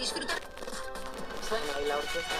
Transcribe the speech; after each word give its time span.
disfrutar. 0.00 0.40
Suena 1.46 1.72
ahí 1.76 1.86
la 1.88 1.96
orquesta. 1.96 2.36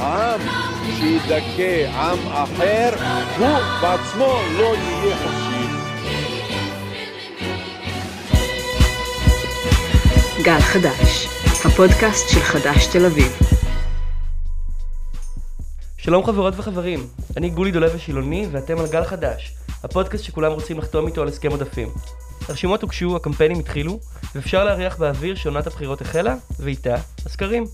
עם 0.00 0.40
שידכא 0.98 1.86
עם 1.86 2.18
אחר, 2.28 2.90
הוא 3.38 3.58
בעצמו 3.82 4.38
לא 4.58 4.74
יהיה 4.76 5.16
חופשי. 5.16 5.66
גל 10.42 10.60
חדש, 10.60 11.26
הפודקאסט 11.64 12.28
של 12.28 12.40
חדש 12.40 12.86
תל 12.86 13.06
אביב. 13.06 13.38
שלום 15.96 16.26
חברות 16.26 16.54
וחברים, 16.56 17.06
אני 17.36 17.50
גולי 17.50 17.70
דולב 17.70 17.94
השילוני 17.94 18.46
ואתם 18.52 18.78
על 18.78 18.86
גל 18.86 19.04
חדש, 19.04 19.54
הפודקאסט 19.82 20.24
שכולם 20.24 20.52
רוצים 20.52 20.78
לחתום 20.78 21.06
איתו 21.06 21.22
על 21.22 21.28
הסכם 21.28 21.50
עודפים. 21.50 21.88
הרשימות 22.48 22.82
הוגשו, 22.82 23.16
הקמפיינים 23.16 23.58
התחילו, 23.58 24.00
ואפשר 24.34 24.64
להריח 24.64 24.96
באוויר 24.96 25.34
שעונת 25.34 25.66
הבחירות 25.66 26.00
החלה, 26.00 26.34
ואיתה, 26.60 26.96
הסקרים. 27.26 27.64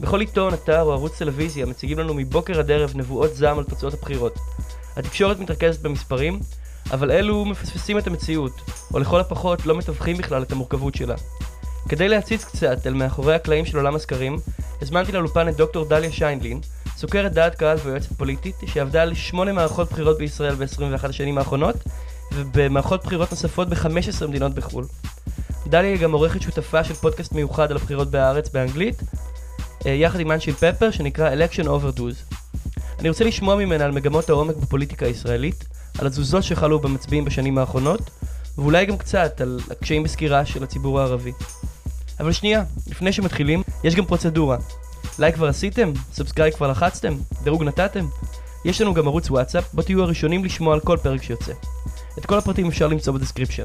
בכל 0.00 0.20
עיתון, 0.20 0.54
אתר 0.54 0.82
או 0.82 0.92
ערוץ 0.92 1.18
טלוויזיה 1.18 1.66
מציגים 1.66 1.98
לנו 1.98 2.14
מבוקר 2.14 2.58
עד 2.58 2.70
ערב 2.70 2.92
נבואות 2.94 3.34
זעם 3.34 3.58
על 3.58 3.64
תוצאות 3.64 3.94
הבחירות. 3.94 4.34
התקשורת 4.96 5.38
מתרכזת 5.38 5.80
במספרים, 5.80 6.40
אבל 6.90 7.10
אלו 7.10 7.44
מפספסים 7.44 7.98
את 7.98 8.06
המציאות, 8.06 8.52
או 8.94 8.98
לכל 8.98 9.20
הפחות 9.20 9.66
לא 9.66 9.76
מתווכים 9.76 10.16
בכלל 10.16 10.42
את 10.42 10.52
המורכבות 10.52 10.94
שלה. 10.94 11.14
כדי 11.88 12.08
להציץ 12.08 12.44
קצת 12.44 12.86
אל 12.86 12.94
מאחורי 12.94 13.34
הקלעים 13.34 13.64
של 13.64 13.76
עולם 13.76 13.94
הסקרים, 13.94 14.36
הזמנתי 14.82 15.12
לאולפן 15.12 15.48
את 15.48 15.56
דוקטור 15.56 15.84
דליה 15.84 16.12
שיינלין, 16.12 16.60
סוקרת 16.96 17.32
דעת 17.32 17.54
קהל 17.54 17.78
ויועצת 17.84 18.12
פוליטית, 18.12 18.54
שעבדה 18.66 19.02
על 19.02 19.14
שמונה 19.14 19.52
מערכות 19.52 19.90
בחירות 19.90 20.18
בישראל 20.18 20.54
ב-21 20.54 21.08
השנים 21.08 21.38
האחרונות, 21.38 21.76
ובמערכות 22.34 23.04
בחירות 23.04 23.30
נוספות 23.30 23.68
ב-15 23.68 24.26
מדינות 24.26 24.54
בחו"ל. 24.54 24.84
דליה 25.66 25.90
היא 25.90 26.00
גם 26.00 26.12
עורכת 26.12 26.42
שותפה 26.42 26.84
של 26.84 26.94
פודקאסט 26.94 27.32
מיוחד 27.32 27.70
על 27.70 27.76
הבחירות 27.76 28.10
בהארץ 28.10 28.48
באנגלית, 28.48 29.02
אה, 29.86 29.90
יחד 29.90 30.20
עם 30.20 30.32
אנשיל 30.32 30.54
פפר, 30.54 30.90
שנקרא 30.90 31.30
Election 31.34 31.64
Overdose. 31.64 32.36
אני 33.00 33.08
רוצה 33.08 33.24
לשמוע 33.24 33.56
ממנה 33.56 33.84
על 33.84 33.92
מגמות 33.92 34.30
העומק 34.30 34.56
בפוליטיקה 34.56 35.06
הישראלית, 35.06 35.64
על 35.98 36.06
התזוזות 36.06 36.44
שחלו 36.44 36.78
במצביעים 36.78 37.24
בשנים 37.24 37.58
האחרונות, 37.58 38.10
ואולי 38.58 38.86
גם 38.86 38.96
קצת 38.96 39.40
על 39.40 39.60
הקשיים 39.70 40.02
בסקירה 40.02 40.46
של 40.46 40.62
הציבור 40.64 41.00
הערבי. 41.00 41.32
אבל 42.20 42.32
שנייה, 42.32 42.62
לפני 42.86 43.12
שמתחילים, 43.12 43.62
יש 43.84 43.94
גם 43.94 44.04
פרוצדורה. 44.04 44.56
לייק 45.18 45.34
כבר 45.34 45.48
עשיתם? 45.48 45.92
subscribe 46.12 46.54
כבר 46.54 46.70
לחצתם? 46.70 47.14
דירוג 47.42 47.64
נתתם? 47.64 48.06
יש 48.64 48.80
לנו 48.80 48.94
גם 48.94 49.06
ערוץ 49.06 49.30
וואטסאפ, 49.30 49.74
בו 49.74 49.82
תהיו 49.82 50.02
הראשונים 50.02 50.44
לשמוע 50.44 50.74
על 50.74 50.80
כל 50.80 50.96
פרק 51.02 51.22
שיוצא. 51.22 51.52
את 52.18 52.26
כל 52.26 52.38
הפרטים 52.38 52.66
אפשר 52.66 52.86
למצוא 52.86 53.14
ב 53.14 53.18
description. 53.18 53.64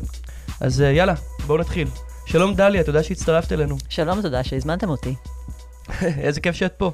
אז 0.62 0.82
אה, 0.82 0.92
יאללה, 0.92 1.14
בואו 1.48 1.58
נתחיל. 1.58 1.88
שלום 2.26 2.56
דליה, 2.56 2.84
תודה 2.84 3.04
שהצטרפת 3.04 3.52
אלינו. 3.52 3.78
שלום, 3.90 4.22
תודה 4.22 4.44
שהזמנתם 4.44 4.90
אותי. 4.90 5.16
איזה 6.26 6.42
כיף 6.42 6.56
שאת 6.56 6.74
פה. 6.78 6.92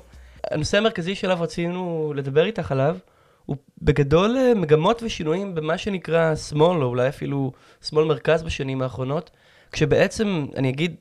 הנושא 0.52 0.78
המרכזי 0.78 1.16
שעליו 1.16 1.38
רצינו 1.42 2.14
לדבר 2.16 2.46
איתך 2.46 2.72
עליו, 2.72 2.98
הוא 3.46 3.58
בגדול 3.82 4.38
אה, 4.38 4.54
מגמות 4.56 5.04
ושינויים 5.04 5.56
במה 5.56 5.78
שנקרא 5.78 6.36
שמאל, 6.36 6.84
או 6.84 6.88
אולי 6.88 7.10
אפילו 7.10 7.52
שמאל 7.90 8.06
מרכז 8.06 8.44
בשנים 8.44 8.82
האחרונות, 8.82 9.32
כשבעצם, 9.72 10.46
אני 10.56 10.70
אגיד 10.70 10.96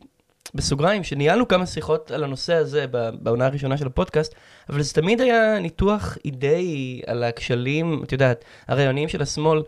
בסוגריים, 0.55 1.05
שניהלנו 1.05 1.49
כמה 1.49 1.67
שיחות 1.67 2.11
על 2.11 2.25
הנושא 2.25 2.55
הזה 2.55 2.87
בעונה 3.21 3.47
הראשונה 3.47 3.77
של 3.77 3.87
הפודקאסט, 3.87 4.34
אבל 4.69 4.83
זה 4.83 4.95
תמיד 4.95 5.21
היה 5.21 5.59
ניתוח 5.59 6.19
אידאי 6.25 7.01
על 7.07 7.25
הכשלים, 7.25 8.03
את 8.05 8.12
יודעת, 8.12 8.45
הרעיוניים 8.69 9.09
של 9.09 9.23
השמאל, 9.23 9.62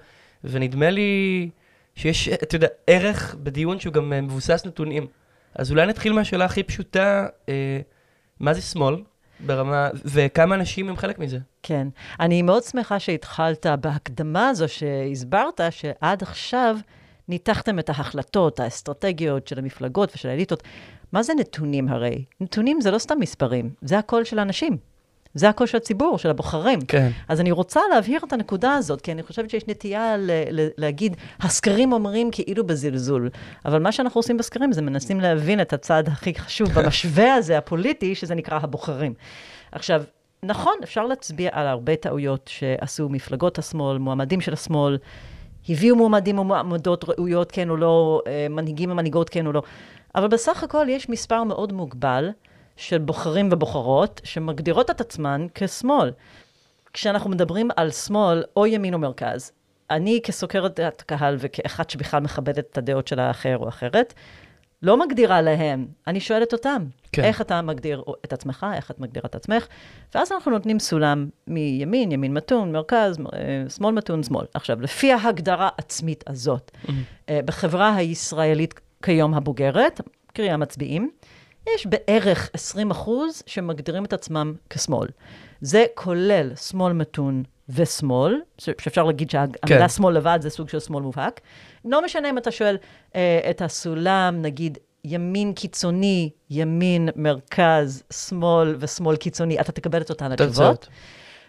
ונדמה 0.44 0.91
לי 0.91 1.50
שיש, 1.94 2.28
אתה 2.28 2.56
יודע, 2.56 2.69
ערך 2.86 3.36
בדיון 3.42 3.81
שהוא 3.81 3.92
גם 3.92 4.12
אה, 4.12 4.20
מבוסס 4.20 4.62
נתונים. 4.67 5.06
אז 5.55 5.70
אולי 5.70 5.86
נתחיל 5.86 6.12
מהשאלה 6.12 6.44
הכי 6.44 6.62
פשוטה, 6.62 7.27
אה, 7.48 7.81
מה 8.41 8.54
זה 8.54 8.62
שמאל 8.62 8.97
ברמה, 9.41 9.88
וכמה 10.04 10.54
אנשים 10.54 10.88
הם 10.88 10.97
חלק 10.97 11.19
מזה? 11.19 11.38
כן. 11.62 11.88
אני 12.21 12.43
מאוד 12.43 12.62
שמחה 12.62 12.98
שהתחלת 12.98 13.66
בהקדמה 13.81 14.48
הזו 14.48 14.69
שהסברת, 14.69 15.60
שעד 15.71 16.22
עכשיו 16.22 16.77
ניתחתם 17.28 17.78
את 17.78 17.88
ההחלטות, 17.88 18.60
האסטרטגיות 18.60 19.48
של 19.48 19.59
המפלגות 19.59 20.12
ושל 20.15 20.28
האליטות. 20.28 20.62
מה 21.12 21.22
זה 21.22 21.32
נתונים 21.38 21.88
הרי? 21.88 22.25
נתונים 22.41 22.81
זה 22.81 22.91
לא 22.91 22.98
סתם 22.98 23.21
מספרים, 23.21 23.71
זה 23.82 23.98
הקול 23.98 24.25
של 24.25 24.38
האנשים. 24.38 24.77
זה 25.34 25.49
הקול 25.49 25.66
של 25.66 25.77
הציבור, 25.77 26.19
של 26.19 26.31
הבוחרים. 26.31 26.81
כן. 26.81 27.11
אז 27.28 27.41
אני 27.41 27.50
רוצה 27.50 27.81
להבהיר 27.94 28.21
את 28.28 28.33
הנקודה 28.33 28.75
הזאת, 28.75 29.00
כי 29.00 29.12
אני 29.12 29.22
חושבת 29.22 29.50
שיש 29.50 29.62
נטייה 29.69 30.16
ל- 30.16 30.31
ל- 30.50 30.69
להגיד, 30.78 31.16
הסקרים 31.41 31.93
אומרים 31.93 32.31
כאילו 32.33 32.66
בזלזול. 32.66 33.31
אבל 33.65 33.83
מה 33.83 33.93
שאנחנו 33.93 34.19
עושים 34.19 34.37
בסקרים 34.37 34.72
זה 34.72 34.83
מנסים 34.83 35.21
להבין 35.21 35.61
את 35.61 35.72
הצד 35.72 36.05
הכי 36.06 36.34
חשוב 36.34 36.69
במשווה 36.72 37.34
הזה, 37.34 37.59
הפוליטי, 37.59 38.15
שזה 38.15 38.34
נקרא 38.34 38.59
הבוחרים. 38.62 39.15
עכשיו, 39.72 40.03
נכון, 40.43 40.72
אפשר 40.84 41.06
להצביע 41.06 41.50
על 41.53 41.66
הרבה 41.66 41.97
טעויות 41.97 42.50
שעשו 42.53 43.09
מפלגות 43.09 43.59
השמאל, 43.59 43.99
מועמדים 43.99 44.41
של 44.41 44.53
השמאל, 44.53 44.99
הביאו 45.69 45.97
מועמדים 45.97 46.39
ומועמדות 46.39 47.05
ראויות, 47.09 47.53
כן 47.53 47.71
או 47.71 47.77
לא, 47.77 48.22
אה, 48.27 48.47
מנהיגים 48.50 48.91
ומנהיגות, 48.91 49.31
כן 49.31 49.47
או 49.47 49.53
לא. 49.53 49.62
אבל 50.15 50.28
בסך 50.28 50.65
הכל 50.65 50.87
יש 50.89 51.09
מספר 51.09 51.45
מאוד 51.45 51.72
מוגבל 51.72 52.31
של 52.78 52.99
בוחרים 52.99 53.49
ובוחרות 53.53 54.21
שמגדירות 54.25 54.91
את 54.91 55.00
עצמן 55.00 55.47
כשמאל. 55.55 56.12
כשאנחנו 56.93 57.31
מדברים 57.31 57.69
על 57.77 57.91
שמאל 57.91 58.44
או 58.56 58.66
ימין 58.66 58.94
או 58.94 58.99
מרכז, 58.99 59.53
אני 59.91 60.21
כסוקרת 60.25 60.81
דעת 60.81 61.03
קהל 61.03 61.37
וכאחת 61.39 61.91
שבכלל 61.91 62.21
מכבדת 62.22 62.66
את 62.72 62.78
הדעות 62.78 63.09
של 63.09 63.21
האחר 63.21 63.59
או 63.59 63.69
אחרת, 63.69 64.15
לא 64.83 64.97
מגדירה 64.97 65.41
להם, 65.41 65.87
אני 66.06 66.21
שואלת 66.21 66.53
אותם, 66.53 66.84
כן. 67.12 67.25
איך 67.25 67.41
אתה 67.41 67.62
מגדיר 67.62 68.05
את 68.25 68.33
עצמך, 68.33 68.66
איך 68.75 68.91
את 68.91 69.00
מגדירה 69.00 69.27
את 69.27 69.34
עצמך, 69.34 69.66
ואז 70.15 70.33
אנחנו 70.33 70.50
נותנים 70.50 70.78
סולם 70.78 71.28
מימין, 71.47 72.12
ימין 72.12 72.34
מתון, 72.34 72.72
מרכז, 72.72 73.19
אה, 73.33 73.71
שמאל 73.71 73.95
מתון, 73.95 74.22
שמאל. 74.22 74.47
עכשיו, 74.55 74.81
לפי 74.81 75.12
ההגדרה 75.12 75.69
העצמית 75.77 76.25
הזאת, 76.27 76.71
אה, 77.28 77.41
בחברה 77.45 77.95
הישראלית 77.95 78.81
כיום 79.03 79.34
הבוגרת, 79.34 80.00
קרי 80.33 80.50
המצביעים, 80.50 81.10
יש 81.74 81.86
בערך 81.86 82.50
20 82.52 82.90
אחוז 82.90 83.42
שמגדירים 83.46 84.04
את 84.04 84.12
עצמם 84.12 84.54
כשמאל. 84.70 85.08
זה 85.60 85.84
כולל 85.94 86.54
שמאל 86.54 86.92
מתון 86.92 87.42
ושמאל, 87.68 88.40
שאפשר 88.58 89.04
להגיד 89.04 89.30
שהמילה. 89.30 89.58
כן. 89.66 89.88
שמאל 89.88 90.16
לבד 90.16 90.38
זה 90.42 90.50
סוג 90.50 90.68
של 90.68 90.80
שמאל 90.80 91.02
מובהק. 91.02 91.40
לא 91.84 92.04
משנה 92.04 92.30
אם 92.30 92.38
אתה 92.38 92.50
שואל 92.50 92.76
אה, 93.14 93.40
את 93.50 93.62
הסולם, 93.62 94.42
נגיד, 94.42 94.78
ימין 95.04 95.52
קיצוני, 95.52 96.30
ימין, 96.50 97.08
מרכז, 97.16 98.02
שמאל 98.12 98.76
ושמאל 98.78 99.16
קיצוני, 99.16 99.60
אתה 99.60 99.72
תקבל 99.72 100.00
את 100.00 100.10
אותן 100.10 100.32
התשובות. 100.32 100.88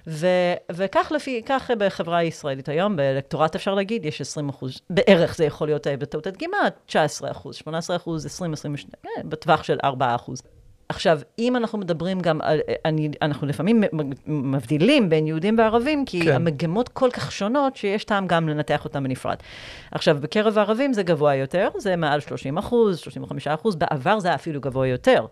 ו- 0.10 0.54
וכך 0.72 1.12
לפי, 1.16 1.42
כך 1.46 1.72
בחברה 1.78 2.18
הישראלית 2.18 2.70
היום, 2.70 2.96
באלקטורט 2.96 3.56
אפשר 3.56 3.76
להגיד, 3.76 4.06
יש 4.06 4.22
20 4.22 4.50
אחוז, 4.50 4.82
בערך 4.90 5.36
זה 5.36 5.46
יכול 5.46 5.68
להיות 5.68 5.88
אה, 5.88 5.98
בטעות 5.98 6.28
הדגימה, 6.28 6.58
19 6.86 7.32
אחוז, 7.32 7.56
18 7.56 7.96
אחוז, 7.96 8.26
20, 8.26 8.54
22, 8.54 8.92
כן, 9.04 9.30
בטווח 9.30 9.64
של 9.64 9.78
4 9.84 10.16
אחוז. 10.16 10.42
עכשיו, 10.90 11.20
אם 11.40 11.56
אנחנו 11.56 11.78
מדברים 11.78 12.20
גם 12.20 12.42
על, 12.42 12.60
אני, 12.86 13.10
אנחנו 13.22 13.48
לפעמים 13.48 13.84
מבדילים 14.28 15.10
בין 15.10 15.28
יהודים 15.28 15.58
וערבים, 15.58 16.06
כי 16.06 16.22
כן. 16.22 16.36
המגמות 16.36 16.90
כל 16.90 17.10
כך 17.14 17.32
שונות, 17.32 17.76
שיש 17.76 18.04
טעם 18.04 18.28
גם 18.28 18.50
לנתח 18.50 18.86
אותן 18.86 19.04
בנפרד. 19.04 19.38
עכשיו, 19.92 20.18
בקרב 20.22 20.58
הערבים 20.58 20.94
זה 20.94 21.04
גבוה 21.04 21.36
יותר, 21.36 21.70
זה 21.78 21.96
מעל 21.96 22.20
30 22.20 22.58
אחוז, 22.58 22.98
35 22.98 23.48
אחוז, 23.48 23.76
בעבר 23.76 24.20
זה 24.20 24.36
אפילו 24.36 24.62
גבוה 24.62 24.88
יותר. 24.88 25.26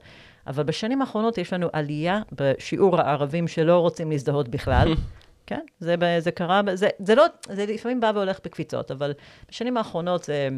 אבל 0.47 0.63
בשנים 0.63 1.01
האחרונות 1.01 1.37
יש 1.37 1.53
לנו 1.53 1.67
עלייה 1.73 2.21
בשיעור 2.31 3.01
הערבים 3.01 3.47
שלא 3.47 3.79
רוצים 3.79 4.11
להזדהות 4.11 4.47
בכלל. 4.47 4.93
כן, 5.47 5.59
זה, 5.79 5.95
זה 6.19 6.31
קרה, 6.31 6.61
זה, 6.73 6.89
זה 6.99 7.15
לא, 7.15 7.25
זה 7.49 7.65
לפעמים 7.65 7.99
בא 7.99 8.11
והולך 8.15 8.39
בקפיצות, 8.45 8.91
אבל 8.91 9.13
בשנים 9.49 9.77
האחרונות 9.77 10.23
זה 10.23 10.49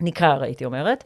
ניכר, 0.00 0.42
הייתי 0.42 0.64
אומרת. 0.64 1.04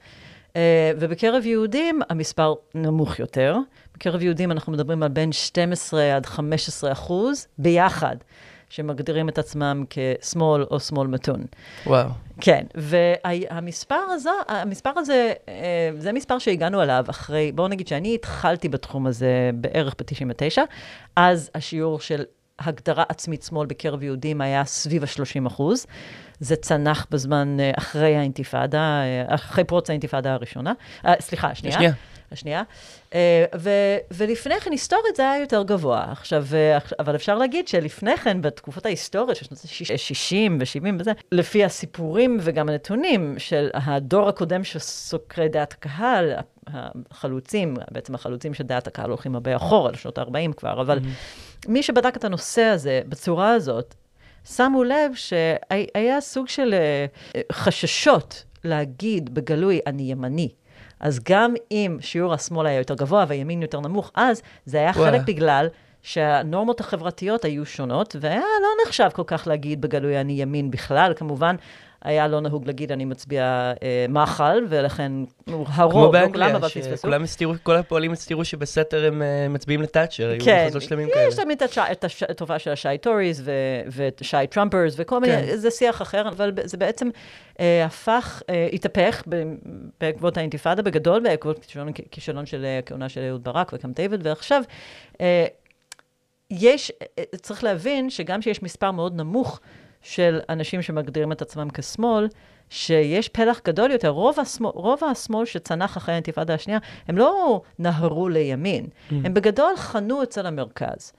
אה, 0.57 0.93
ובקרב 1.01 1.47
יהודים 1.47 2.01
המספר 2.11 2.55
נמוך 2.75 3.19
יותר. 3.19 3.57
בקרב 3.95 4.23
יהודים 4.23 4.53
אנחנו 4.53 4.73
מדברים 4.73 5.03
על 5.03 5.09
בין 5.09 5.33
12 5.33 6.17
עד 6.17 6.27
15 6.27 6.93
אחוז 6.93 7.47
ביחד, 7.59 8.17
שמגדירים 8.71 9.29
את 9.29 9.39
עצמם 9.39 9.85
כשמאל 9.91 10.63
או 10.71 10.81
שמאל 10.81 11.07
מתון. 11.09 11.45
וואו. 11.87 12.09
כן, 12.41 12.65
והמספר 12.75 13.95
הזה, 13.95 14.31
המספר 14.49 14.91
הזה, 14.97 15.33
אה, 15.49 15.91
זה 15.99 16.13
מספר 16.13 16.39
שהגענו 16.39 16.83
אליו 16.83 17.05
אחרי, 17.11 17.53
בואו 17.53 17.69
נגיד 17.69 17.89
שאני 17.89 18.15
התחלתי 18.15 18.69
בתחום 18.69 19.07
הזה 19.07 19.51
בערך 19.55 19.95
ב-99, 19.99 20.59
אז 21.17 21.51
השיעור 21.55 22.01
של 22.01 22.25
הגדרה 22.59 23.05
עצמית 23.09 23.43
שמאל 23.43 23.67
בקרב 23.67 24.03
יהודים 24.03 24.41
היה 24.41 24.65
סביב 24.65 25.03
ה-30 25.03 25.47
אחוז. 25.47 25.87
זה 26.41 26.57
צנח 26.57 27.07
בזמן 27.11 27.61
אה, 27.61 27.71
אחרי 27.79 28.17
האינתיפאדה, 28.17 29.03
אה, 29.03 29.35
אחרי 29.35 29.65
פרוץ 29.65 29.91
האינתיפאדה 29.91 30.33
הראשונה, 30.35 30.73
סליחה, 31.21 31.49
השנייה. 31.49 31.75
השנייה. 31.77 31.93
השנייה. 32.33 32.63
אה, 33.15 33.45
ו- 33.59 33.97
ולפני 34.11 34.61
כן, 34.61 34.71
היסטורית 34.73 35.17
זה 35.17 35.31
היה 35.31 35.41
יותר 35.41 35.63
גבוה. 35.63 36.05
עכשיו, 36.11 36.45
אה, 36.55 36.79
אבל 36.99 37.15
אפשר 37.15 37.39
להגיד 37.39 37.69
שלפני 37.69 38.17
כן, 38.17 38.43
בתקופות 38.43 38.87
ההיסטוריות, 38.87 39.37
של 39.37 39.45
שנות 39.45 39.59
ה-60 39.59 40.53
ו-70 40.61 40.95
וזה, 40.99 41.13
לפי 41.33 41.65
הסיפורים 41.65 42.39
וגם 42.41 42.69
הנתונים 42.69 43.35
של 43.39 43.69
הדור 43.75 44.29
הקודם 44.29 44.65
של 44.65 44.79
סוקרי 44.79 45.49
דעת 45.49 45.73
הקהל, 45.73 46.33
החלוצים, 46.67 47.77
בעצם 47.91 48.15
החלוצים 48.15 48.55
של 48.55 48.65
דעת 48.65 48.87
הקהל 48.87 49.11
הולכים 49.11 49.35
הרבה 49.35 49.57
אחורה, 49.57 49.91
לשנות 49.93 50.19
ה-40 50.19 50.53
כבר, 50.57 50.81
אבל 50.81 50.99
mm-hmm. 50.99 51.69
מי 51.69 51.83
שבדק 51.83 52.17
את 52.17 52.25
הנושא 52.25 52.63
הזה 52.63 53.01
בצורה 53.09 53.53
הזאת, 53.53 53.95
שמו 54.45 54.85
לב 54.85 55.15
שהיה 55.15 56.21
סוג 56.21 56.49
של 56.49 56.75
אה, 56.75 57.07
חששות 57.53 58.45
להגיד 58.65 59.35
בגלוי, 59.35 59.81
אני 59.87 60.03
ימני. 60.03 60.49
אז 61.01 61.21
גם 61.29 61.55
אם 61.71 61.99
שיעור 62.01 62.35
השמאל 62.35 62.67
היה 62.67 62.79
יותר 62.79 62.95
גבוה 62.95 63.25
והימין 63.29 63.63
יותר 63.63 63.81
נמוך, 63.81 64.11
אז 64.15 64.43
זה 64.65 64.79
היה 64.79 64.91
וואלה. 64.97 65.11
חלק 65.11 65.27
בגלל 65.27 65.69
שהנורמות 66.03 66.81
החברתיות 66.81 67.45
היו 67.45 67.67
שונות, 67.67 68.17
והיה 68.21 68.41
לא 68.41 68.69
נחשב 68.87 69.09
כל 69.13 69.23
כך 69.27 69.47
להגיד 69.47 69.81
בגלוי 69.81 70.21
אני 70.21 70.33
ימין 70.33 70.71
בכלל, 70.71 71.13
כמובן. 71.17 71.57
היה 72.05 72.29
לא 72.29 72.41
נהוג 72.41 72.67
להגיד, 72.67 72.93
אני 72.93 73.05
מצביע 73.05 73.73
אה, 73.83 74.07
מחל, 74.09 74.65
ולכן 74.69 75.13
הרוב, 75.67 76.17
לא 76.17 76.29
כולם, 76.33 76.55
אבל 76.55 76.69
פספסו. 76.69 76.97
שכולם 76.97 77.23
הסתירו, 77.23 77.55
כל 77.63 77.77
הפועלים 77.77 78.13
הסתירו 78.13 78.45
שבסתר 78.45 79.07
הם 79.07 79.23
אה, 79.23 79.49
מצביעים 79.49 79.83
לתאצ'ר, 79.83 80.33
כן, 80.45 80.53
היו 80.53 80.65
מחוזות 80.65 80.83
שלמים 80.83 81.09
כאלה. 81.15 81.29
יש 81.29 81.35
תמיד 81.35 81.63
את, 81.93 82.05
התופעה 82.29 82.59
של 82.59 82.71
ה 82.71 82.78
shy 82.78 82.99
Tories 83.01 83.51
ו 83.97 84.09
shy 84.09 84.47
Trumpers 84.51 84.95
וכל 84.97 85.21
כן. 85.25 85.31
מיני, 85.31 85.57
זה 85.57 85.71
שיח 85.71 86.03
אחר, 86.03 86.29
אבל 86.29 86.53
זה 86.65 86.77
בעצם 86.77 87.09
אה, 87.61 87.85
הפך, 87.85 88.43
אה, 88.51 88.69
התהפך 88.73 89.23
בעקבות 90.01 90.37
האינתיפאדה 90.37 90.83
בגדול, 90.83 91.23
בעקבות 91.23 91.67
כישלון 92.11 92.47
של 92.47 92.67
הכהונה 92.79 93.09
של 93.09 93.21
אהוד 93.29 93.45
ברק 93.45 93.73
וקמפ 93.73 93.97
דיוויד, 93.97 94.27
ועכשיו, 94.27 94.63
אה, 95.21 95.47
יש, 96.51 96.93
אה, 97.19 97.25
צריך 97.43 97.65
להבין 97.65 98.11
שגם 98.11 98.43
שיש 98.43 98.63
מספר 98.63 98.91
מאוד 98.91 99.17
נמוך, 99.17 99.61
של 100.03 100.41
אנשים 100.49 100.83
שמגדירים 100.83 101.33
את 101.33 101.43
עצמם 101.43 101.69
כשמאל, 101.71 102.29
שיש 102.71 103.29
פלח 103.29 103.61
גדול 103.65 103.91
יותר. 103.91 104.09
רוב 104.09 104.41
השמאל, 104.41 104.73
רוב 104.75 105.05
השמאל 105.05 105.45
שצנח 105.45 105.97
אחרי 105.97 106.15
האינתיפאדה 106.15 106.55
השנייה, 106.55 106.79
הם 107.09 107.19
לא 107.19 107.63
נהרו 107.79 108.29
לימין, 108.29 108.85
mm. 108.85 109.15
הם 109.25 109.35
בגדול 109.35 109.77
חנו 109.77 110.23
אצל 110.23 110.47
המרכז. 110.47 111.13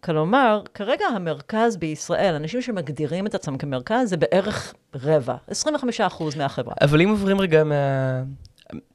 כלומר, 0.00 0.62
כרגע 0.74 1.06
המרכז 1.06 1.76
בישראל, 1.76 2.34
אנשים 2.34 2.62
שמגדירים 2.62 3.26
את 3.26 3.34
עצמם 3.34 3.58
כמרכז, 3.58 4.08
זה 4.08 4.16
בערך 4.16 4.74
רבע, 4.94 5.36
25 5.48 6.00
אחוז 6.00 6.36
מהחברה. 6.36 6.74
אבל 6.80 7.02
אם 7.02 7.08
עוברים 7.08 7.40
רגע 7.40 7.64
מה... 7.64 8.22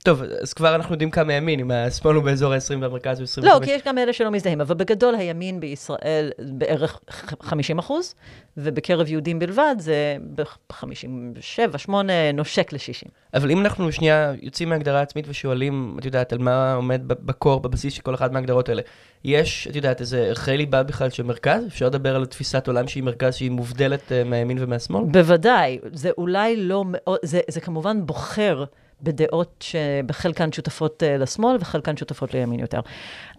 טוב, 0.04 0.24
אז 0.24 0.54
כבר 0.54 0.76
אנחנו 0.76 0.94
יודעים 0.94 1.12
כמה 1.12 1.34
ימין, 1.34 1.60
אם 1.60 1.72
השמאל 1.72 2.16
הוא 2.16 2.24
באזור 2.24 2.54
ה-20 2.54 2.82
והמרכז 2.82 3.20
הוא 3.20 3.24
25. 3.24 3.54
לא, 3.54 3.66
כי 3.66 3.72
יש 3.72 3.82
גם 3.86 3.98
אלה 3.98 4.14
שלא 4.14 4.32
מזדהים, 4.32 4.62
אבל 4.62 4.76
בגדול 4.76 5.16
הימין 5.16 5.60
בישראל 5.60 6.32
בערך 6.40 7.00
50 7.42 7.80
אחוז, 7.80 8.16
ובקרב 8.58 9.08
יהודים 9.08 9.40
בלבד 9.40 9.76
זה 9.80 10.18
ב-57, 10.36 11.78
8, 11.78 12.32
נושק 12.32 12.74
ל-60. 12.74 13.10
אבל 13.34 13.52
אם 13.52 13.60
אנחנו 13.60 13.92
שנייה 13.92 14.34
יוצאים 14.42 14.70
מהגדרה 14.70 15.02
עצמית 15.02 15.26
ושואלים, 15.28 15.96
את 16.00 16.06
יודעת, 16.06 16.34
על 16.34 16.40
מה 16.40 16.74
עומד 16.74 17.02
בקור, 17.08 17.60
בבסיס 17.60 17.94
של 17.94 18.02
כל 18.02 18.16
אחת 18.16 18.32
מההגדרות 18.32 18.70
האלה, 18.70 18.82
יש, 19.24 19.68
את 19.68 19.76
יודעת, 19.76 20.02
איזה 20.02 20.20
ערכי 20.20 20.58
ליבה 20.58 20.84
בכלל 20.84 21.10
של 21.10 21.24
מרכז? 21.24 21.68
אפשר 21.68 21.86
לדבר 21.86 22.16
על 22.16 22.26
תפיסת 22.26 22.68
עולם 22.68 22.88
שהיא 22.88 23.04
מרכז 23.04 23.36
שהיא 23.36 23.52
מובדלת 23.52 24.12
uh, 24.12 24.28
מהימין 24.28 24.58
ומהשמאל? 24.60 25.04
בוודאי, 25.04 25.80
זה 25.94 26.10
אולי 26.18 26.58
לא 26.58 26.84
מאוד, 26.88 27.20
זה, 27.24 27.40
זה 27.50 27.62
כמובן 27.62 28.06
בוחר. 28.06 28.64
בדעות 29.04 29.64
שבחלקן 29.68 30.52
שותפות 30.52 31.04
uh, 31.04 31.22
לשמאל 31.22 31.58
וחלקן 31.60 31.98
שותפות 31.98 32.34
לימין 32.34 32.60
יותר. 32.60 32.80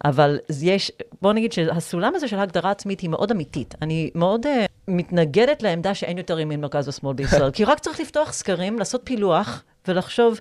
אבל 0.05 0.39
יש, 0.63 0.93
בואו 1.23 1.33
נגיד 1.33 1.53
שהסולם 1.53 2.15
הזה 2.15 2.29
של 2.29 2.39
הגדרה 2.39 2.71
עצמית 2.71 3.01
היא 3.01 3.11
מאוד 3.11 3.31
אמיתית. 3.31 3.75
אני 3.83 4.11
מאוד 4.15 4.47
uh, 4.47 4.49
מתנגדת 4.89 5.63
לעמדה 5.63 5.95
שאין 5.95 6.19
יותר 6.19 6.41
ימין, 6.41 6.61
מרכז 6.61 6.89
ושמאל 6.89 7.15
בישראל, 7.15 7.51
כי 7.57 7.65
רק 7.65 7.79
צריך 7.79 8.01
לפתוח 8.01 8.33
סקרים, 8.33 8.79
לעשות 8.79 9.01
פילוח 9.05 9.63
ולחשוב 9.89 10.41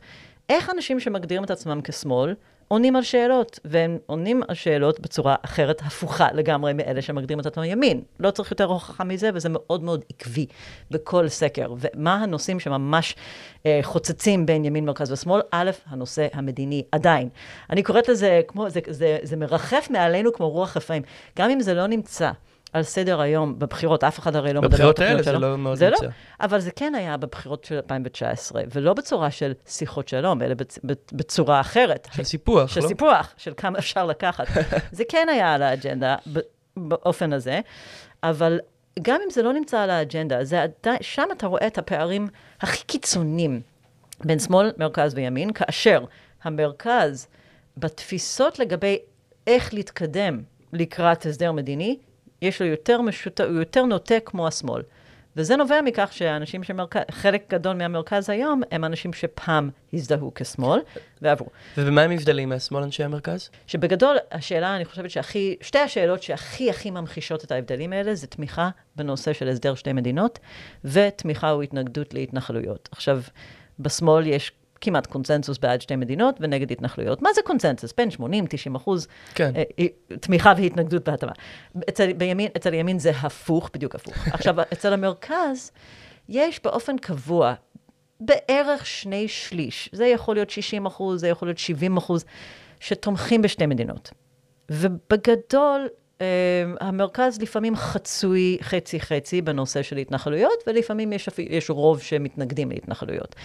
איך 0.50 0.70
אנשים 0.70 1.00
שמגדירים 1.00 1.44
את 1.44 1.52
עצמם 1.52 1.82
כשמאל, 1.84 2.36
עונים 2.68 2.96
על 2.96 3.04
שאלות, 3.04 3.60
והם 3.66 3.98
עונים 4.06 4.42
על 4.48 4.56
שאלות 4.56 5.00
בצורה 5.00 5.36
אחרת, 5.42 5.82
הפוכה 5.86 6.28
לגמרי 6.34 6.74
מאלה 6.74 7.02
שמגדירים 7.02 7.40
את 7.40 7.46
עצמם 7.46 7.64
ימין. 7.64 8.02
לא 8.20 8.32
צריך 8.32 8.52
יותר 8.52 8.66
הוכחה 8.66 9.04
מזה, 9.04 9.30
וזה 9.34 9.50
מאוד 9.52 9.84
מאוד 9.84 10.06
עקבי 10.10 10.46
בכל 10.92 11.30
סקר. 11.30 11.74
ומה 11.80 12.16
הנושאים 12.16 12.60
שממש 12.60 13.16
אה, 13.66 13.80
חוצצים 13.84 14.46
בין 14.46 14.66
ימין, 14.66 14.86
מרכז 14.86 15.12
ושמאל? 15.12 15.42
א', 15.52 15.72
הנושא 15.86 16.28
המדיני, 16.34 16.84
עדיין. 16.92 17.30
אני 17.70 17.84
קוראת 17.84 18.10
לזה 18.10 18.42
כמו, 18.48 18.70
זה, 18.70 18.80
זה, 18.88 19.18
זה 19.24 19.36
מרחף 19.36 19.88
מעלינו 19.90 20.34
כמו 20.34 20.50
רוח 20.50 20.78
רפאים. 20.78 21.02
גם 21.38 21.50
אם 21.50 21.62
זה 21.62 21.74
לא 21.74 21.88
נמצא. 21.88 22.32
על 22.74 22.84
סדר 22.84 23.22
היום 23.22 23.60
בבחירות, 23.60 24.04
אף 24.04 24.20
אחד 24.20 24.36
הרי 24.36 24.54
לא 24.54 24.62
מדבר 24.62 24.76
על 24.76 24.78
בחירות 24.78 25.00
האלה 25.00 25.24
זה 25.24 25.32
לא 25.32 25.58
מאוד 25.58 25.78
זה 25.78 25.90
נמצא. 25.90 26.06
לא, 26.06 26.12
אבל 26.42 26.60
זה 26.60 26.72
כן 26.72 26.96
היה 26.96 27.18
בבחירות 27.18 27.64
של 27.64 27.76
2019, 27.76 28.62
ולא 28.72 28.94
בצורה 28.94 29.32
של 29.32 29.54
שיחות 29.68 30.08
שלום, 30.08 30.42
אלא 30.42 30.54
בצ, 30.54 30.80
בצורה 31.12 31.62
אחרת. 31.62 32.08
של 32.12 32.24
סיפוח, 32.24 32.70
של 32.70 32.80
לא? 32.80 32.82
של 32.82 32.88
סיפוח, 32.88 33.34
של 33.38 33.54
כמה 33.58 33.80
אפשר 33.80 34.06
לקחת. 34.06 34.48
זה 34.92 35.04
כן 35.10 35.28
היה 35.32 35.54
על 35.54 35.62
האג'נדה 35.64 36.16
באופן 36.78 37.34
הזה, 37.34 37.62
אבל 38.24 38.60
גם 39.02 39.20
אם 39.26 39.30
זה 39.30 39.44
לא 39.44 39.54
נמצא 39.54 39.80
על 39.80 39.90
האג'נדה, 39.90 40.44
זה, 40.44 40.66
שם 41.02 41.28
אתה 41.38 41.48
רואה 41.48 41.68
את 41.68 41.78
הפערים 41.78 42.28
הכי 42.62 42.84
קיצוניים 42.84 43.62
בין 44.26 44.40
שמאל, 44.40 44.72
מרכז 44.78 45.14
וימין, 45.16 45.54
כאשר 45.54 46.06
המרכז, 46.44 47.28
בתפיסות 47.78 48.60
לגבי 48.60 48.98
איך 49.48 49.74
להתקדם 49.74 50.42
לקראת 50.74 51.26
הסדר 51.26 51.52
מדיני, 51.52 51.98
יש 52.44 52.62
לו 52.62 52.68
יותר 52.68 53.02
משותף, 53.02 53.44
הוא 53.44 53.60
יותר 53.60 53.86
נוטה 53.86 54.20
כמו 54.26 54.48
השמאל. 54.48 54.82
וזה 55.38 55.56
נובע 55.56 55.82
מכך 55.82 56.10
שאנשים 56.12 56.64
שמרכז, 56.64 57.02
חלק 57.12 57.44
גדול 57.50 57.76
מהמרכז 57.76 58.30
היום, 58.30 58.62
הם 58.72 58.86
אנשים 58.86 59.14
שפעם 59.14 59.70
הזדהו 59.94 60.32
כשמאל 60.36 60.80
ועברו. 61.22 61.48
ובמה 61.78 62.02
הם 62.02 62.12
מבדלים 62.12 62.50
מהשמאל 62.50 62.84
אנשי 62.84 63.04
המרכז? 63.04 63.50
שבגדול, 63.68 64.18
השאלה, 64.32 64.76
אני 64.76 64.86
חושבת 64.86 65.10
שהכי, 65.10 65.56
שתי 65.62 65.80
השאלות 65.80 66.24
שהכי 66.24 66.70
הכי 66.70 66.92
ממחישות 66.92 67.44
את 67.44 67.52
ההבדלים 67.52 67.94
האלה, 67.94 68.16
זה 68.16 68.28
תמיכה 68.28 68.70
בנושא 68.96 69.34
של 69.34 69.48
הסדר 69.48 69.76
שתי 69.76 69.94
מדינות, 69.94 70.40
ותמיכה 70.86 71.52
או 71.52 71.62
התנגדות 71.62 72.14
להתנחלויות. 72.14 72.90
עכשיו, 72.92 73.22
בשמאל 73.80 74.28
יש 74.28 74.52
כמעט 74.84 75.08
קונצנזוס 75.08 75.58
בעד 75.58 75.82
שתי 75.82 75.96
מדינות 75.96 76.36
ונגד 76.40 76.72
התנחלויות. 76.72 77.22
מה 77.22 77.30
זה 77.36 77.42
קונצנזוס? 77.46 77.94
בין 77.98 78.10
80-90 78.10 78.76
אחוז 78.76 79.08
כן. 79.36 79.52
אה, 79.56 79.64
אה, 79.80 79.86
תמיכה 80.18 80.54
והתנגדות 80.58 81.10
בהתאמה. 81.10 81.32
אצל, 81.90 82.14
בימין, 82.14 82.48
אצל 82.58 82.74
ימין 82.74 83.00
זה 83.00 83.12
הפוך, 83.22 83.70
בדיוק 83.74 83.96
הפוך. 83.96 84.28
עכשיו, 84.36 84.62
אצל 84.62 84.94
המרכז 84.94 85.72
יש 86.30 86.64
באופן 86.64 86.98
קבוע 86.98 87.54
בערך 88.20 88.86
שני 88.86 89.28
שליש, 89.28 89.90
זה 89.94 90.06
יכול 90.06 90.36
להיות 90.36 90.50
60 90.50 90.86
אחוז, 90.86 91.22
זה 91.22 91.28
יכול 91.28 91.48
להיות 91.48 91.58
70 91.58 91.98
אחוז, 91.98 92.26
שתומכים 92.80 93.42
בשתי 93.42 93.66
מדינות. 93.66 94.12
ובגדול, 94.72 95.88
Uh, 96.14 96.24
המרכז 96.80 97.42
לפעמים 97.42 97.76
חצוי 97.76 98.58
חצי-חצי 98.62 99.42
בנושא 99.42 99.82
של 99.82 99.98
התנחלויות, 99.98 100.64
ולפעמים 100.68 101.14
יש, 101.14 101.30
יש 101.38 101.70
רוב 101.70 102.02
שמתנגדים 102.02 102.70
להתנחלויות. 102.70 103.36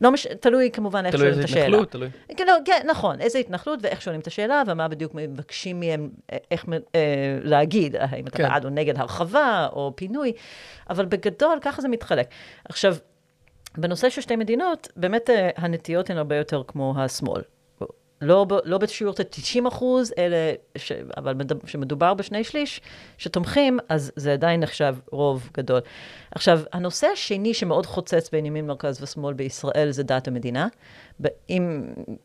לא 0.00 0.10
מש... 0.12 0.26
תלוי 0.26 0.70
כמובן 0.72 1.06
איך 1.06 1.16
שואלים 1.18 1.38
את 1.38 1.44
השאלה. 1.44 1.66
תלוי 1.66 1.78
איזה 1.78 1.88
התנחלות, 1.88 1.90
תלוי. 1.90 2.36
כן, 2.36 2.46
לא, 2.46 2.54
כן, 2.64 2.86
נכון, 2.86 3.20
איזה 3.20 3.38
התנחלות 3.38 3.78
ואיך 3.82 4.02
שואלים 4.02 4.20
את 4.20 4.26
השאלה, 4.26 4.62
ומה 4.66 4.88
בדיוק 4.88 5.12
מבקשים 5.14 5.80
מהם, 5.80 6.10
איך 6.50 6.64
אה, 6.94 7.38
להגיד, 7.42 7.96
האם 7.96 8.26
אתה 8.26 8.36
כן. 8.36 8.48
בעד 8.48 8.64
או 8.64 8.70
נגד 8.70 8.98
הרחבה 8.98 9.68
או 9.72 9.92
פינוי, 9.96 10.32
אבל 10.90 11.04
בגדול 11.04 11.58
ככה 11.62 11.82
זה 11.82 11.88
מתחלק. 11.88 12.26
עכשיו, 12.64 12.96
בנושא 13.78 14.10
של 14.10 14.20
שתי 14.20 14.36
מדינות, 14.36 14.88
באמת 14.96 15.30
אה, 15.30 15.50
הנטיות 15.56 16.10
הן 16.10 16.16
הרבה 16.16 16.36
יותר 16.36 16.62
כמו 16.66 16.94
השמאל. 16.96 17.42
לא, 18.22 18.46
לא 18.64 18.78
בשיעור 18.78 19.14
של 19.16 19.22
90 19.22 19.66
אחוז, 19.66 20.12
אלא, 20.18 20.36
ש, 20.76 20.92
אבל 21.16 21.34
כשמדובר 21.66 22.14
בשני 22.14 22.44
שליש 22.44 22.80
שתומכים, 23.18 23.78
אז 23.88 24.12
זה 24.16 24.32
עדיין 24.32 24.60
נחשב 24.60 24.96
רוב 25.10 25.50
גדול. 25.54 25.80
עכשיו, 26.30 26.60
הנושא 26.72 27.06
השני 27.06 27.54
שמאוד 27.54 27.86
חוצץ 27.86 28.30
בין 28.32 28.46
ימין, 28.46 28.66
מרכז 28.66 29.02
ושמאל 29.02 29.34
בישראל 29.34 29.90
זה 29.90 30.02
דת 30.02 30.28
המדינה. 30.28 30.68
אם, 31.50 31.84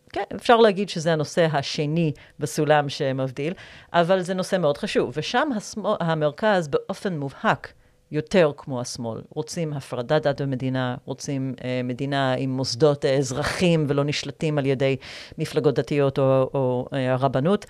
כן, 0.09 0.23
אפשר 0.35 0.57
להגיד 0.57 0.89
שזה 0.89 1.13
הנושא 1.13 1.47
השני 1.53 2.11
בסולם 2.39 2.89
שמבדיל, 2.89 3.53
אבל 3.93 4.21
זה 4.21 4.33
נושא 4.33 4.55
מאוד 4.55 4.77
חשוב. 4.77 5.13
ושם 5.17 5.49
השמאל, 5.55 5.95
המרכז 5.99 6.67
באופן 6.67 7.17
מובהק 7.17 7.73
יותר 8.11 8.51
כמו 8.57 8.81
השמאל. 8.81 9.21
רוצים 9.29 9.73
הפרדת 9.73 10.11
דת 10.27 10.41
ומדינה, 10.41 10.95
רוצים 11.05 11.53
אה, 11.63 11.81
מדינה 11.83 12.33
עם 12.33 12.49
מוסדות 12.49 13.05
אה, 13.05 13.17
אזרחים 13.17 13.85
ולא 13.89 14.03
נשלטים 14.03 14.57
על 14.57 14.65
ידי 14.65 14.95
מפלגות 15.37 15.75
דתיות 15.75 16.19
או, 16.19 16.23
או 16.53 16.87
אה, 16.93 17.13
הרבנות. 17.13 17.65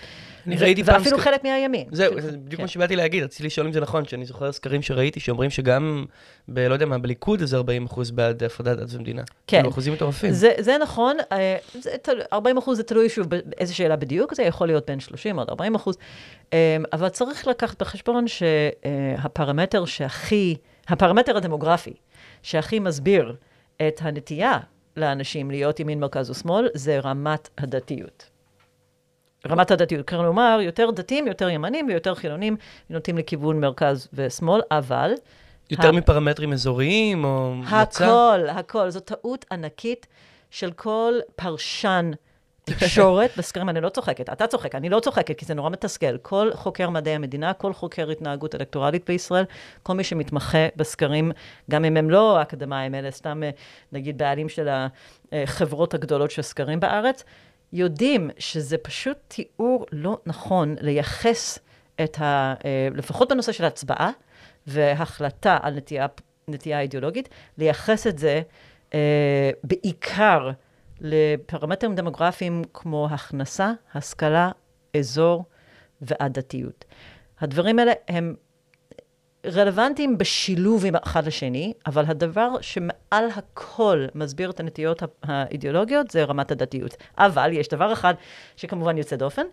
אני 0.48 0.56
ראיתי 0.58 0.84
פעם 0.84 0.96
ואפילו 1.00 1.18
סק- 1.18 1.24
חלק 1.24 1.44
מהימין. 1.44 1.86
זהו, 1.92 2.22
זה 2.22 2.32
בדיוק 2.32 2.56
כן. 2.56 2.62
מה 2.62 2.68
שבאתי 2.68 2.96
להגיד, 2.96 3.24
רציתי 3.24 3.44
לשאול 3.44 3.68
אם 3.68 3.74
זה 3.74 3.80
נכון, 3.80 4.06
שאני 4.06 4.26
זוכר 4.26 4.52
סקרים 4.52 4.82
שראיתי 4.82 5.20
שאומרים 5.20 5.50
שגם, 5.50 6.06
ב, 6.48 6.60
לא 6.60 6.74
יודע 6.74 6.86
מה, 6.86 6.98
בליכוד 6.98 7.42
איזה 7.42 7.58
40 7.58 7.86
אחוז 7.86 8.12
בעד 8.12 8.44
הפרדת 8.44 8.78
דת 8.80 8.94
ומדינה. 8.94 9.22
כן. 9.48 9.58
כאילו, 9.58 9.70
אחוזים 9.70 9.94
מטורפים. 9.94 10.32
זה, 10.32 10.52
זה 10.60 10.78
נכון, 10.82 11.18
אה, 11.32 11.58
זה, 11.82 11.90
תל- 12.02 12.22
40 12.34 12.58
אחוז 12.58 12.78
זה 12.78 12.84
תלוי 12.84 13.10
שוב 13.10 13.28
באיזה 13.30 13.74
שאלה 13.74 13.96
בדיוק, 13.96 14.34
זה 14.36 14.44
יכול 14.44 14.68
להיות 14.68 14.86
בין 14.88 15.00
30 15.00 15.40
עד 15.40 15.50
40 15.50 15.76
אחוז, 15.76 15.98
אה, 16.54 16.78
אבל 16.94 17.10
צריך 17.10 17.48
לקחת 17.48 17.82
בחשבון 17.82 18.26
שהפרמטר 18.28 19.86
שהכי, 19.86 20.25
הפרמטר 20.88 21.38
הדמוגרפי 21.38 21.94
שהכי 22.44 22.80
מסביר 22.80 23.36
את 23.88 24.00
הנטייה 24.02 24.60
לאנשים 24.98 25.52
להיות 25.52 25.80
ימין, 25.80 26.00
מרכז 26.00 26.30
ושמאל, 26.30 26.70
זה 26.74 27.00
רמת 27.00 27.50
הדתיות. 27.58 28.30
רמת 29.48 29.72
הדתיות, 29.72 30.08
כלומר, 30.08 30.60
יותר 30.62 30.92
דתיים, 30.92 31.28
יותר 31.28 31.50
ימנים 31.50 31.88
ויותר 31.88 32.16
חילונים 32.16 32.58
נוטים 32.90 33.18
לכיוון 33.18 33.60
מרכז 33.60 34.08
ושמאל, 34.14 34.62
אבל... 34.72 35.12
יותר 35.70 35.88
ה- 35.88 35.92
מפרמטרים 35.92 36.54
אזוריים 36.54 37.24
או? 37.24 37.54
הכל, 37.68 38.40
הכל. 38.50 38.90
זו 38.90 39.00
טעות 39.00 39.46
ענקית 39.52 40.08
של 40.52 40.72
כל 40.72 41.14
פרשן 41.36 42.12
תקשורת 42.66 43.32
בסקרים. 43.38 43.70
אני 43.70 43.82
לא 43.82 43.90
צוחקת, 43.90 44.30
אתה 44.30 44.48
צוחק, 44.48 44.76
אני 44.76 44.90
לא 44.90 45.00
צוחקת, 45.00 45.38
כי 45.38 45.46
זה 45.46 45.54
נורא 45.54 45.70
מתסכל. 45.70 46.18
כל 46.18 46.50
חוקר 46.54 46.90
מדעי 46.90 47.16
המדינה, 47.16 47.54
כל 47.54 47.74
חוקר 47.74 48.10
התנהגות 48.10 48.56
אלקטורלית 48.56 49.06
בישראל, 49.08 49.46
כל 49.84 49.94
מי 49.94 50.04
שמתמחה 50.04 50.68
בסקרים, 50.76 51.32
גם 51.72 51.86
אם 51.86 51.98
הם 51.98 52.10
לא 52.10 52.42
אקדמאים, 52.42 52.96
אלה 52.96 53.12
סתם, 53.12 53.44
אה, 53.44 53.50
נגיד, 53.92 54.18
בעלים 54.18 54.50
של 54.50 54.70
החברות 55.32 55.94
הגדולות 55.94 56.32
של 56.32 56.42
סקרים 56.42 56.80
בארץ, 56.80 57.24
יודעים 57.74 58.30
שזה 58.38 58.78
פשוט 58.78 59.18
תיאור 59.28 59.86
לא 59.92 60.18
נכון 60.26 60.76
לייחס 60.82 61.60
את 62.04 62.22
ה... 62.22 62.54
אה, 62.66 62.88
לפחות 62.96 63.32
בנושא 63.32 63.52
של 63.52 63.66
הצבעה 63.66 64.12
והחלטה 64.68 65.58
על 65.62 65.74
נטייה, 65.74 66.06
נטייה 66.48 66.80
אידיאולוגית, 66.80 67.30
לייחס 67.58 68.08
את 68.08 68.18
זה 68.18 68.42
אה, 68.94 69.50
בעיקר 69.64 70.50
לפרמטרים 71.02 71.96
דמוגרפיים 71.96 72.62
כמו 72.74 73.08
הכנסה, 73.12 73.72
השכלה, 73.94 74.52
אזור 74.98 75.46
ועדתיות. 76.02 76.86
הדברים 77.40 77.80
האלה 77.80 77.92
הם 78.08 78.36
רלוונטיים 79.46 80.18
בשילוב 80.18 80.86
עם 80.86 80.96
אחד 80.96 81.28
לשני, 81.28 81.74
אבל 81.88 82.04
הדבר 82.08 82.50
שמעל 82.62 83.26
הכל 83.36 84.06
מסביר 84.16 84.50
את 84.50 84.60
הנטיות 84.60 85.04
האידיאולוגיות 85.24 86.12
זה 86.12 86.24
רמת 86.24 86.52
הדתיות. 86.52 86.96
אבל 87.18 87.50
יש 87.54 87.68
דבר 87.68 87.94
אחד 87.94 88.14
שכמובן 88.56 88.98
יוצא 88.98 89.16
דופן, 89.16 89.46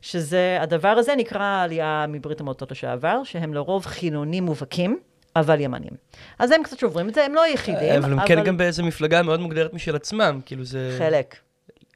שזה, 0.00 0.58
הדבר 0.60 0.88
הזה 0.88 1.14
נקרא 1.16 1.62
עלייה 1.62 2.04
מברית 2.08 2.40
המועצות 2.40 2.70
לשעבר, 2.70 3.24
שהם 3.24 3.54
לרוב 3.54 3.86
חילונים 3.86 4.44
מובהקים, 4.44 4.98
אבל 5.36 5.60
ימנים. 5.60 5.90
אז 6.38 6.50
הם 6.50 6.62
קצת 6.62 6.78
שוברים 6.78 7.08
את 7.08 7.14
זה, 7.14 7.24
הם 7.24 7.34
לא 7.34 7.42
היחידים, 7.42 8.02
אבל 8.04 8.12
הם 8.12 8.26
כן 8.26 8.44
גם 8.44 8.56
באיזו 8.56 8.84
מפלגה 8.84 9.22
מאוד 9.22 9.40
מוגדרת 9.40 9.74
משל 9.74 9.96
עצמם, 9.96 10.40
כאילו 10.46 10.64
זה... 10.64 10.94
חלק, 10.98 11.36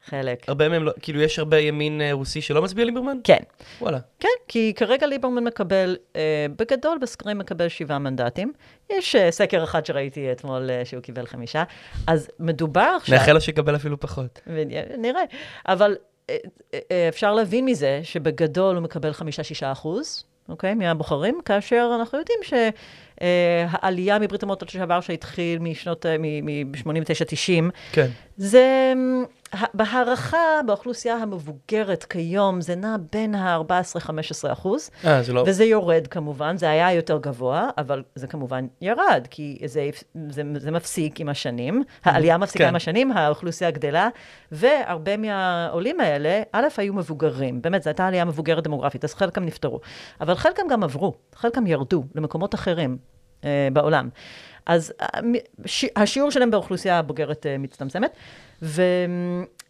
חלק. 0.04 0.48
הרבה 0.48 0.68
מהם 0.68 0.84
לא, 0.84 0.92
כאילו 1.02 1.20
יש 1.20 1.38
הרבה 1.38 1.58
ימין 1.58 2.00
אה, 2.00 2.12
רוסי 2.12 2.40
שלא 2.40 2.62
מצביע 2.62 2.84
ליברמן? 2.84 3.16
כן. 3.24 3.38
וואלה. 3.80 3.98
כן, 4.20 4.28
כי 4.48 4.72
כרגע 4.76 5.06
ליברמן 5.06 5.44
מקבל, 5.44 5.96
אה, 6.16 6.46
בגדול 6.56 6.98
בסקרים 6.98 7.38
מקבל 7.38 7.68
שבעה 7.68 7.98
מנדטים. 7.98 8.52
יש 8.90 9.16
אה, 9.16 9.30
סקר 9.30 9.64
אחד 9.64 9.86
שראיתי 9.86 10.32
אתמול 10.32 10.70
אה, 10.70 10.84
שהוא 10.84 11.00
קיבל 11.00 11.26
חמישה, 11.26 11.64
אז 12.06 12.30
מדובר 12.38 12.92
עכשיו... 12.96 13.18
נאחל 13.18 13.32
לו 13.32 13.40
שיקבל 13.40 13.76
אפילו 13.76 14.00
פחות. 14.00 14.40
נראה, 14.98 15.22
אבל 15.68 15.96
אה, 16.30 16.36
אה, 16.90 17.08
אפשר 17.08 17.34
להבין 17.34 17.64
מזה 17.64 18.00
שבגדול 18.02 18.76
הוא 18.76 18.82
מקבל 18.82 19.12
חמישה-שישה 19.12 19.72
אחוז, 19.72 20.24
אוקיי, 20.48 20.74
מהבוחרים, 20.74 21.40
כאשר 21.44 21.90
אנחנו 22.00 22.18
יודעים 22.18 22.38
שהעלייה 23.20 24.18
מברית 24.18 24.42
המועצות 24.42 24.68
לשעבר 24.68 25.00
שהתחיל 25.00 25.58
משנות, 25.58 26.06
מ-89-90, 26.06 27.70
כן. 27.92 28.06
זה 28.36 28.92
בהערכה 29.74 30.60
באוכלוסייה 30.66 31.14
המבוגרת 31.14 32.04
כיום, 32.04 32.60
זה 32.60 32.74
נע 32.74 32.96
בין 33.12 33.34
ה-14-15 33.34 34.52
אחוז, 34.52 34.90
אה, 35.06 35.22
זה 35.22 35.32
לא... 35.32 35.44
וזה 35.46 35.64
יורד 35.64 36.06
כמובן, 36.06 36.56
זה 36.56 36.70
היה 36.70 36.92
יותר 36.92 37.18
גבוה, 37.18 37.70
אבל 37.78 38.02
זה 38.14 38.26
כמובן 38.26 38.66
ירד, 38.80 39.26
כי 39.30 39.58
זה, 39.64 39.90
זה, 40.30 40.42
זה 40.56 40.70
מפסיק 40.70 41.20
עם 41.20 41.28
השנים, 41.28 41.82
העלייה 42.04 42.38
מפסיקה 42.38 42.64
כן. 42.64 42.68
עם 42.68 42.76
השנים, 42.76 43.12
האוכלוסייה 43.12 43.70
גדלה, 43.70 44.08
והרבה 44.52 45.16
מהעולים 45.16 46.00
האלה, 46.00 46.42
א', 46.52 46.66
היו 46.76 46.94
מבוגרים, 46.94 47.62
באמת, 47.62 47.82
זו 47.82 47.90
הייתה 47.90 48.06
עלייה 48.06 48.24
מבוגרת 48.24 48.64
דמוגרפית, 48.64 49.04
אז 49.04 49.14
חלקם 49.14 49.44
נפטרו, 49.44 49.80
אבל 50.20 50.34
חלקם 50.34 50.62
גם 50.70 50.84
עברו, 50.84 51.14
חלקם 51.34 51.66
ירדו 51.66 52.04
למקומות 52.14 52.54
אחרים 52.54 52.98
אה, 53.44 53.68
בעולם. 53.72 54.08
אז 54.66 54.92
אה, 55.02 55.20
השיעור 55.96 56.30
שלהם 56.30 56.50
באוכלוסייה 56.50 56.98
הבוגרת 56.98 57.46
אה, 57.46 57.58
מצטמצמת, 57.58 58.16
ו, 58.62 58.82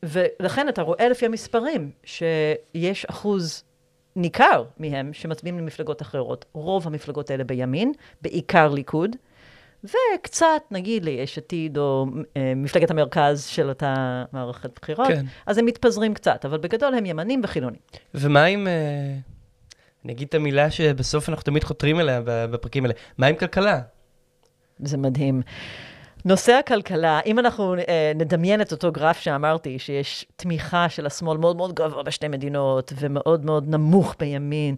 ולכן 0.02 0.68
אתה 0.68 0.82
רואה 0.82 1.08
לפי 1.08 1.26
המספרים 1.26 1.90
שיש 2.04 3.04
אחוז 3.04 3.64
ניכר 4.16 4.64
מהם 4.78 5.12
שמצביעים 5.12 5.58
למפלגות 5.58 6.02
אחרות. 6.02 6.44
רוב 6.52 6.86
המפלגות 6.86 7.30
האלה 7.30 7.44
בימין, 7.44 7.92
בעיקר 8.22 8.68
ליכוד, 8.68 9.16
וקצת, 9.84 10.62
נגיד, 10.70 11.04
ליש 11.04 11.38
עתיד 11.38 11.78
או 11.78 12.06
אה, 12.36 12.52
מפלגת 12.56 12.90
המרכז 12.90 13.44
של 13.44 13.68
אותה 13.68 14.24
מערכת 14.32 14.70
בחירות, 14.80 15.08
כן. 15.08 15.26
אז 15.46 15.58
הם 15.58 15.66
מתפזרים 15.66 16.14
קצת, 16.14 16.44
אבל 16.44 16.58
בגדול 16.58 16.94
הם 16.94 17.06
ימנים 17.06 17.40
וחילונים. 17.44 17.80
ומה 18.14 18.44
עם... 18.44 18.66
אה, 18.66 18.72
אני 20.04 20.12
אגיד 20.12 20.28
את 20.28 20.34
המילה 20.34 20.70
שבסוף 20.70 21.28
אנחנו 21.28 21.42
תמיד 21.42 21.64
חותרים 21.64 22.00
אליה 22.00 22.20
בפרקים 22.24 22.84
האלה. 22.84 22.94
מה 23.18 23.26
עם 23.26 23.36
כלכלה? 23.36 23.80
זה 24.78 24.96
מדהים. 24.96 25.42
נושא 26.24 26.52
הכלכלה, 26.52 27.20
אם 27.26 27.38
אנחנו 27.38 27.74
אה, 27.74 28.12
נדמיין 28.14 28.60
את 28.60 28.72
אותו 28.72 28.92
גרף 28.92 29.20
שאמרתי, 29.20 29.78
שיש 29.78 30.26
תמיכה 30.36 30.88
של 30.88 31.06
השמאל 31.06 31.38
מאוד 31.38 31.56
מאוד 31.56 31.74
גבוה 31.74 32.02
בשתי 32.02 32.28
מדינות, 32.28 32.92
ומאוד 33.00 33.44
מאוד 33.44 33.68
נמוך 33.68 34.14
בימין 34.18 34.74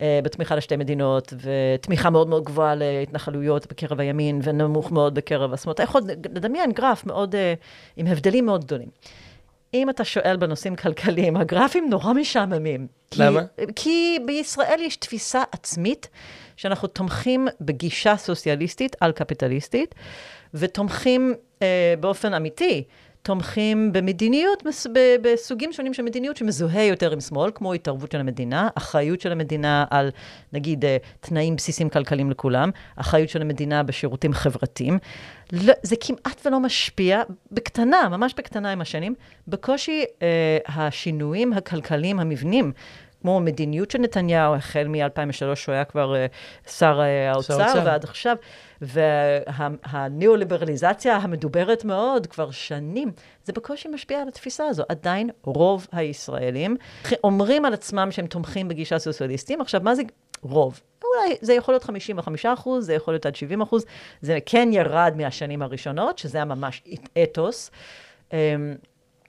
אה, 0.00 0.20
בתמיכה 0.22 0.56
לשתי 0.56 0.76
מדינות, 0.76 1.32
ותמיכה 1.40 2.10
מאוד 2.10 2.28
מאוד 2.28 2.44
גבוהה 2.44 2.74
להתנחלויות 2.74 3.66
בקרב 3.66 4.00
הימין, 4.00 4.40
ונמוך 4.42 4.92
מאוד 4.92 5.14
בקרב 5.14 5.52
השמאל, 5.52 5.74
אתה 5.74 5.82
יכול 5.82 6.00
לדמיין 6.34 6.72
גרף 6.72 7.06
מאוד, 7.06 7.34
אה, 7.34 7.54
עם 7.96 8.06
הבדלים 8.06 8.46
מאוד 8.46 8.64
גדולים. 8.64 8.88
אם 9.74 9.90
אתה 9.90 10.04
שואל 10.04 10.36
בנושאים 10.36 10.76
כלכליים, 10.76 11.36
הגרפים 11.36 11.86
נורא 11.90 12.12
משעממים. 12.12 12.86
כי- 13.10 13.20
למה? 13.22 13.40
כי 13.76 14.18
בישראל 14.26 14.78
יש 14.82 14.96
תפיסה 14.96 15.42
עצמית 15.52 16.08
שאנחנו 16.56 16.88
תומכים 16.88 17.48
בגישה 17.60 18.16
סוציאליסטית 18.16 18.96
על 19.00 19.12
קפיטליסטית, 19.12 19.94
ותומכים 20.56 21.34
אה, 21.62 21.94
באופן 22.00 22.34
אמיתי, 22.34 22.84
תומכים 23.26 23.92
במדיניות, 23.92 24.62
בסוגים 25.22 25.72
שונים 25.72 25.94
של 25.94 26.02
מדיניות 26.02 26.36
שמזוהה 26.36 26.84
יותר 26.84 27.12
עם 27.12 27.20
שמאל, 27.20 27.50
כמו 27.54 27.72
התערבות 27.72 28.12
של 28.12 28.20
המדינה, 28.20 28.68
אחריות 28.74 29.20
של 29.20 29.32
המדינה 29.32 29.84
על, 29.90 30.10
נגיד, 30.52 30.84
אה, 30.84 30.96
תנאים 31.20 31.56
בסיסיים 31.56 31.88
כלכליים 31.88 32.30
לכולם, 32.30 32.70
אחריות 32.96 33.28
של 33.28 33.42
המדינה 33.42 33.82
בשירותים 33.82 34.32
חברתיים. 34.32 34.98
לא, 35.52 35.72
זה 35.82 35.96
כמעט 36.00 36.46
ולא 36.46 36.60
משפיע, 36.60 37.22
בקטנה, 37.52 38.08
ממש 38.08 38.34
בקטנה 38.36 38.72
עם 38.72 38.80
השנים, 38.80 39.14
בקושי 39.48 40.04
אה, 40.22 40.58
השינויים 40.66 41.52
הכלכליים 41.52 42.20
המבנים. 42.20 42.72
כמו 43.26 43.40
מדיניות 43.40 43.90
של 43.90 43.98
נתניהו, 43.98 44.54
החל 44.54 44.88
מ-2003, 44.88 45.54
שהוא 45.54 45.72
היה 45.72 45.84
כבר 45.84 46.14
uh, 46.14 46.16
שר 46.70 47.00
uh, 47.00 47.02
האוצר. 47.34 47.82
ועד 47.84 48.04
עכשיו, 48.04 48.36
והניאו-ליברליזציה 48.80 51.16
המדוברת 51.16 51.84
מאוד 51.84 52.26
כבר 52.26 52.50
שנים, 52.50 53.12
זה 53.44 53.52
בקושי 53.52 53.88
משפיע 53.88 54.22
על 54.22 54.28
התפיסה 54.28 54.66
הזו. 54.66 54.82
עדיין 54.88 55.30
רוב 55.42 55.86
הישראלים 55.92 56.76
אומרים 57.24 57.64
על 57.64 57.74
עצמם 57.74 58.08
שהם 58.10 58.26
תומכים 58.26 58.68
בגישה 58.68 58.98
סוציאליסטים. 58.98 59.60
עכשיו, 59.60 59.80
מה 59.84 59.94
זה 59.94 60.02
רוב? 60.42 60.80
אולי 61.04 61.36
זה 61.40 61.54
יכול 61.54 61.74
להיות 61.74 61.84
55 61.84 62.46
אחוז, 62.46 62.86
זה 62.86 62.94
יכול 62.94 63.14
להיות 63.14 63.26
עד 63.26 63.36
70 63.36 63.60
אחוז, 63.60 63.84
זה 64.22 64.38
כן 64.46 64.68
ירד 64.72 65.12
מהשנים 65.16 65.62
הראשונות, 65.62 66.18
שזה 66.18 66.38
היה 66.38 66.44
ממש 66.44 66.82
אתוס, 67.22 67.70
אמ, 68.32 68.38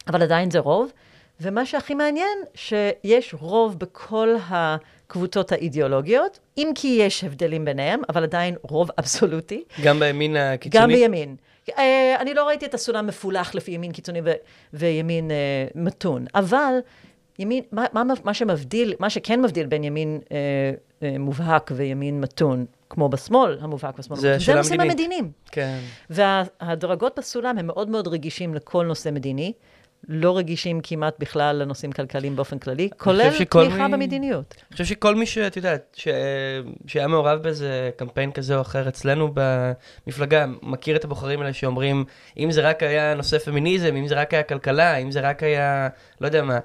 אבל 0.07 0.23
עדיין 0.23 0.51
זה 0.51 0.59
רוב. 0.59 0.91
ומה 1.41 1.65
שהכי 1.65 1.93
מעניין, 1.93 2.37
שיש 2.55 3.35
רוב 3.39 3.79
בכל 3.79 4.35
הקבוצות 4.49 5.51
האידיאולוגיות, 5.51 6.39
אם 6.57 6.71
כי 6.75 6.97
יש 7.01 7.23
הבדלים 7.23 7.65
ביניהם, 7.65 8.01
אבל 8.09 8.23
עדיין 8.23 8.55
רוב 8.61 8.89
אבסולוטי. 8.99 9.63
גם 9.83 9.99
בימין 9.99 10.35
הקיצוני? 10.35 10.83
גם 10.83 10.89
בימין. 10.89 11.35
Uh, 11.69 11.73
אני 12.19 12.33
לא 12.33 12.47
ראיתי 12.47 12.65
את 12.65 12.73
הסולם 12.73 13.07
מפולח 13.07 13.55
לפי 13.55 13.71
ימין 13.71 13.91
קיצוני 13.91 14.21
ו- 14.23 14.31
וימין 14.73 15.31
uh, 15.31 15.33
מתון, 15.75 16.25
אבל 16.35 16.73
ימין, 17.39 17.63
מה, 17.71 17.85
מה, 17.93 18.03
מה 18.23 18.33
שמבדיל, 18.33 18.93
מה 18.99 19.09
שכן 19.09 19.41
מבדיל 19.41 19.65
בין 19.65 19.83
ימין 19.83 20.19
uh, 20.23 20.29
uh, 20.29 21.05
מובהק 21.19 21.71
וימין 21.75 22.21
מתון, 22.21 22.65
כמו 22.89 23.09
בשמאל, 23.09 23.57
המובהק 23.61 23.99
בשמאל. 23.99 24.19
זה 24.19 24.33
הנושאים 24.33 24.79
מדינית. 24.79 24.91
המדיניים. 24.91 25.31
כן. 25.51 25.79
והדרגות 26.09 27.19
בסולם 27.19 27.57
הם 27.57 27.67
מאוד 27.67 27.89
מאוד 27.89 28.07
רגישים 28.07 28.53
לכל 28.53 28.85
נושא 28.85 29.09
מדיני, 29.09 29.53
לא 30.09 30.37
רגישים 30.37 30.81
כמעט 30.83 31.15
בכלל 31.19 31.55
לנושאים 31.55 31.91
כלכליים 31.91 32.35
באופן 32.35 32.59
כללי, 32.59 32.89
כולל 32.97 33.29
תמיכה 33.49 33.87
מי- 33.87 33.93
במדיניות. 33.93 34.55
אני 34.57 34.71
חושב 34.71 34.85
שכל 34.85 35.15
מי 35.15 35.25
שאת 35.25 35.57
יודעת, 35.57 35.95
ש... 35.97 36.07
שהיה 36.87 37.07
מעורב 37.07 37.39
באיזה 37.43 37.89
קמפיין 37.95 38.31
כזה 38.31 38.55
או 38.55 38.61
אחר 38.61 38.87
אצלנו 38.87 39.33
במפלגה, 39.33 40.45
מכיר 40.61 40.95
את 40.95 41.03
הבוחרים 41.03 41.41
האלה 41.41 41.53
שאומרים, 41.53 42.05
אם 42.37 42.51
זה 42.51 42.61
רק 42.61 42.83
היה 42.83 43.13
נושא 43.13 43.37
פמיניזם, 43.37 43.95
אם 43.95 44.07
זה 44.07 44.15
רק 44.15 44.33
היה 44.33 44.43
כלכלה, 44.43 44.97
אם 44.97 45.11
זה 45.11 45.19
רק 45.19 45.43
היה, 45.43 45.87
לא 46.21 46.27
יודע 46.27 46.43
מה, 46.43 46.59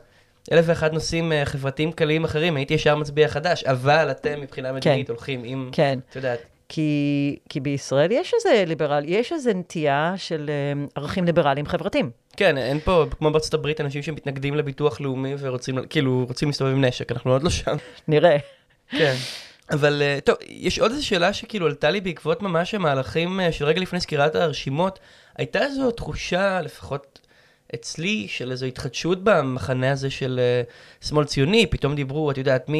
אלף 0.52 0.64
ואחד 0.68 0.92
נושאים 0.92 1.32
אה, 1.32 1.44
חברתיים 1.44 1.92
כלליים 1.92 2.24
אחרים, 2.24 2.56
הייתי 2.56 2.74
ישר 2.74 2.96
מצביע 2.96 3.28
חדש, 3.28 3.64
אבל 3.64 4.10
אתם 4.10 4.40
מבחינה 4.40 4.72
מדינית 4.72 5.08
הולכים 5.10 5.42
עם, 5.44 5.68
כן. 5.72 5.98
את 6.10 6.16
יודעת, 6.16 6.38
כי, 6.68 7.36
כי 7.48 7.60
בישראל 7.60 8.12
יש 8.12 8.34
איזה 8.34 8.64
ליברל, 8.66 9.04
יש 9.06 9.32
איזה 9.32 9.54
נטייה 9.54 10.14
של 10.16 10.50
אה, 10.50 10.84
ערכים 10.94 11.24
ליברליים 11.24 11.66
חברתיים. 11.66 12.10
כן, 12.36 12.58
אין 12.58 12.80
פה, 12.80 13.04
כמו 13.18 13.30
בארצות 13.30 13.54
הברית, 13.54 13.80
אנשים 13.80 14.02
שמתנגדים 14.02 14.54
לביטוח 14.54 15.00
לאומי 15.00 15.34
ורוצים, 15.38 15.78
כאילו, 15.90 16.24
רוצים 16.28 16.48
להסתובב 16.48 16.72
עם 16.72 16.84
נשק, 16.84 17.12
אנחנו 17.12 17.32
עוד 17.32 17.42
לא 17.42 17.50
שם. 17.50 17.76
נראה. 18.08 18.36
כן. 18.90 19.14
אבל 19.70 20.02
אה, 20.02 20.18
טוב, 20.24 20.36
יש 20.48 20.78
עוד 20.78 20.90
איזו 20.90 21.06
שאלה 21.06 21.32
שכאילו 21.32 21.66
עלתה 21.66 21.90
לי 21.90 22.00
בעקבות 22.00 22.42
ממש 22.42 22.74
המהלכים 22.74 23.40
אה, 23.40 23.52
של 23.52 23.64
רגע 23.64 23.80
לפני 23.80 24.00
סקירת 24.00 24.34
הרשימות. 24.34 24.98
הייתה 25.36 25.62
איזו 25.62 25.90
תחושה, 25.90 26.60
לפחות 26.60 27.18
אצלי, 27.74 28.26
של 28.28 28.50
איזו 28.50 28.66
התחדשות 28.66 29.24
במחנה 29.24 29.92
הזה 29.92 30.10
של 30.10 30.40
אה, 30.42 30.62
שמאל 31.08 31.24
ציוני, 31.24 31.66
פתאום 31.66 31.94
דיברו, 31.94 32.30
את 32.30 32.38
יודעת, 32.38 32.70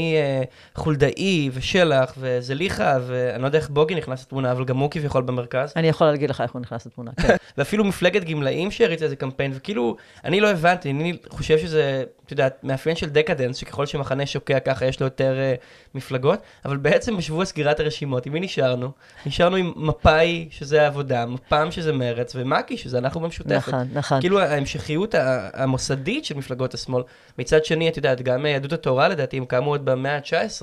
מחולדאי 0.77 1.51
ושלח 1.53 2.15
וזליכה, 2.19 2.99
ואני 3.07 3.43
לא 3.43 3.47
יודע 3.47 3.59
איך 3.59 3.69
בוגי 3.69 3.95
נכנס 3.95 4.23
לתמונה, 4.23 4.53
אבל 4.53 4.65
גם 4.65 4.79
הוא 4.79 4.91
כביכול 4.91 5.23
במרכז. 5.23 5.73
אני 5.77 5.89
יכולה 5.89 6.11
להגיד 6.11 6.31
לך 6.31 6.41
איך 6.41 6.53
הוא 6.53 6.61
נכנס 6.61 6.87
לתמונה. 6.87 7.11
כן. 7.23 7.37
ואפילו 7.59 7.85
מפלגת 7.85 8.25
גמלאים 8.25 8.71
שהריצה 8.71 9.05
איזה 9.05 9.17
קמפיין, 9.17 9.53
וכאילו, 9.55 9.97
אני 10.25 10.41
לא 10.41 10.51
הבנתי, 10.51 10.91
אני 10.91 11.17
חושב 11.29 11.59
שזה, 11.59 12.05
את 12.33 12.39
יודעת, 12.39 12.65
מאפיין 12.65 12.97
של 12.97 13.11
דקדנס, 13.11 13.57
שככל 13.57 13.87
שמחנה 13.87 14.27
שוקע 14.27 14.59
ככה 14.59 14.87
יש 14.87 15.01
לו 15.01 15.07
יותר 15.07 15.37
uh, 15.37 15.95
מפלגות, 15.95 16.39
אבל 16.65 16.77
בעצם 16.77 17.17
בשבוע 17.17 17.45
סגירת 17.45 17.81
הרשימות, 17.81 18.27
עם 18.27 18.33
מי 18.33 18.41
נשארנו? 18.41 18.91
נשארנו 19.27 19.57
עם 19.57 19.73
מפא"י, 19.77 20.49
שזה 20.51 20.83
העבודה, 20.83 21.27
מפ"ם, 21.27 21.69
שזה 21.71 21.93
מרץ, 21.93 22.33
ומק"י, 22.37 22.77
שזה 22.77 22.99
אנחנו 22.99 23.21
במשותפת. 23.21 23.53
נכון, 23.53 23.89
נכון. 23.93 24.21
כאילו 24.21 24.41
ההמשכיות 24.41 25.15
המוסדית 25.55 26.25
של 26.25 26.37
מפלגות 26.37 26.75
השמאל. 26.75 27.03
מצד 27.39 27.65
שני, 27.65 27.89
את 27.89 27.97
יודעת, 27.97 28.23
גם 28.23 28.47
אה, 28.47 28.51
יהדות 28.51 28.73
התורה 28.73 29.09
לדעתי, 29.09 29.37
הם 29.37 29.45
קמו 29.45 29.71
עוד 29.71 29.85
במאה 29.85 30.17
ה-19, 30.17 30.63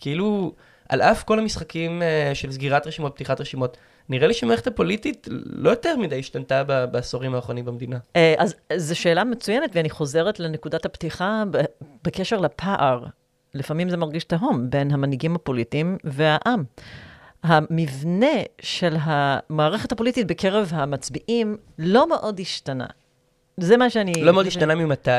כאילו, 0.00 0.52
על 0.88 1.02
אף 1.02 1.22
כל 1.24 1.38
המשחקים 1.38 2.02
אה, 2.02 2.30
של 2.34 2.52
סגירת 2.52 2.86
רשימות, 2.86 3.14
פתיחת 3.14 3.40
רשימות, 3.40 3.76
נראה 4.10 4.28
לי 4.28 4.34
שהמערכת 4.34 4.66
הפוליטית 4.66 5.28
לא 5.44 5.70
יותר 5.70 5.96
מדי 5.96 6.18
השתנתה 6.18 6.64
בעשורים 6.86 7.34
האחרונים 7.34 7.64
במדינה. 7.64 7.98
אה, 8.16 8.34
אז 8.38 8.54
זו 8.76 8.98
שאלה 8.98 9.24
מצוינת, 9.24 9.70
ואני 9.74 9.90
חוזרת 9.90 10.40
לנקודת 10.40 10.84
הפתיחה 10.84 11.44
בקשר 12.04 12.36
לפער. 12.36 13.04
לפעמים 13.54 13.90
זה 13.90 13.96
מרגיש 13.96 14.24
תהום 14.24 14.70
בין 14.70 14.90
המנהיגים 14.90 15.36
הפוליטיים 15.36 15.96
והעם. 16.04 16.64
המבנה 17.42 18.26
של 18.62 18.96
המערכת 19.00 19.92
הפוליטית 19.92 20.26
בקרב 20.26 20.70
המצביעים 20.74 21.56
לא 21.78 22.08
מאוד 22.08 22.40
השתנה. 22.40 22.86
זה 23.56 23.76
מה 23.76 23.90
שאני... 23.90 24.12
לא 24.22 24.32
מאוד 24.32 24.46
השתנה 24.46 24.74
ממתי? 24.74 25.10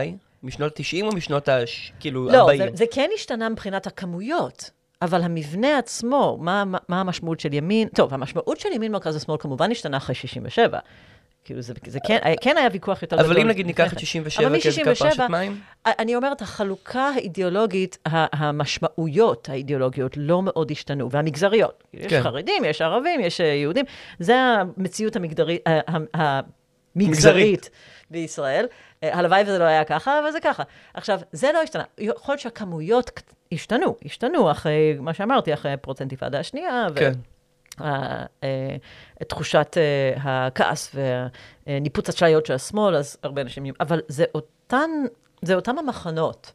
משנות 0.44 0.80
ה-90 0.80 1.04
או 1.04 1.16
משנות 1.16 1.50
ה... 1.50 1.58
כאילו, 2.00 2.26
לא, 2.26 2.38
40? 2.38 2.60
זה, 2.60 2.70
זה 2.74 2.86
כן 2.92 3.10
השתנה 3.16 3.50
מבחינת 3.50 3.88
הכמויות, 3.88 4.70
אבל 5.02 5.24
המבנה 5.24 5.78
עצמו, 5.78 6.38
מה, 6.42 6.66
מה, 6.66 6.78
מה 6.90 7.00
המשמעות 7.02 7.40
של 7.40 7.54
ימין? 7.54 7.88
טוב, 7.88 8.14
המשמעות 8.14 8.60
של 8.60 8.70
ימין 8.74 8.92
מרכז 8.92 9.16
השמאל 9.16 9.38
כמובן 9.40 9.72
השתנה 9.72 9.98
אחרי 9.98 10.16
67. 10.16 10.80
כאילו, 11.44 11.62
זה, 11.62 11.74
זה 11.88 12.00
כן, 12.08 12.18
כן 12.42 12.58
היה 12.58 12.68
ויכוח 12.72 13.02
יותר 13.02 13.16
גדול. 13.16 13.32
אבל 13.32 13.42
אם 13.42 13.48
נגיד 13.48 13.66
ניקח 13.66 13.88
את 13.88 13.98
כן. 13.98 14.00
67 14.00 14.48
אבל 14.48 14.62
כאיזה 14.62 14.82
פרשת 14.84 15.20
מים? 15.30 15.60
אני 15.86 16.16
אומרת, 16.16 16.42
החלוקה 16.42 17.12
האידיאולוגית, 17.16 17.98
המשמעויות 18.06 19.50
האידיאולוגיות 19.50 20.14
לא 20.18 20.42
מאוד 20.42 20.72
השתנו, 20.72 21.12
והמגזריות. 21.12 21.84
יש 21.94 22.06
כן. 22.14 22.22
חרדים, 22.24 22.66
יש 22.66 22.82
ערבים, 22.82 23.20
יש 23.20 23.42
אה, 23.42 23.46
יהודים. 23.46 23.86
זה 24.20 24.36
המציאות 24.36 25.16
המגדרית, 25.16 25.62
ה- 25.68 26.18
ה- 26.22 26.40
מגזרית. 26.96 27.70
בישראל. 28.12 28.66
אה, 29.04 29.18
הלוואי 29.18 29.42
וזה 29.42 29.58
לא 29.58 29.64
היה 29.64 29.84
ככה, 29.84 30.20
אבל 30.20 30.32
זה 30.32 30.40
ככה. 30.40 30.64
עכשיו, 30.94 31.20
זה 31.32 31.52
לא 31.52 31.60
השתנה. 31.60 31.84
יכול 31.98 32.34
להיות 32.34 32.42
שהכמויות 32.42 33.22
השתנו, 33.52 33.96
השתנו 34.06 34.52
אחרי, 34.52 34.98
מה 35.00 35.14
שאמרתי, 35.14 35.54
אחרי 35.54 35.78
פרוץ 35.78 36.02
האינתיפאדה 36.02 36.40
השנייה. 36.40 36.88
ו- 36.92 37.00
כן. 37.00 37.12
אה, 37.82 38.26
תחושת 39.28 39.78
אה, 39.78 40.14
הכעס 40.48 40.96
וניפוץ 41.68 42.10
אשליות 42.10 42.46
של 42.46 42.54
השמאל, 42.54 42.96
אז 42.96 43.18
הרבה 43.24 43.42
אנשים... 43.42 43.66
אבל 43.80 44.02
זה 44.08 44.26
אותן, 44.36 44.90
זה 45.42 45.56
אותם 45.56 45.78
המחנות. 45.78 46.52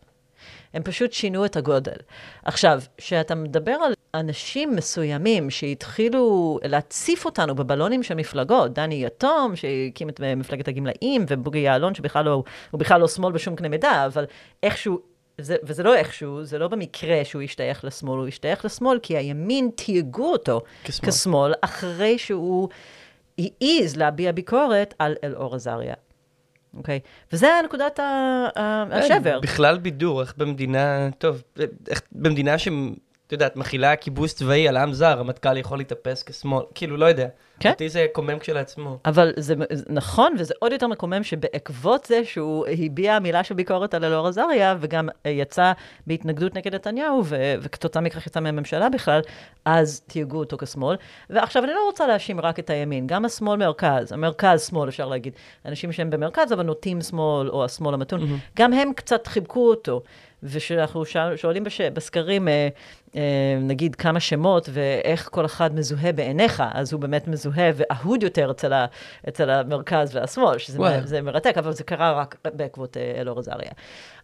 הם 0.76 0.82
פשוט 0.82 1.12
שינו 1.12 1.44
את 1.44 1.56
הגודל. 1.56 1.96
עכשיו, 2.44 2.80
כשאתה 2.96 3.34
מדבר 3.34 3.72
על 3.72 3.92
אנשים 4.14 4.76
מסוימים 4.76 5.50
שהתחילו 5.50 6.58
להציף 6.64 7.24
אותנו 7.24 7.54
בבלונים 7.54 8.02
של 8.02 8.14
מפלגות, 8.14 8.72
דני 8.72 9.04
יתום, 9.04 9.56
שהקים 9.56 10.08
את 10.08 10.20
מפלגת 10.36 10.68
הגמלאים, 10.68 11.24
ובוגי 11.28 11.58
יעלון, 11.58 11.94
שבכלל 11.94 12.24
לא, 12.24 12.42
הוא 12.70 12.80
בכלל 12.80 13.00
לא 13.00 13.08
שמאל 13.08 13.32
בשום 13.32 13.56
קנה 13.56 13.68
מידה, 13.68 14.06
אבל 14.06 14.24
איכשהו, 14.62 15.00
זה, 15.38 15.56
וזה 15.62 15.82
לא 15.82 15.94
איכשהו, 15.96 16.44
זה 16.44 16.58
לא 16.58 16.68
במקרה 16.68 17.24
שהוא 17.24 17.42
השתייך 17.42 17.84
לשמאל, 17.84 18.18
הוא 18.18 18.28
השתייך 18.28 18.64
לשמאל 18.64 18.98
כי 19.02 19.16
הימין 19.16 19.70
תייגו 19.74 20.32
אותו 20.32 20.60
כשמאל. 20.84 21.12
כשמאל, 21.12 21.52
אחרי 21.60 22.18
שהוא 22.18 22.68
העז 23.38 23.96
להביע 23.96 24.32
ביקורת 24.32 24.94
על 24.98 25.14
אלאור 25.24 25.54
עזריה. 25.54 25.94
אוקיי? 26.76 27.00
וזה 27.32 27.48
נקודת 27.64 27.98
ה- 27.98 28.48
השבר. 28.90 29.40
בכלל 29.40 29.78
בידור, 29.78 30.20
איך 30.20 30.34
במדינה, 30.36 31.08
טוב, 31.18 31.42
איך 31.88 32.02
במדינה 32.12 32.58
ש... 32.58 32.68
את 33.26 33.32
יודעת, 33.32 33.56
מכילה 33.56 33.96
כיבוש 33.96 34.32
צבאי 34.32 34.68
על 34.68 34.76
עם 34.76 34.92
זר, 34.92 35.18
רמטכ"ל 35.18 35.56
יכול 35.56 35.78
להתאפס 35.78 36.22
כשמאל, 36.22 36.64
כאילו, 36.74 36.96
לא 36.96 37.06
יודע. 37.06 37.28
כן. 37.60 37.70
אותי 37.70 37.88
זה 37.88 38.06
קומם 38.12 38.38
כשלעצמו. 38.38 38.98
אבל 39.04 39.32
זה 39.36 39.54
נכון, 39.88 40.34
וזה 40.38 40.54
עוד 40.58 40.72
יותר 40.72 40.86
מקומם 40.86 41.22
שבעקבות 41.22 42.04
זה 42.04 42.24
שהוא 42.24 42.66
הביע 42.66 43.18
מילה 43.18 43.44
של 43.44 43.54
ביקורת 43.54 43.94
על 43.94 44.04
אלאור 44.04 44.26
עזריה, 44.26 44.76
וגם 44.80 45.08
יצא 45.24 45.72
בהתנגדות 46.06 46.54
נגד 46.54 46.74
נתניהו, 46.74 47.22
ו- 47.24 47.54
וכתוצאה 47.62 48.02
מכך 48.02 48.26
יצא 48.26 48.40
מהממשלה 48.40 48.88
בכלל, 48.88 49.20
אז 49.64 50.00
תייגו 50.06 50.38
אותו 50.38 50.56
כשמאל. 50.56 50.96
ועכשיו, 51.30 51.64
אני 51.64 51.72
לא 51.72 51.86
רוצה 51.86 52.06
להאשים 52.06 52.40
רק 52.40 52.58
את 52.58 52.70
הימין, 52.70 53.06
גם 53.06 53.24
השמאל-מרכז, 53.24 54.12
המרכז-שמאל, 54.12 54.88
אפשר 54.88 55.06
להגיד. 55.08 55.32
אנשים 55.66 55.92
שהם 55.92 56.10
במרכז, 56.10 56.52
אבל 56.52 56.62
נוטים 56.62 57.00
שמאל, 57.00 57.48
או 57.48 57.64
השמאל 57.64 57.94
המתון, 57.94 58.20
mm-hmm. 58.20 58.58
גם 58.58 58.72
הם 58.72 58.92
קצת 58.92 59.26
חיבקו 59.26 59.70
אותו. 59.70 60.02
וכשאנחנו 60.42 61.04
שואל- 61.04 61.36
שואלים 61.36 61.64
בש... 61.64 61.80
בסקרים, 61.80 62.48
אה, 62.48 62.68
אה, 63.16 63.20
נגיד, 63.60 63.94
כמה 63.94 64.20
שמות 64.20 64.68
ואיך 64.72 65.28
כל 65.32 65.44
אחד 65.44 65.74
מזוהה 65.74 66.12
בעיניך, 66.12 66.62
אז 66.72 66.92
הוא 66.92 67.00
באמת 67.00 67.28
מזוהה 67.28 67.45
ואהוד 67.54 68.22
יותר 68.22 68.50
אצל, 68.50 68.72
ה... 68.72 68.87
אצל 69.28 69.50
המרכז 69.50 70.16
והשמאל, 70.16 70.59
שזה. 70.59 70.78
זה 71.04 71.22
מרתק, 71.22 71.59
אבל 71.59 71.72
זה 71.72 71.85
קרה 71.85 72.12
רק 72.12 72.37
בעקבות 72.44 72.96
אה, 72.96 73.20
אלאור 73.20 73.38
עזריה. 73.38 73.70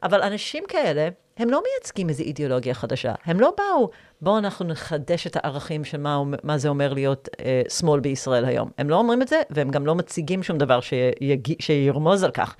אבל 0.02 0.22
אנשים 0.22 0.64
כאלה, 0.68 1.08
הם 1.36 1.50
לא 1.50 1.62
מייצגים 1.62 2.08
איזו 2.08 2.22
אידיאולוגיה 2.22 2.74
חדשה. 2.74 3.14
הם 3.24 3.40
לא 3.40 3.52
באו, 3.58 3.90
בואו 4.20 4.38
אנחנו 4.38 4.66
נחדש 4.66 5.26
את 5.26 5.36
הערכים 5.36 5.84
של 5.84 5.98
מה, 5.98 6.22
מה 6.42 6.58
זה 6.58 6.68
אומר 6.68 6.92
להיות 6.92 7.28
אה, 7.44 7.62
שמאל 7.68 8.00
בישראל 8.00 8.44
היום. 8.44 8.70
הם 8.78 8.90
לא 8.90 8.96
אומרים 8.96 9.22
את 9.22 9.28
זה, 9.28 9.42
והם 9.50 9.70
גם 9.70 9.86
לא 9.86 9.94
מציגים 9.94 10.42
שום 10.42 10.58
דבר 10.58 10.80
שיג... 10.80 11.54
שירמוז 11.60 12.24
על 12.24 12.30
כך. 12.30 12.56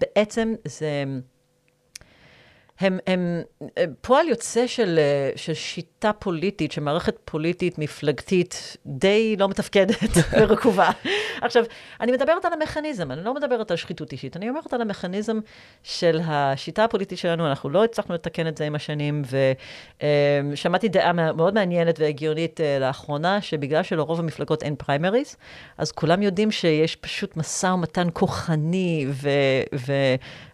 בעצם 0.00 0.54
זה... 0.64 1.04
הם, 2.80 2.98
הם 3.06 3.42
אה, 3.78 3.84
פועל 4.00 4.28
יוצא 4.28 4.66
של, 4.66 4.98
אה, 4.98 5.30
של 5.36 5.54
שיטה 5.54 6.12
פוליטית, 6.12 6.72
של 6.72 6.80
מערכת 6.80 7.16
פוליטית 7.24 7.78
מפלגתית 7.78 8.76
די 8.86 9.36
לא 9.38 9.48
מתפקדת 9.48 10.10
ורקובה. 10.40 10.90
עכשיו, 11.42 11.64
אני 12.00 12.12
מדברת 12.12 12.44
על 12.44 12.52
המכניזם, 12.52 13.10
אני 13.10 13.24
לא 13.24 13.34
מדברת 13.34 13.70
על 13.70 13.76
שחיתות 13.76 14.12
אישית, 14.12 14.36
אני 14.36 14.48
אומרת 14.48 14.72
על 14.72 14.80
המכניזם 14.80 15.38
של 15.82 16.20
השיטה 16.24 16.84
הפוליטית 16.84 17.18
שלנו, 17.18 17.48
אנחנו 17.48 17.70
לא 17.70 17.84
הצלחנו 17.84 18.14
לתקן 18.14 18.46
את 18.46 18.56
זה 18.56 18.64
עם 18.64 18.74
השנים, 18.74 19.22
ושמעתי 20.52 20.88
דעה 20.88 21.12
מא- 21.12 21.32
מאוד 21.32 21.54
מעניינת 21.54 22.00
והגיונית 22.00 22.60
אה, 22.60 22.78
לאחרונה, 22.78 23.40
שבגלל 23.40 23.82
שלרוב 23.82 24.20
המפלגות 24.20 24.62
אין 24.62 24.76
פריימריז, 24.76 25.36
אז 25.78 25.92
כולם 25.92 26.22
יודעים 26.22 26.50
שיש 26.50 26.96
פשוט 26.96 27.36
משא 27.36 27.66
ומתן 27.66 28.08
כוחני 28.12 29.06
ו... 29.10 29.28
והרבה 29.72 30.53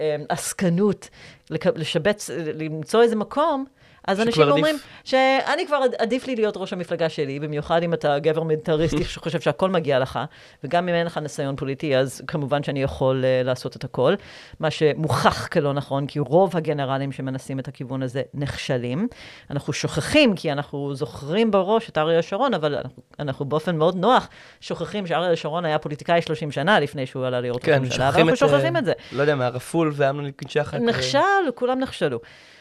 אה, 0.00 0.16
עסקנות 0.28 1.08
לשבץ, 1.50 2.30
למצוא 2.54 3.02
איזה 3.02 3.16
מקום, 3.16 3.64
אז 4.08 4.20
אנשים 4.20 4.42
עדיף. 4.42 4.54
אומרים 4.54 4.76
שאני 5.04 5.66
כבר 5.66 5.76
עד- 5.76 5.94
עדיף 5.98 6.26
לי 6.26 6.36
להיות 6.36 6.56
ראש 6.56 6.72
המפלגה 6.72 7.08
שלי, 7.08 7.40
במיוחד 7.40 7.82
אם 7.82 7.94
אתה 7.94 8.18
גבר 8.18 8.42
מיליטריסטי 8.42 9.04
שחושב 9.14 9.40
שהכל 9.40 9.70
מגיע 9.70 9.98
לך, 9.98 10.18
וגם 10.64 10.88
אם 10.88 10.94
אין 10.94 11.06
לך 11.06 11.18
ניסיון 11.18 11.56
פוליטי, 11.56 11.96
אז 11.96 12.22
כמובן 12.26 12.62
שאני 12.62 12.82
יכול 12.82 13.24
uh, 13.24 13.46
לעשות 13.46 13.76
את 13.76 13.84
הכל, 13.84 14.14
מה 14.60 14.70
שמוכח 14.70 15.46
כלא 15.46 15.72
נכון, 15.72 16.06
כי 16.06 16.18
רוב 16.18 16.56
הגנרלים 16.56 17.12
שמנסים 17.12 17.58
את 17.58 17.68
הכיוון 17.68 18.02
הזה 18.02 18.22
נכשלים. 18.34 19.08
אנחנו 19.50 19.72
שוכחים, 19.72 20.34
כי 20.36 20.52
אנחנו 20.52 20.94
זוכרים 20.94 21.50
בראש 21.50 21.88
את 21.88 21.98
אריה 21.98 22.22
שרון, 22.22 22.54
אבל 22.54 22.74
אנחנו, 22.74 23.02
אנחנו 23.20 23.44
באופן 23.44 23.76
מאוד 23.76 23.96
נוח 23.96 24.28
שוכחים 24.60 25.06
שאריה 25.06 25.36
שרון 25.36 25.64
היה 25.64 25.78
פוליטיקאי 25.78 26.22
30 26.22 26.50
שנה 26.52 26.80
לפני 26.80 27.06
שהוא 27.06 27.26
עלה 27.26 27.40
להיות 27.40 27.56
ראש 27.56 27.64
כן, 27.64 27.72
הממשלה, 27.72 28.10
ואנחנו. 28.14 28.36
שוכחים 28.36 28.76
אה, 28.76 28.80
את 28.80 28.84
זה. 28.84 28.92
לא 29.12 29.20
יודע 29.22 29.34
מה, 29.34 29.48
רפול 29.48 29.92
ואמנון 29.94 30.24
ליפקין 30.24 30.48
שחק. 30.48 30.74
אה, 30.74 30.80
נכשל, 30.80 31.18
כולם 31.54 31.78
נכשלו. 31.78 32.18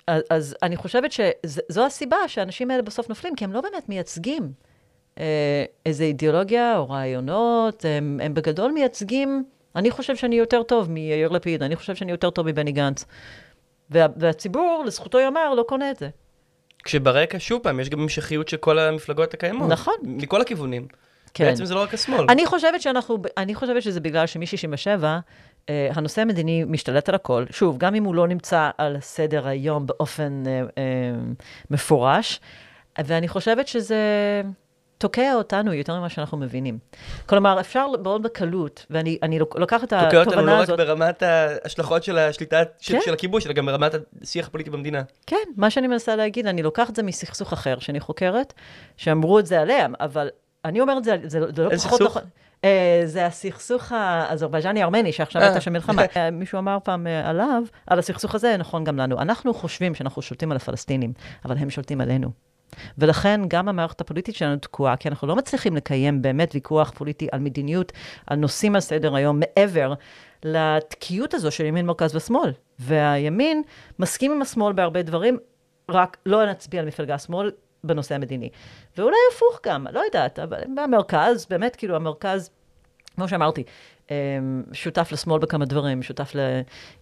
אז, 0.08 0.24
אז 0.30 0.56
אני 0.64 0.76
חושבת 0.76 1.12
שזו 1.12 1.86
הסיבה 1.86 2.18
שהאנשים 2.28 2.72
האלה 2.72 2.82
בסוף 2.82 3.10
נופלים, 3.10 3.36
כי 3.36 3.44
הם 3.44 3.54
לא 3.54 3.62
באמת 3.62 3.90
מייצגים 3.90 4.52
אה, 5.20 5.66
איזו 5.86 6.04
אידיאולוגיה 6.04 6.78
או 6.78 6.90
רעיונות, 6.90 7.86
הם, 7.98 8.20
הם 8.24 8.34
בגדול 8.34 8.72
מייצגים, 8.72 9.44
אני 9.76 9.92
חושב 9.92 10.16
שאני 10.16 10.36
יותר 10.36 10.64
טוב 10.64 10.92
מיאיר 10.92 11.30
לפיד, 11.30 11.64
אני 11.64 11.76
חושב 11.76 11.96
שאני 11.96 12.12
יותר 12.12 12.30
טוב 12.30 12.48
מבני 12.48 12.72
גנץ. 12.72 13.06
וה, 13.90 14.06
והציבור, 14.18 14.84
לזכותו 14.86 15.20
ייאמר, 15.20 15.54
לא 15.54 15.64
קונה 15.64 15.92
את 15.92 15.98
זה. 15.98 16.10
כשברקע, 16.84 17.40
שוב 17.40 17.64
פעם, 17.64 17.80
יש 17.80 17.90
גם 17.90 18.00
המשכיות 18.00 18.48
של 18.48 18.58
כל 18.58 18.80
המפלגות 18.80 19.34
הקיימות. 19.34 19.70
נכון. 19.70 19.94
מכל 20.04 20.42
הכיוונים. 20.42 20.88
כן. 21.34 21.46
בעצם 21.46 21.66
זה 21.66 21.76
לא 21.76 21.82
רק 21.82 21.94
השמאל. 21.94 22.26
אני 22.30 22.46
חושבת 22.46 22.82
שאנחנו, 22.82 23.18
אני 23.38 23.56
חושבת 23.56 23.82
שזה 23.82 24.00
בגלל 24.00 24.28
שמ-67, 24.28 25.04
אה, 25.04 25.20
הנושא 25.70 26.22
המדיני 26.22 26.64
משתלט 26.64 27.10
על 27.10 27.16
הכל. 27.16 27.46
שוב, 27.50 27.78
גם 27.78 27.96
אם 27.96 28.04
הוא 28.04 28.16
לא 28.16 28.28
נמצא 28.28 28.70
על 28.78 28.98
סדר 29.02 29.48
היום 29.48 29.86
באופן 29.86 30.44
אה, 30.48 30.62
אה, 30.78 30.84
מפורש, 31.70 32.40
ואני 33.06 33.28
חושבת 33.28 33.68
שזה 33.68 33.98
תוקע 34.98 35.34
אותנו 35.34 35.74
יותר 35.74 36.00
ממה 36.00 36.10
שאנחנו 36.10 36.38
מבינים. 36.38 36.78
כלומר, 37.26 37.60
אפשר 37.60 37.88
מאוד 38.04 38.24
בקלות, 38.24 38.86
ואני 38.90 39.18
אני 39.24 39.40
לוק- 39.40 39.56
לוקחת 39.60 39.84
את 39.84 40.00
תוקע 40.04 40.20
אותנו 40.20 40.20
לא 40.20 40.22
התובנה 40.32 40.56
רק 40.58 40.64
הזאת. 40.64 40.78
ברמת 40.78 41.24
ההשלכות 41.24 42.04
של 42.04 42.18
השליטה 42.18 42.62
של 42.80 42.94
כן. 42.94 43.00
של 43.06 43.14
הכיבוש, 43.14 43.46
אלא 43.46 43.54
גם 43.54 43.66
ברמת 43.66 43.92
השיח 44.22 44.48
הפוליטי 44.48 44.70
במדינה. 44.70 45.02
כן, 45.28 45.36
מה 45.58 45.70
שאני 45.70 45.88
מנסה 45.88 46.16
להגיד, 46.16 46.48
אני 46.48 46.64
לוקחת 46.64 46.90
את 46.90 46.96
זה 46.96 47.04
מסכסוך 47.04 47.54
אחר 47.54 47.80
שאני 47.80 48.00
חוקרת, 48.00 48.54
שאמרו 48.98 49.40
את 49.40 49.46
זה 49.46 49.62
עליהם, 49.62 49.94
אבל 50.00 50.30
אני 50.66 50.82
אומרת, 50.82 51.04
זה, 51.04 51.18
זה, 51.24 51.40
זה 51.56 51.64
לא 51.64 51.78
פחות? 51.78 52.02
נכון. 52.02 52.22
אה, 52.66 53.02
זה 53.06 53.26
הסכסוך 53.26 53.92
האזרבייג'ני-ארמני, 53.92 55.12
שעכשיו 55.12 55.42
אה. 55.42 55.48
הייתה 55.48 55.62
שם 55.62 55.74
מלחמה. 55.74 56.02
אה, 56.16 56.32
מישהו 56.32 56.60
אמר 56.60 56.78
פעם 56.84 57.08
עליו, 57.24 57.64
על 57.88 58.00
הסכסוך 58.00 58.36
הזה, 58.36 58.58
נכון 58.58 58.84
גם 58.84 58.98
לנו. 58.98 59.22
אנחנו 59.22 59.54
חושבים 59.54 59.96
שאנחנו 59.96 60.22
שולטים 60.22 60.52
על 60.52 60.58
הפלסטינים, 60.58 61.14
אבל 61.46 61.58
הם 61.58 61.70
שולטים 61.70 62.02
עלינו. 62.02 62.32
ולכן 62.98 63.42
גם 63.48 63.70
המערכת 63.70 64.02
הפוליטית 64.02 64.36
שלנו 64.36 64.58
תקועה, 64.58 64.98
כי 64.98 65.10
אנחנו 65.10 65.28
לא 65.28 65.36
מצליחים 65.36 65.76
לקיים 65.76 66.22
באמת 66.22 66.56
ויכוח 66.56 66.92
פוליטי 66.96 67.28
על 67.32 67.40
מדיניות, 67.40 67.92
על 68.28 68.38
נושאים 68.38 68.76
על 68.76 68.82
סדר 68.82 69.16
היום, 69.16 69.40
מעבר 69.40 69.94
לתקיעות 70.44 71.34
הזו 71.34 71.52
של 71.52 71.66
ימין, 71.66 71.86
מרכז 71.86 72.16
ושמאל. 72.16 72.52
והימין 72.80 73.62
מסכים 74.00 74.32
עם 74.32 74.42
השמאל 74.42 74.74
בהרבה 74.74 75.02
דברים, 75.02 75.38
רק 75.90 76.18
לא 76.26 76.46
נצביע 76.46 76.82
על 76.82 76.88
מפלגה 76.88 77.18
שמאל 77.18 77.52
בנושא 77.84 78.16
המדיני. 78.16 78.50
ואולי 78.98 79.18
הפוך 79.34 79.60
גם, 79.66 79.88
לא 79.92 80.00
יודעת, 80.00 80.40
אבל 80.40 80.60
במרכז, 80.76 81.46
באמת, 81.50 81.76
כאילו, 81.76 81.96
המרכז, 81.96 82.50
כמו 83.16 83.28
שאמרתי, 83.28 83.64
אמ, 84.12 84.64
שותף 84.74 85.10
לשמאל 85.12 85.40
בכמה 85.40 85.66
דברים, 85.66 86.04
שותף 86.04 86.34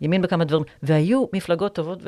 לימין 0.01 0.21
בכמה 0.21 0.45
דברים, 0.45 0.63
והיו 0.83 1.25
מפלגות 1.33 1.75
טובות 1.75 1.99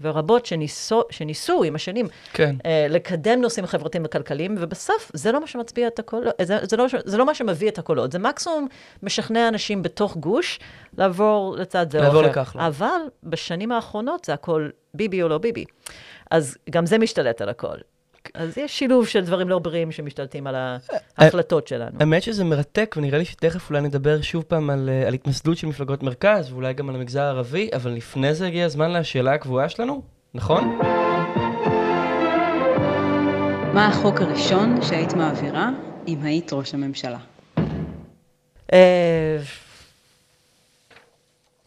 ורבות 0.00 0.46
שניסו, 0.46 1.02
שניסו 1.10 1.64
עם 1.64 1.74
השנים 1.74 2.06
כן. 2.32 2.56
אה, 2.66 2.86
לקדם 2.88 3.40
נושאים 3.40 3.66
חברתיים 3.66 4.04
וכלכליים, 4.06 4.54
ובסוף 4.58 5.10
זה 5.14 5.32
לא 5.32 5.40
מה 5.40 5.46
שמצביע 5.46 5.86
את 5.86 5.98
הקולות, 5.98 6.34
זה, 6.42 6.58
זה, 6.62 6.76
לא, 6.76 6.86
זה 7.04 7.16
לא 7.16 7.26
מה 7.26 7.34
שמביא 7.34 7.68
את 7.68 7.78
הקולות, 7.78 8.12
זה 8.12 8.18
מקסימום 8.18 8.68
משכנע 9.02 9.48
אנשים 9.48 9.82
בתוך 9.82 10.16
גוש 10.16 10.60
לעבור 10.98 11.56
לצד 11.56 11.90
זה 11.90 11.98
או 11.98 12.02
אחר. 12.02 12.12
לעבור 12.12 12.30
לכחלון. 12.30 12.64
אבל 12.64 13.00
בשנים 13.24 13.72
האחרונות 13.72 14.24
זה 14.24 14.32
הכל 14.32 14.68
ביבי 14.94 15.22
או 15.22 15.28
לא 15.28 15.38
ביבי. 15.38 15.64
אז 16.30 16.56
גם 16.70 16.86
זה 16.86 16.98
משתלט 16.98 17.40
על 17.40 17.48
הכל. 17.48 17.76
אז 18.34 18.58
יש 18.58 18.78
שילוב 18.78 19.06
של 19.06 19.24
דברים 19.24 19.48
לא 19.48 19.58
בריאים 19.58 19.92
שמשתלטים 19.92 20.46
על 20.46 20.54
ההחלטות 21.18 21.68
שלנו. 21.68 21.96
האמת 22.00 22.22
שזה 22.22 22.44
מרתק, 22.44 22.94
ונראה 22.98 23.18
לי 23.18 23.24
שתכף 23.24 23.70
אולי 23.70 23.80
נדבר 23.80 24.22
שוב 24.22 24.44
פעם 24.48 24.70
על, 24.70 24.88
אה, 24.92 25.08
על 25.08 25.14
התמסדות 25.14 25.58
של 25.58 25.66
מפלגות 25.66 26.02
מרכז, 26.02 26.52
ואולי 26.52 26.72
גם 26.72 26.88
על 26.88 26.94
המגזר 26.94 27.22
הערבי, 27.22 27.68
אבל 27.74 27.90
לפני 27.90 28.34
זה 28.34 28.46
הגיע 28.46 28.64
הזמן 28.64 28.92
לשאלה 28.92 29.34
הקבועה 29.34 29.68
שלנו, 29.68 30.02
נכון? 30.34 30.78
מה 33.74 33.86
החוק 33.86 34.20
הראשון 34.20 34.82
שהיית 34.82 35.14
מעבירה 35.14 35.70
אם 36.08 36.22
היית 36.22 36.52
ראש 36.52 36.74
הממשלה? 36.74 37.18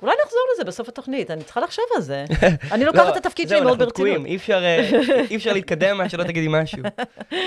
אולי 0.06 0.16
נחזור 0.26 0.42
לזה 0.54 0.64
בסוף 0.64 0.90
התוכנית, 0.90 1.32
אני 1.32 1.44
צריכה 1.44 1.62
לחשוב 1.62 1.86
על 1.96 2.02
זה. 2.02 2.26
אני 2.72 2.86
לוקחת 2.86 3.18
את 3.18 3.26
התפקיד 3.26 3.50
שלי 3.50 3.58
לא, 3.58 3.64
זהו, 3.64 3.68
מאוד 3.68 3.82
אנחנו 3.82 3.94
ברצינות. 3.94 4.16
תקועים, 4.16 4.26
אי 4.26 4.36
אפשר, 4.36 4.64
אה, 5.48 5.54
להתקדם 5.56 6.02
עד 6.02 6.10
שלא 6.10 6.24
תגידי 6.24 6.48
משהו. 6.50 6.84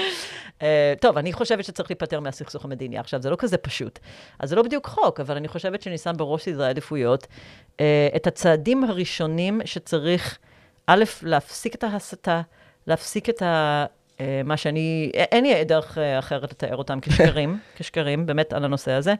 אה, 0.63 0.95
טוב, 1.01 1.19
אני 1.19 1.33
חושבת 1.33 1.65
שצריך 1.65 1.91
להיפטר 1.91 2.21
מהסכסוך 2.21 2.65
המדיני. 2.65 2.99
עכשיו, 2.99 3.23
זה 3.23 3.31
לא 3.31 3.37
כזה 3.39 3.57
פשוט. 3.57 3.99
אז 4.39 4.49
זה 4.49 4.57
לא 4.57 4.63
בדיוק 4.63 4.87
חוק, 4.87 5.21
אבל 5.21 5.37
אני 5.37 5.49
חושבת 5.49 5.83
שאני 5.83 5.99
שם 5.99 6.13
בראש 6.17 6.45
סדרי 6.45 6.67
העדיפויות 6.67 7.27
אה, 7.81 8.09
את 8.17 8.27
הצעדים 8.27 8.85
הראשונים 8.85 9.61
שצריך, 9.65 10.39
א', 10.87 11.05
להפסיק 11.23 11.75
את 11.75 11.85
ההסתה, 11.85 12.41
להפסיק 12.87 13.29
את 13.29 13.43
ה... 13.43 13.85
אה, 14.21 14.41
מה 14.45 14.57
שאני, 14.57 15.11
א- 15.17 15.19
אין 15.19 15.45
לי 15.45 15.65
דרך 15.65 15.99
אה, 15.99 16.19
אחרת 16.19 16.51
לתאר 16.53 16.77
אותם 16.77 17.01
כשקרים, 17.01 17.59
כשקרים, 17.77 18.27
באמת 18.27 18.53
על 18.53 18.65
הנושא 18.65 18.93
הזה. 18.93 19.15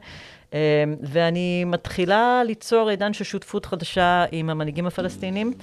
אה, 0.53 0.83
ואני 1.01 1.63
מתחילה 1.65 2.41
ליצור 2.45 2.89
עידן 2.89 3.13
של 3.13 3.23
שותפות 3.23 3.65
חדשה 3.65 4.25
עם 4.31 4.49
המנהיגים 4.49 4.87
הפלסטינים, 4.87 5.53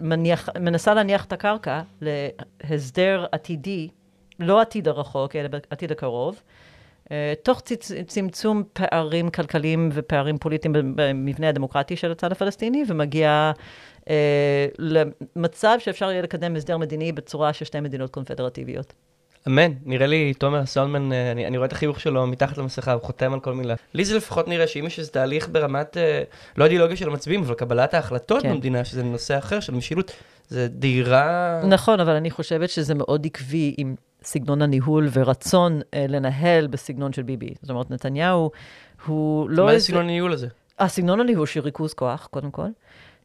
ומנסה 0.00 0.94
להניח 0.94 1.24
את 1.24 1.32
הקרקע 1.32 1.80
להסדר 2.00 3.26
עתידי, 3.32 3.88
לא 4.40 4.60
עתיד 4.60 4.88
הרחוק, 4.88 5.36
אלא 5.36 5.48
בעתיד 5.48 5.92
הקרוב, 5.92 6.40
אה, 7.12 7.32
תוך 7.42 7.62
צמצום 8.06 8.62
פערים 8.72 9.30
כלכליים 9.30 9.90
ופערים 9.92 10.38
פוליטיים 10.38 10.74
במבנה 10.96 11.48
הדמוקרטי 11.48 11.96
של 11.96 12.12
הצד 12.12 12.32
הפלסטיני, 12.32 12.84
ומגיע 12.88 13.28
אה, 13.30 13.52
למצב 14.78 15.76
שאפשר 15.78 16.10
יהיה 16.10 16.22
לקדם 16.22 16.56
הסדר 16.56 16.78
מדיני 16.78 17.12
בצורה 17.12 17.52
של 17.52 17.64
שתי 17.64 17.80
מדינות 17.80 18.10
קונפדרטיביות. 18.10 18.92
אמן, 19.46 19.72
נראה 19.84 20.06
לי 20.06 20.34
תומר 20.34 20.66
סאונדמן, 20.66 21.12
אה, 21.12 21.32
אני, 21.32 21.46
אני 21.46 21.56
רואה 21.56 21.66
את 21.66 21.72
החיוך 21.72 22.00
שלו 22.00 22.26
מתחת 22.26 22.58
למסכה, 22.58 22.92
הוא 22.92 23.02
חותם 23.02 23.32
על 23.32 23.40
כל 23.40 23.54
מילה. 23.54 23.74
לי 23.94 24.04
זה 24.04 24.16
לפחות 24.16 24.48
נראה 24.48 24.66
שאם 24.66 24.86
יש 24.86 24.98
איזה 24.98 25.10
תהליך 25.10 25.48
ברמת, 25.52 25.96
אה, 25.96 26.22
לא 26.56 26.64
אידיאולוגיה 26.64 26.96
של 26.96 27.08
המצביעים, 27.08 27.42
אבל 27.42 27.54
קבלת 27.54 27.94
ההחלטות 27.94 28.42
כן. 28.42 28.52
במדינה, 28.52 28.84
שזה 28.84 29.02
נושא 29.02 29.38
אחר 29.38 29.60
של 29.60 29.74
משילות, 29.74 30.12
זה 30.48 30.68
דהירה... 30.68 31.60
נכון, 31.64 32.00
אבל 32.00 32.12
אני 32.12 32.30
חושבת 32.30 32.70
שזה 32.70 32.94
מאוד 32.94 33.26
עקבי 33.26 33.74
עם 33.78 33.94
סגנון 34.22 34.62
הניהול 34.62 35.08
ורצון 35.12 35.80
אה, 35.94 36.06
לנהל 36.08 36.66
בסגנון 36.66 37.12
של 37.12 37.22
ביבי. 37.22 37.54
זאת 37.62 37.70
אומרת, 37.70 37.90
נתניהו 37.90 38.50
הוא 39.06 39.50
לא 39.50 39.64
מה 39.64 39.70
זה 39.70 39.74
איזה... 39.74 39.86
סגנון 39.86 40.04
הניהול 40.04 40.32
הזה? 40.32 40.48
הסגנון 40.78 41.20
הניהול 41.20 41.46
של 41.46 41.60
ריכוז 41.60 41.94
כוח, 41.94 42.28
קודם 42.30 42.50
כל, 42.50 42.66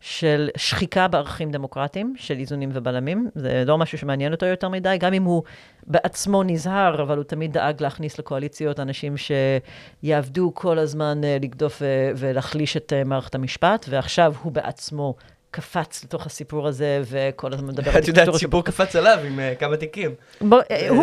של 0.07 0.49
שחיקה 0.57 1.07
בערכים 1.07 1.51
דמוקרטיים, 1.51 2.13
של 2.17 2.37
איזונים 2.39 2.69
ובלמים. 2.73 3.29
זה 3.35 3.63
לא 3.65 3.77
משהו 3.77 3.97
שמעניין 3.97 4.33
אותו 4.33 4.45
יותר 4.45 4.69
מדי, 4.69 4.97
גם 4.99 5.13
אם 5.13 5.23
הוא 5.23 5.43
בעצמו 5.87 6.43
נזהר, 6.43 7.01
אבל 7.01 7.17
הוא 7.17 7.23
תמיד 7.23 7.53
דאג 7.53 7.81
להכניס 7.81 8.19
לקואליציות 8.19 8.79
אנשים 8.79 9.15
שיעבדו 9.17 10.51
כל 10.53 10.79
הזמן 10.79 11.23
אה, 11.23 11.37
לגדוף 11.41 11.81
ו- 11.81 12.11
ולהחליש 12.17 12.77
את 12.77 12.93
אה, 12.93 13.03
מערכת 13.03 13.35
המשפט, 13.35 13.85
ועכשיו 13.89 14.33
הוא 14.41 14.51
בעצמו 14.51 15.15
קפץ 15.55 16.03
לתוך 16.03 16.25
הסיפור 16.25 16.67
הזה, 16.67 17.01
וכל 17.05 17.53
הזמן 17.53 17.67
מדבר 17.67 17.91
על 17.91 17.97
את 17.97 18.07
יודעת, 18.07 18.15
דיקטטורה 18.15 18.39
סיפור 18.39 18.65
קפץ 18.65 18.95
עליו 18.95 19.19
עם 19.27 19.39
אה, 19.39 19.55
כמה 19.55 19.77
תיקים. 19.77 20.15
הוא, 20.39 20.49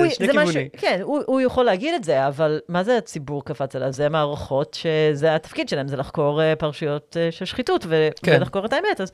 שני. 0.09 0.29
כיוונים. 0.29 0.69
כן, 0.77 1.01
הוא, 1.03 1.41
יכול 1.41 1.65
להגיד 1.65 1.95
את 1.95 2.05
זה, 2.05 2.27
אבל 2.29 2.61
מה 2.69 2.85
זה 2.85 2.97
הציבור 2.97 3.45
קפץ 3.45 3.77
עליו? 3.77 3.93
זה 3.93 4.09
מערכות 4.09 4.75
שזה 4.75 5.35
התפקיד 5.35 5.69
שלהם, 5.69 5.89
זה 5.89 5.97
לחקור 5.97 6.41
uh, 6.41 6.57
פרשיות 6.57 7.17
של 7.31 7.45
שחיתות 7.45 7.87
כן. 8.23 8.37
ולחקור 8.37 8.67
את 8.67 8.73
האמת. 8.73 9.01
אז 9.01 9.13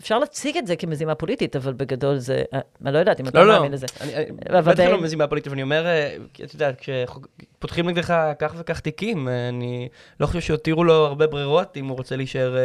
אפשר 0.00 0.18
להציג 0.18 0.56
את 0.56 0.66
זה 0.66 0.76
כמזימה 0.76 1.14
פוליטית, 1.14 1.56
אבל 1.56 1.72
בגדול 1.72 2.16
זה... 2.18 2.42
אה, 2.54 2.60
אני 2.84 2.94
לא 2.94 2.98
יודעת 2.98 3.20
אם 3.20 3.28
אתה 3.28 3.38
לא, 3.38 3.46
לא, 3.48 3.54
מאמין 3.56 3.72
לזה. 3.72 3.86
אני- 4.00 4.12
אבל 4.58 4.72
בטח 4.72 4.84
לא 4.84 5.00
מזימה 5.00 5.26
פוליטית, 5.26 5.46
אבל 5.46 5.54
אני 5.54 5.62
אומר, 5.62 5.86
אה, 5.86 6.16
את 6.44 6.54
יודעת, 6.54 6.80
כשפותחים 6.80 7.88
נגדך 7.88 8.14
כך 8.38 8.54
וכך 8.58 8.80
תיקים, 8.80 9.28
אה, 9.28 9.48
אני 9.48 9.88
לא 10.20 10.26
חושב 10.26 10.40
שהותירו 10.40 10.84
לו 10.84 10.92
הרבה 11.06 11.26
ברירות 11.26 11.76
אם 11.76 11.86
הוא 11.88 11.96
רוצה 11.96 12.16
להישאר 12.16 12.56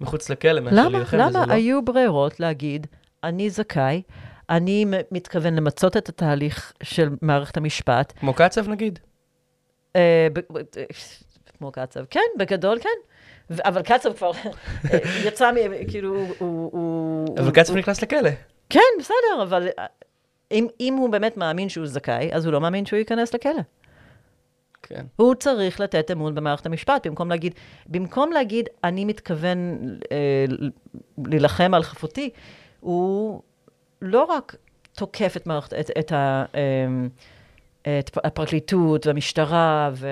מחוץ 0.00 0.30
לכלא, 0.30 0.60
מאשר 0.60 0.76
למה? 0.76 0.88
להילחם 0.88 1.16
למה? 1.16 1.46
לא? 1.46 1.52
היו 1.52 1.84
ברירות 1.84 2.40
להגיד, 2.40 2.86
אני 3.24 3.50
זכאי, 3.50 4.02
אני 4.50 4.84
מתכוון 5.10 5.54
למצות 5.54 5.96
את 5.96 6.08
התהליך 6.08 6.72
של 6.82 7.08
מערכת 7.22 7.56
המשפט, 7.56 8.12
כמו 8.20 8.34
קצב 8.34 8.68
נגיד? 8.68 8.98
כמו 11.58 11.72
קצב, 11.72 12.04
כן, 12.10 12.20
בגדול 12.38 12.78
כן. 12.78 12.88
אבל 13.64 13.82
קצב 13.82 14.12
כבר 14.12 14.30
אה, 14.92 14.98
יצא, 15.24 15.50
כאילו, 15.88 16.26
הוא... 16.38 17.38
אבל 17.38 17.50
קצב 17.50 17.76
נכנס 17.76 18.02
לכלא. 18.02 18.30
כן, 18.70 18.80
בסדר, 19.00 19.42
אבל 19.42 19.68
אה, 19.78 19.86
אם, 20.52 20.66
אם 20.80 20.94
הוא 20.94 21.10
באמת 21.10 21.36
מאמין 21.36 21.68
שהוא 21.68 21.86
זכאי, 21.86 22.30
אז 22.32 22.44
הוא 22.44 22.52
לא 22.52 22.60
מאמין 22.60 22.86
שהוא 22.86 22.98
ייכנס 22.98 23.34
לכלא. 23.34 23.62
כן. 24.82 25.06
הוא 25.16 25.34
צריך 25.34 25.80
לתת 25.80 26.10
אמון 26.10 26.34
במערכת 26.34 26.66
המשפט, 26.66 27.06
במקום 27.06 27.28
להגיד, 27.28 27.54
במקום 27.86 28.32
להגיד, 28.32 28.68
אני 28.84 29.04
מתכוון 29.04 29.78
אה, 30.12 30.44
להילחם 31.26 31.74
על 31.74 31.82
חפותי, 31.82 32.30
הוא 32.80 33.42
לא 34.02 34.24
רק 34.24 34.56
תוקף 34.92 35.36
את, 35.36 35.46
מערכת, 35.46 35.72
את, 35.72 35.90
את, 35.98 36.12
ה, 36.12 36.44
אה, 36.54 36.86
הפרקליטות 38.24 39.06
והמשטרה 39.06 39.90
ו, 39.92 40.08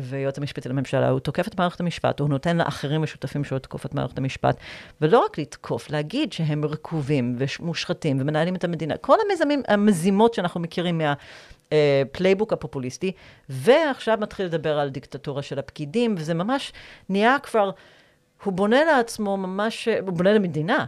ויועץ 0.00 0.38
המשפטי 0.38 0.68
לממשלה, 0.68 1.08
הוא 1.08 1.20
תוקף 1.20 1.48
את 1.48 1.58
מערכת 1.58 1.80
המשפט, 1.80 2.20
הוא 2.20 2.28
נותן 2.28 2.56
לאחרים 2.56 3.02
משותפים 3.02 3.44
שלו 3.44 3.56
לתקוף 3.56 3.86
את 3.86 3.94
מערכת 3.94 4.18
המשפט, 4.18 4.56
ולא 5.00 5.24
רק 5.24 5.38
לתקוף, 5.38 5.90
להגיד 5.90 6.32
שהם 6.32 6.64
רקובים 6.64 7.36
ומושחתים 7.38 8.20
ומנהלים 8.20 8.54
את 8.54 8.64
המדינה, 8.64 8.96
כל 8.96 9.16
המזמים, 9.28 9.62
המזימות 9.68 10.34
שאנחנו 10.34 10.60
מכירים 10.60 10.98
מה... 10.98 11.14
playbook 12.12 12.52
הפופוליסטי, 12.52 13.12
ועכשיו 13.48 14.18
מתחיל 14.20 14.46
לדבר 14.46 14.78
על 14.78 14.88
דיקטטורה 14.88 15.42
של 15.42 15.58
הפקידים, 15.58 16.14
וזה 16.18 16.34
ממש 16.34 16.72
נהיה 17.08 17.36
כבר, 17.42 17.70
הוא 18.44 18.52
בונה 18.52 18.84
לעצמו 18.84 19.36
ממש, 19.36 19.88
הוא 19.88 20.12
בונה 20.12 20.32
למדינה, 20.32 20.84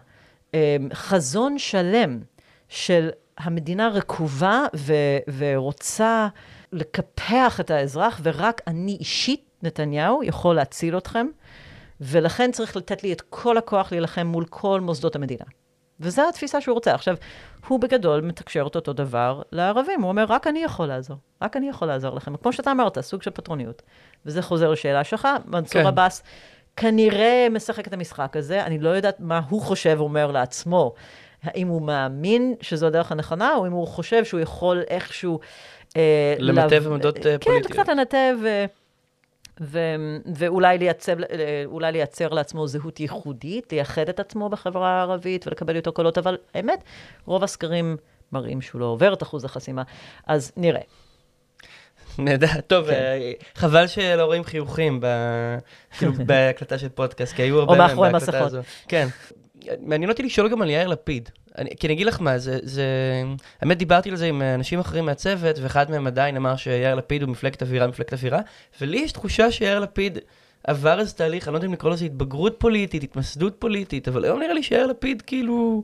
אה, 0.55 0.77
חזון 0.93 1.59
שלם 1.59 2.21
של 2.69 3.11
המדינה 3.38 3.88
רקובה 3.88 4.64
ו, 4.77 4.92
ורוצה 5.38 6.29
לקפח 6.72 7.61
את 7.61 7.70
האזרח, 7.70 8.20
ורק 8.22 8.61
אני 8.66 8.96
אישית, 9.01 9.44
נתניהו, 9.62 10.22
יכול 10.22 10.57
להציל 10.57 10.98
אתכם, 10.98 11.27
ולכן 12.01 12.53
צריך 12.53 12.77
לתת 12.77 13.03
לי 13.03 13.12
את 13.12 13.20
כל 13.20 13.59
הכוח 13.59 13.92
להילחם 13.92 14.27
מול 14.27 14.44
כל 14.44 14.81
מוסדות 14.81 15.16
המדינה. 15.16 15.44
וזו 16.01 16.22
התפיסה 16.29 16.61
שהוא 16.61 16.74
רוצה. 16.74 16.94
עכשיו, 16.94 17.16
הוא 17.68 17.81
בגדול 17.81 18.20
מתקשר 18.20 18.66
את 18.66 18.74
אותו 18.77 18.92
דבר 18.92 19.42
לערבים. 19.53 20.03
הוא 20.03 20.09
אומר, 20.09 20.24
רק 20.29 20.46
אני 20.46 20.62
יכול 20.62 20.87
לעזור. 20.87 21.16
רק 21.42 21.57
אני 21.57 21.68
יכול 21.68 21.88
לעזור 21.88 22.16
לכם. 22.16 22.37
כמו 22.37 22.53
שאתה 22.53 22.70
אמרת, 22.70 23.01
סוג 23.01 23.22
של 23.22 23.31
פטרוניות. 23.31 23.83
וזה 24.27 24.42
חוזר 24.42 24.70
לשאלה 24.70 25.05
שלך. 25.05 25.29
מנסור 25.46 25.83
כן. 25.83 25.87
עבאס 25.87 26.22
כנראה 26.77 27.46
משחק 27.51 27.88
את 27.88 27.92
המשחק 27.92 28.37
הזה. 28.37 28.64
אני 28.64 28.79
לא 28.79 28.88
יודעת 28.88 29.20
מה 29.20 29.40
הוא 29.48 29.62
חושב, 29.62 29.96
אומר 30.01 30.31
לעצמו. 30.31 30.94
האם 31.42 31.68
הוא 31.68 31.83
מאמין 31.83 32.55
שזו 32.61 32.87
הדרך 32.87 33.12
הנכונה, 33.12 33.55
או 33.57 33.66
אם 33.66 33.72
הוא 33.72 33.87
חושב 33.87 34.24
שהוא 34.24 34.40
יכול 34.40 34.83
איכשהו... 34.88 35.40
אה, 35.96 36.35
למטב 36.38 36.72
לב- 36.72 36.92
עמדות, 36.92 37.16
אה, 37.16 37.22
כן, 37.22 37.38
פוליטיות. 37.38 37.72
קצת 37.72 37.88
לנתב, 37.88 38.35
אה, 38.46 38.64
ו- 39.61 39.79
ואולי 40.35 40.79
לייצב, 40.79 41.20
אה, 41.20 41.27
אולי 41.66 41.92
לייצר 41.92 42.29
לעצמו 42.29 42.66
זהות 42.66 43.01
ייחודית, 43.01 43.72
לייחד 43.72 44.09
את 44.09 44.20
עצמו 44.20 44.48
בחברה 44.48 44.88
הערבית 44.90 45.46
ולקבל 45.46 45.77
יותר 45.77 45.90
קולות, 45.90 46.18
אבל 46.18 46.37
האמת, 46.55 46.83
רוב 47.27 47.44
הסקרים 47.44 47.96
מראים 48.33 48.61
שהוא 48.61 48.81
לא 48.81 48.87
עובר 48.87 49.12
את 49.12 49.22
אחוז 49.22 49.44
החסימה, 49.44 49.83
אז 50.27 50.53
נראה. 50.57 50.81
נהדר, 52.18 52.61
טוב, 52.66 52.87
כן. 52.87 52.92
אה, 52.92 53.33
חבל 53.55 53.87
שלא 53.87 54.22
רואים 54.24 54.44
חיוכים 54.44 55.01
ב- 55.01 55.07
כאילו 55.98 56.12
בהקלטה 56.27 56.79
של 56.79 56.88
פודקאסט, 56.88 57.33
כי 57.35 57.42
היו 57.42 57.59
הרבה 57.59 57.72
או 57.72 57.79
מהם 57.79 57.88
מאחורי 57.88 58.12
בהקלטה 58.12 58.33
מסכות. 58.33 58.46
הזו. 58.46 58.61
כן. 58.88 59.07
מעניין 59.81 60.11
אותי 60.11 60.23
לשאול 60.23 60.49
גם 60.49 60.62
על 60.62 60.71
יאיר 60.71 60.88
לפיד. 60.88 61.29
אני, 61.59 61.71
כי 61.81 61.87
אני 61.87 61.94
אגיד 61.94 62.07
לך 62.07 62.21
מה, 62.21 62.38
זה, 62.38 62.59
זה... 62.62 62.85
האמת, 63.61 63.79
דיברתי 63.79 64.11
על 64.11 64.16
זה 64.16 64.27
עם 64.27 64.42
אנשים 64.42 64.81
אחרים 64.81 65.07
מהצוות, 65.07 65.59
ואחד 65.59 65.90
מהם 65.90 66.07
עדיין 66.07 66.37
אמר 66.37 66.57
שיאיר 66.57 66.94
לפיד 66.94 67.23
הוא 67.23 67.31
מפלגת 67.31 67.62
אווירה, 67.62 67.87
מפלגת 67.87 68.12
אווירה, 68.12 68.40
ולי 68.81 68.99
יש 68.99 69.12
תחושה 69.12 69.51
שיאיר 69.51 69.79
לפיד 69.79 70.18
עבר 70.64 71.01
איזה 71.01 71.14
תהליך, 71.14 71.49
אני 71.49 71.53
לא 71.53 71.59
יודע 71.59 71.66
אם 71.66 71.73
לקרוא 71.73 71.92
לזה 71.92 72.05
התבגרות 72.05 72.55
פוליטית, 72.59 73.03
התמסדות 73.03 73.55
פוליטית, 73.59 74.09
אבל 74.09 74.25
היום 74.25 74.40
נראה 74.40 74.53
לי 74.53 74.62
שיאיר 74.62 74.87
לפיד 74.87 75.23
כאילו... 75.23 75.83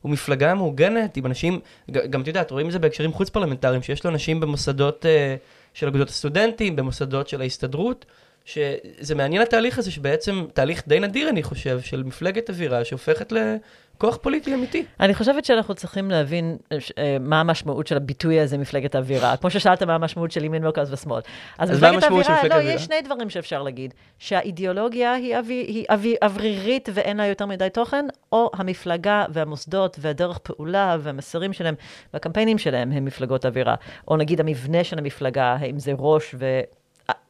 הוא 0.00 0.12
מפלגה 0.12 0.54
מאורגנת 0.54 1.16
עם 1.16 1.26
אנשים, 1.26 1.60
גם 1.90 2.22
את 2.22 2.26
יודעת, 2.26 2.50
רואים 2.50 2.66
את 2.66 2.72
זה 2.72 2.78
בהקשרים 2.78 3.12
חוץ 3.12 3.30
פרלמנטריים, 3.30 3.82
שיש 3.82 4.04
לו 4.04 4.10
אנשים 4.10 4.40
במוסדות 4.40 5.06
אה, 5.06 5.36
של 5.74 5.88
אגודות 5.88 6.08
הסטודנטים, 6.08 6.76
במוסדות 6.76 7.28
של 7.28 7.40
ההסתדרות, 7.40 8.06
שזה 8.46 9.14
מעניין 9.14 9.42
התהליך 9.42 9.78
הזה, 9.78 9.90
שבעצם 9.90 10.44
תהליך 10.54 10.82
די 10.88 11.00
נדיר, 11.00 11.28
אני 11.28 11.42
חושב, 11.42 11.80
של 11.80 12.02
מפלגת 12.02 12.50
אווירה 12.50 12.84
שהופכת 12.84 13.32
לכוח 13.32 14.16
פוליטי 14.16 14.54
אמיתי. 14.54 14.84
אני 15.00 15.14
חושבת 15.14 15.44
שאנחנו 15.44 15.74
צריכים 15.74 16.10
להבין 16.10 16.56
אה, 16.72 16.78
אה, 16.98 17.16
מה 17.20 17.40
המשמעות 17.40 17.86
של 17.86 17.96
הביטוי 17.96 18.40
הזה, 18.40 18.58
מפלגת 18.58 18.96
אווירה. 18.96 19.36
כמו 19.36 19.50
ששאלת 19.50 19.82
מה 19.82 19.94
המשמעות 19.94 20.30
של 20.30 20.44
ימין, 20.44 20.62
מרכז 20.62 20.92
ושמאל. 20.92 21.20
אז 21.58 21.70
אז 21.70 21.80
מה 21.82 21.88
המשמעות 21.88 22.24
של 22.24 22.30
אווירה, 22.32 22.38
מפלגת 22.38 22.54
לא, 22.54 22.56
אווירה? 22.56 22.74
יש 22.74 22.84
שני 22.84 23.02
דברים 23.02 23.30
שאפשר 23.30 23.62
להגיד. 23.62 23.94
שהאידיאולוגיה 24.18 25.12
היא, 25.12 25.38
אבי, 25.38 25.54
היא 25.54 25.84
אבי, 25.88 26.16
אוורירית 26.22 26.88
ואין 26.94 27.16
לה 27.16 27.26
יותר 27.26 27.46
מדי 27.46 27.68
תוכן, 27.72 28.06
או 28.32 28.50
המפלגה 28.54 29.24
והמוסדות 29.28 29.96
והדרך 30.00 30.38
פעולה 30.38 30.96
והמסרים 31.00 31.52
שלהם 31.52 31.74
והקמפיינים 32.14 32.58
שלהם 32.58 32.92
הם 32.92 33.04
מפלגות 33.04 33.46
אווירה. 33.46 33.74
או 34.08 34.16
נגיד 34.16 34.40
המבנה 34.40 34.84
של 34.84 34.98
המפלגה, 34.98 35.56
האם 35.60 35.78
זה 35.78 35.92
ראש 35.98 36.34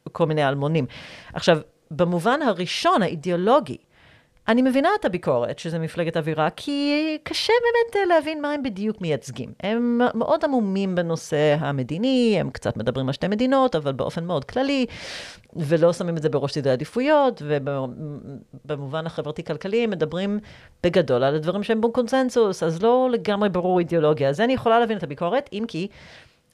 וכל 0.07 0.25
מיני 0.25 0.47
אלמונים. 0.47 0.85
עכשיו, 1.33 1.57
במובן 1.91 2.41
הראשון, 2.41 3.01
האידיאולוגי, 3.01 3.77
אני 4.47 4.61
מבינה 4.61 4.89
את 4.99 5.05
הביקורת 5.05 5.59
שזה 5.59 5.79
מפלגת 5.79 6.17
אווירה, 6.17 6.49
כי 6.49 7.17
קשה 7.23 7.53
באמת 7.63 7.95
אה, 7.95 8.15
להבין 8.15 8.41
מה 8.41 8.51
הם 8.51 8.63
בדיוק 8.63 9.01
מייצגים. 9.01 9.53
הם 9.63 10.01
מאוד 10.13 10.45
עמומים 10.45 10.95
בנושא 10.95 11.55
המדיני, 11.59 12.37
הם 12.39 12.49
קצת 12.49 12.77
מדברים 12.77 13.07
על 13.07 13.13
שתי 13.13 13.27
מדינות, 13.27 13.75
אבל 13.75 13.93
באופן 13.93 14.25
מאוד 14.25 14.45
כללי, 14.45 14.85
ולא 15.55 15.93
שמים 15.93 16.17
את 16.17 16.21
זה 16.21 16.29
בראש 16.29 16.53
סדרי 16.53 16.73
עדיפויות, 16.73 17.41
ובמובן 17.45 19.05
החברתי-כלכלי 19.05 19.83
הם 19.83 19.89
מדברים 19.89 20.39
בגדול 20.83 21.23
על 21.23 21.35
הדברים 21.35 21.63
שהם 21.63 21.81
בקונסנזוס, 21.81 22.63
אז 22.63 22.83
לא 22.83 23.09
לגמרי 23.11 23.49
ברור 23.49 23.79
אידיאולוגיה. 23.79 24.29
אז 24.29 24.41
אני 24.41 24.53
יכולה 24.53 24.79
להבין 24.79 24.97
את 24.97 25.03
הביקורת, 25.03 25.49
אם 25.53 25.65
כי 25.67 25.87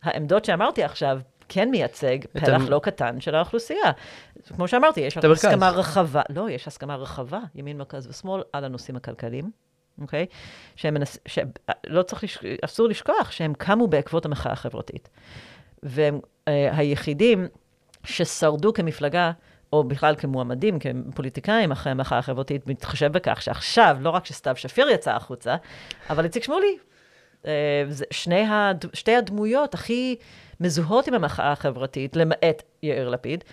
העמדות 0.03 0.45
שאמרתי 0.45 0.83
עכשיו, 0.83 1.19
כן 1.49 1.71
מייצג 1.71 2.17
פלח 2.25 2.62
לא 2.69 2.79
קטן 2.84 3.21
של 3.21 3.36
האוכלוסייה. 3.36 3.91
כמו 4.56 4.67
שאמרתי, 4.67 5.01
יש. 5.01 5.17
הסכמה 5.17 5.69
רחבה, 5.69 6.21
לא, 6.29 6.49
יש 6.49 6.67
הסכמה 6.67 6.95
רחבה, 6.95 7.39
ימין, 7.56 7.77
מרכז 7.77 8.08
ושמאל, 8.08 8.41
על 8.53 8.65
הנושאים 8.65 8.95
הכלכליים, 8.95 9.51
אוקיי? 10.01 10.25
שהם 10.75 10.93
מנס... 10.93 11.17
שלא 11.25 12.01
צריך, 12.01 12.23
לש... 12.23 12.38
אסור 12.65 12.88
לשכוח 12.88 13.32
שהם 13.32 13.53
קמו 13.53 13.88
בעקבות 13.88 14.25
המחאה 14.25 14.51
החברתית. 14.51 15.10
והם 15.84 16.19
אה, 16.47 16.77
היחידים 16.77 17.47
ששרדו 18.03 18.73
כמפלגה, 18.73 19.32
או 19.73 19.84
בכלל 19.84 20.15
כמועמדים, 20.15 20.77
כפוליטיקאים 20.79 21.71
אחרי 21.71 21.91
המחאה 21.91 22.17
החברתית, 22.17 22.67
מתחשב 22.67 23.12
בכך 23.12 23.41
שעכשיו, 23.41 23.97
לא 24.01 24.10
רק 24.10 24.25
שסתיו 24.25 24.56
שפיר 24.56 24.89
יצא 24.89 25.15
החוצה, 25.15 25.56
אבל 26.10 26.23
איציק 26.23 26.43
שמולי. 26.43 26.77
אה, 27.47 27.84
שני 28.12 28.45
הד... 28.49 28.86
שתי 28.93 29.15
הדמויות 29.15 29.73
הכי 29.73 30.15
מזוהות 30.60 31.08
עם 31.08 31.13
המחאה 31.13 31.51
החברתית, 31.51 32.15
למעט 32.15 32.63
יאיר 32.84 33.10
לפיד. 33.10 33.43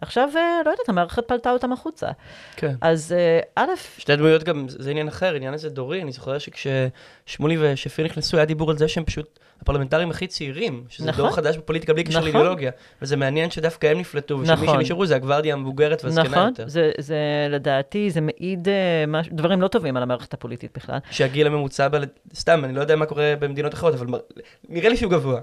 עכשיו, 0.00 0.28
אה, 0.36 0.60
לא 0.64 0.70
יודעת, 0.70 0.88
המערכת 0.88 1.28
פלטה 1.28 1.50
אותם 1.50 1.72
החוצה. 1.72 2.08
כן. 2.56 2.74
אז 2.80 3.12
אה, 3.12 3.40
א', 3.56 3.68
שתי 3.98 4.16
דמויות 4.16 4.42
גם, 4.42 4.66
זה 4.68 4.90
עניין 4.90 5.08
אחר, 5.08 5.34
עניין 5.34 5.54
הזה 5.54 5.70
דורי, 5.70 6.02
אני 6.02 6.12
זוכר 6.12 6.38
שכששמולי 6.38 7.56
ושפיר 7.60 8.04
נכנסו, 8.04 8.36
היה 8.36 8.46
דיבור 8.46 8.70
על 8.70 8.78
זה 8.78 8.88
שהם 8.88 9.04
פשוט 9.04 9.38
הפרלמנטרים 9.62 10.10
הכי 10.10 10.26
צעירים, 10.26 10.84
שזה 10.88 11.08
נכון. 11.08 11.24
דור 11.24 11.34
חדש 11.34 11.56
בפוליטיקה 11.56 11.92
בלי 11.92 12.04
קשר 12.04 12.18
נכון. 12.18 12.24
לאידיאולוגיה, 12.24 12.70
וזה 13.02 13.16
מעניין 13.16 13.50
שדווקא 13.50 13.86
הם 13.86 13.98
נפלטו, 13.98 14.38
ושמי 14.38 14.52
נכון. 14.52 14.80
שנשארו 14.80 15.06
זה 15.06 15.16
הגוורדיה 15.16 15.54
המבוגרת 15.54 16.04
והזקנה 16.04 16.24
נכון, 16.24 16.48
יותר. 16.48 16.68
זה, 16.68 16.90
זה 16.98 17.16
לדעתי, 17.50 18.10
זה 18.10 18.20
מעיד 18.20 18.68
אה, 18.68 19.04
מש... 19.08 19.28
דברים 19.32 19.60
לא 19.60 19.68
טובים 19.68 19.96
על 19.96 20.02
המערכת 20.02 20.34
הפוליטית 20.34 20.70
בכלל. 20.76 20.98
שהגיל 21.10 21.46
הממוצע, 21.46 21.88
ב... 21.88 21.96
סתם, 22.34 22.64
אני 22.64 22.72
לא 22.72 22.80
יודע 22.80 22.96
מה 22.96 23.06
קורה 23.06 23.34
במדינות 23.38 23.74
אחרות, 23.74 23.94
אבל 23.94 24.06
מ- 24.06 24.20
נראה 24.68 24.88
לי 24.88 24.96
שהוא 24.96 25.10
גבוה. 25.10 25.40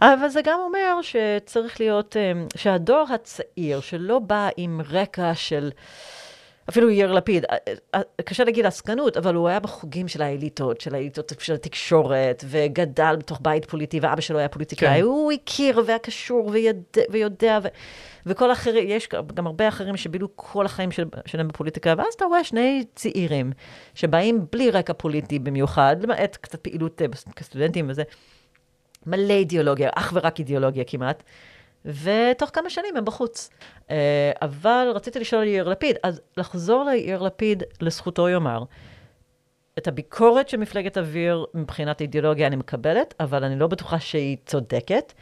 אבל 0.00 0.28
זה 0.28 0.40
גם 0.42 0.58
אומר 0.60 1.00
שצריך 1.02 1.80
להיות, 1.80 2.16
אה, 2.16 2.32
שהדור 2.56 3.06
הצעיר, 3.14 3.80
שלא 3.80 4.18
בא 4.18 4.48
עם 4.56 4.80
רקע 4.90 5.34
של, 5.34 5.70
אפילו 6.68 6.90
יאיר 6.90 7.12
לפיד, 7.12 7.44
אה, 7.44 7.56
אה, 7.94 8.00
קשה 8.24 8.44
להגיד 8.44 8.66
עסקנות, 8.66 9.16
אבל 9.16 9.34
הוא 9.34 9.48
היה 9.48 9.60
בחוגים 9.60 10.08
של 10.08 10.22
האליטות, 10.22 10.80
של 10.80 10.94
האליטות 10.94 11.32
של 11.38 11.54
התקשורת, 11.54 12.44
וגדל 12.46 13.16
בתוך 13.18 13.38
בית 13.42 13.64
פוליטי, 13.64 14.00
ואבא 14.00 14.20
שלו 14.20 14.38
היה 14.38 14.48
פוליטיקאי, 14.48 14.98
כן. 14.98 15.02
הוא 15.02 15.32
הכיר 15.32 15.82
והיה 15.86 15.98
קשור 15.98 16.48
וידע, 16.52 17.02
ויודע, 17.10 17.58
ו... 17.62 17.68
וכל 18.26 18.50
האחרים, 18.50 18.88
יש 18.88 19.08
גם 19.34 19.46
הרבה 19.46 19.68
אחרים 19.68 19.96
שבילו 19.96 20.28
כל 20.36 20.66
החיים 20.66 20.90
של, 20.90 21.04
שלהם 21.26 21.48
בפוליטיקה, 21.48 21.94
ואז 21.98 22.14
אתה 22.14 22.24
רואה 22.24 22.44
שני 22.44 22.84
צעירים 22.94 23.52
שבאים 23.94 24.46
בלי 24.52 24.70
רקע 24.70 24.92
פוליטי 24.92 25.38
במיוחד, 25.38 25.96
למעט 26.02 26.36
קצת 26.40 26.60
פעילות 26.60 27.02
כסטודנטים 27.36 27.86
וזה, 27.90 28.02
מלא 29.06 29.32
אידיאולוגיה, 29.32 29.90
אך 29.94 30.12
ורק 30.14 30.38
אידיאולוגיה 30.38 30.84
כמעט, 30.84 31.22
ותוך 31.84 32.50
כמה 32.52 32.70
שנים 32.70 32.96
הם 32.96 33.04
בחוץ. 33.04 33.50
אה, 33.90 34.32
אבל 34.42 34.92
רציתי 34.94 35.20
לשאול 35.20 35.42
על 35.42 35.48
יאיר 35.48 35.68
לפיד, 35.68 35.96
אז 36.02 36.20
לחזור 36.36 36.84
ליאיר 36.84 37.22
לפיד, 37.22 37.62
לזכותו 37.80 38.28
יאמר, 38.28 38.64
את 39.78 39.88
הביקורת 39.88 40.48
של 40.48 40.56
מפלגת 40.56 40.98
אוויר 40.98 41.44
מבחינת 41.54 42.00
אידיאולוגיה 42.00 42.46
אני 42.46 42.56
מקבלת, 42.56 43.14
אבל 43.20 43.44
אני 43.44 43.58
לא 43.58 43.66
בטוחה 43.66 44.00
שהיא 44.00 44.36
צודקת. 44.46 45.12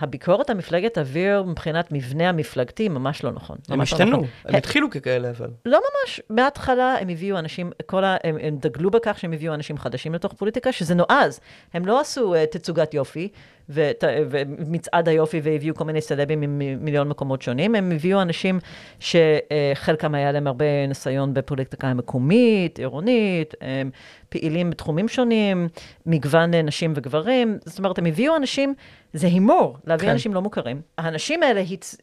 הביקורת 0.00 0.50
על 0.50 0.56
מפלגת 0.56 0.98
אוויר 0.98 1.42
מבחינת 1.42 1.92
מבנה 1.92 2.28
המפלגתי 2.28 2.88
ממש 2.88 3.24
לא 3.24 3.30
נכון. 3.32 3.56
הם 3.68 3.78
לא 3.78 3.82
השתנו, 3.82 4.10
נכון. 4.10 4.26
הם 4.44 4.54
התחילו 4.54 4.90
ככאלה, 4.90 5.30
אבל. 5.30 5.48
לא 5.66 5.78
ממש, 5.78 6.20
מההתחלה 6.30 6.94
הם 7.00 7.08
הביאו 7.08 7.38
אנשים, 7.38 7.70
כל 7.86 8.04
ה, 8.04 8.16
הם, 8.24 8.36
הם 8.42 8.56
דגלו 8.56 8.90
בכך 8.90 9.18
שהם 9.18 9.32
הביאו 9.32 9.54
אנשים 9.54 9.78
חדשים 9.78 10.14
לתוך 10.14 10.32
פוליטיקה, 10.32 10.72
שזה 10.72 10.94
נועז. 10.94 11.40
הם 11.74 11.86
לא 11.86 12.00
עשו 12.00 12.34
uh, 12.34 12.38
תצוגת 12.50 12.94
יופי 12.94 13.28
ומצעד 13.70 15.08
היופי 15.08 15.40
והביאו 15.42 15.74
כל 15.74 15.84
מיני 15.84 16.00
סלבים 16.00 16.40
ממיליון 16.40 17.08
מקומות 17.08 17.42
שונים, 17.42 17.74
הם 17.74 17.92
הביאו 17.92 18.22
אנשים 18.22 18.58
שחלקם 19.00 20.14
היה 20.14 20.32
להם 20.32 20.46
הרבה 20.46 20.86
ניסיון 20.88 21.34
בפוליטיקה 21.34 21.94
מקומית, 21.94 22.78
עירונית, 22.78 23.54
הם 23.60 23.90
פעילים 24.28 24.70
בתחומים 24.70 25.08
שונים, 25.08 25.68
מגוון 26.06 26.54
נשים 26.54 26.92
וגברים, 26.96 27.58
זאת 27.64 27.78
אומרת, 27.78 27.98
הם 27.98 28.06
הביאו 28.06 28.36
אנשים, 28.36 28.74
זה 29.12 29.26
הימור, 29.26 29.76
להביא 29.84 30.06
כן. 30.06 30.12
אנשים 30.12 30.34
לא 30.34 30.42
מוכרים. 30.42 30.80
האנשים 30.98 31.42
האלה, 31.42 31.60
הצ... 31.60 31.96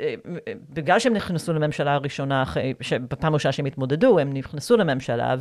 בגלל 0.70 1.00
שהם 1.00 1.14
נכנסו 1.14 1.54
לממשלה 1.54 1.94
הראשונה, 1.94 2.44
בפעם 3.10 3.34
הראשונה 3.34 3.52
שהם 3.52 3.66
התמודדו, 3.66 4.20
הם 4.20 4.34
נכנסו 4.34 4.78
לממשלה. 4.78 5.36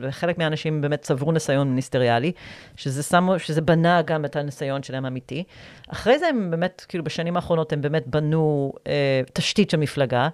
וחלק 0.00 0.38
מהאנשים 0.38 0.80
באמת 0.80 1.02
צברו 1.02 1.32
ניסיון 1.32 1.68
מיניסטריאלי, 1.68 2.32
שזה, 2.76 3.02
שמו, 3.02 3.38
שזה 3.38 3.60
בנה 3.60 4.02
גם 4.02 4.24
את 4.24 4.36
הניסיון 4.36 4.82
שלהם 4.82 5.06
אמיתי. 5.06 5.44
אחרי 5.88 6.18
זה 6.18 6.26
הם 6.28 6.50
באמת, 6.50 6.84
כאילו 6.88 7.04
בשנים 7.04 7.36
האחרונות 7.36 7.72
הם 7.72 7.80
באמת 7.80 8.06
בנו 8.06 8.72
אה, 8.86 9.22
תשתית 9.32 9.70
של 9.70 9.76
מפלגה, 9.76 10.28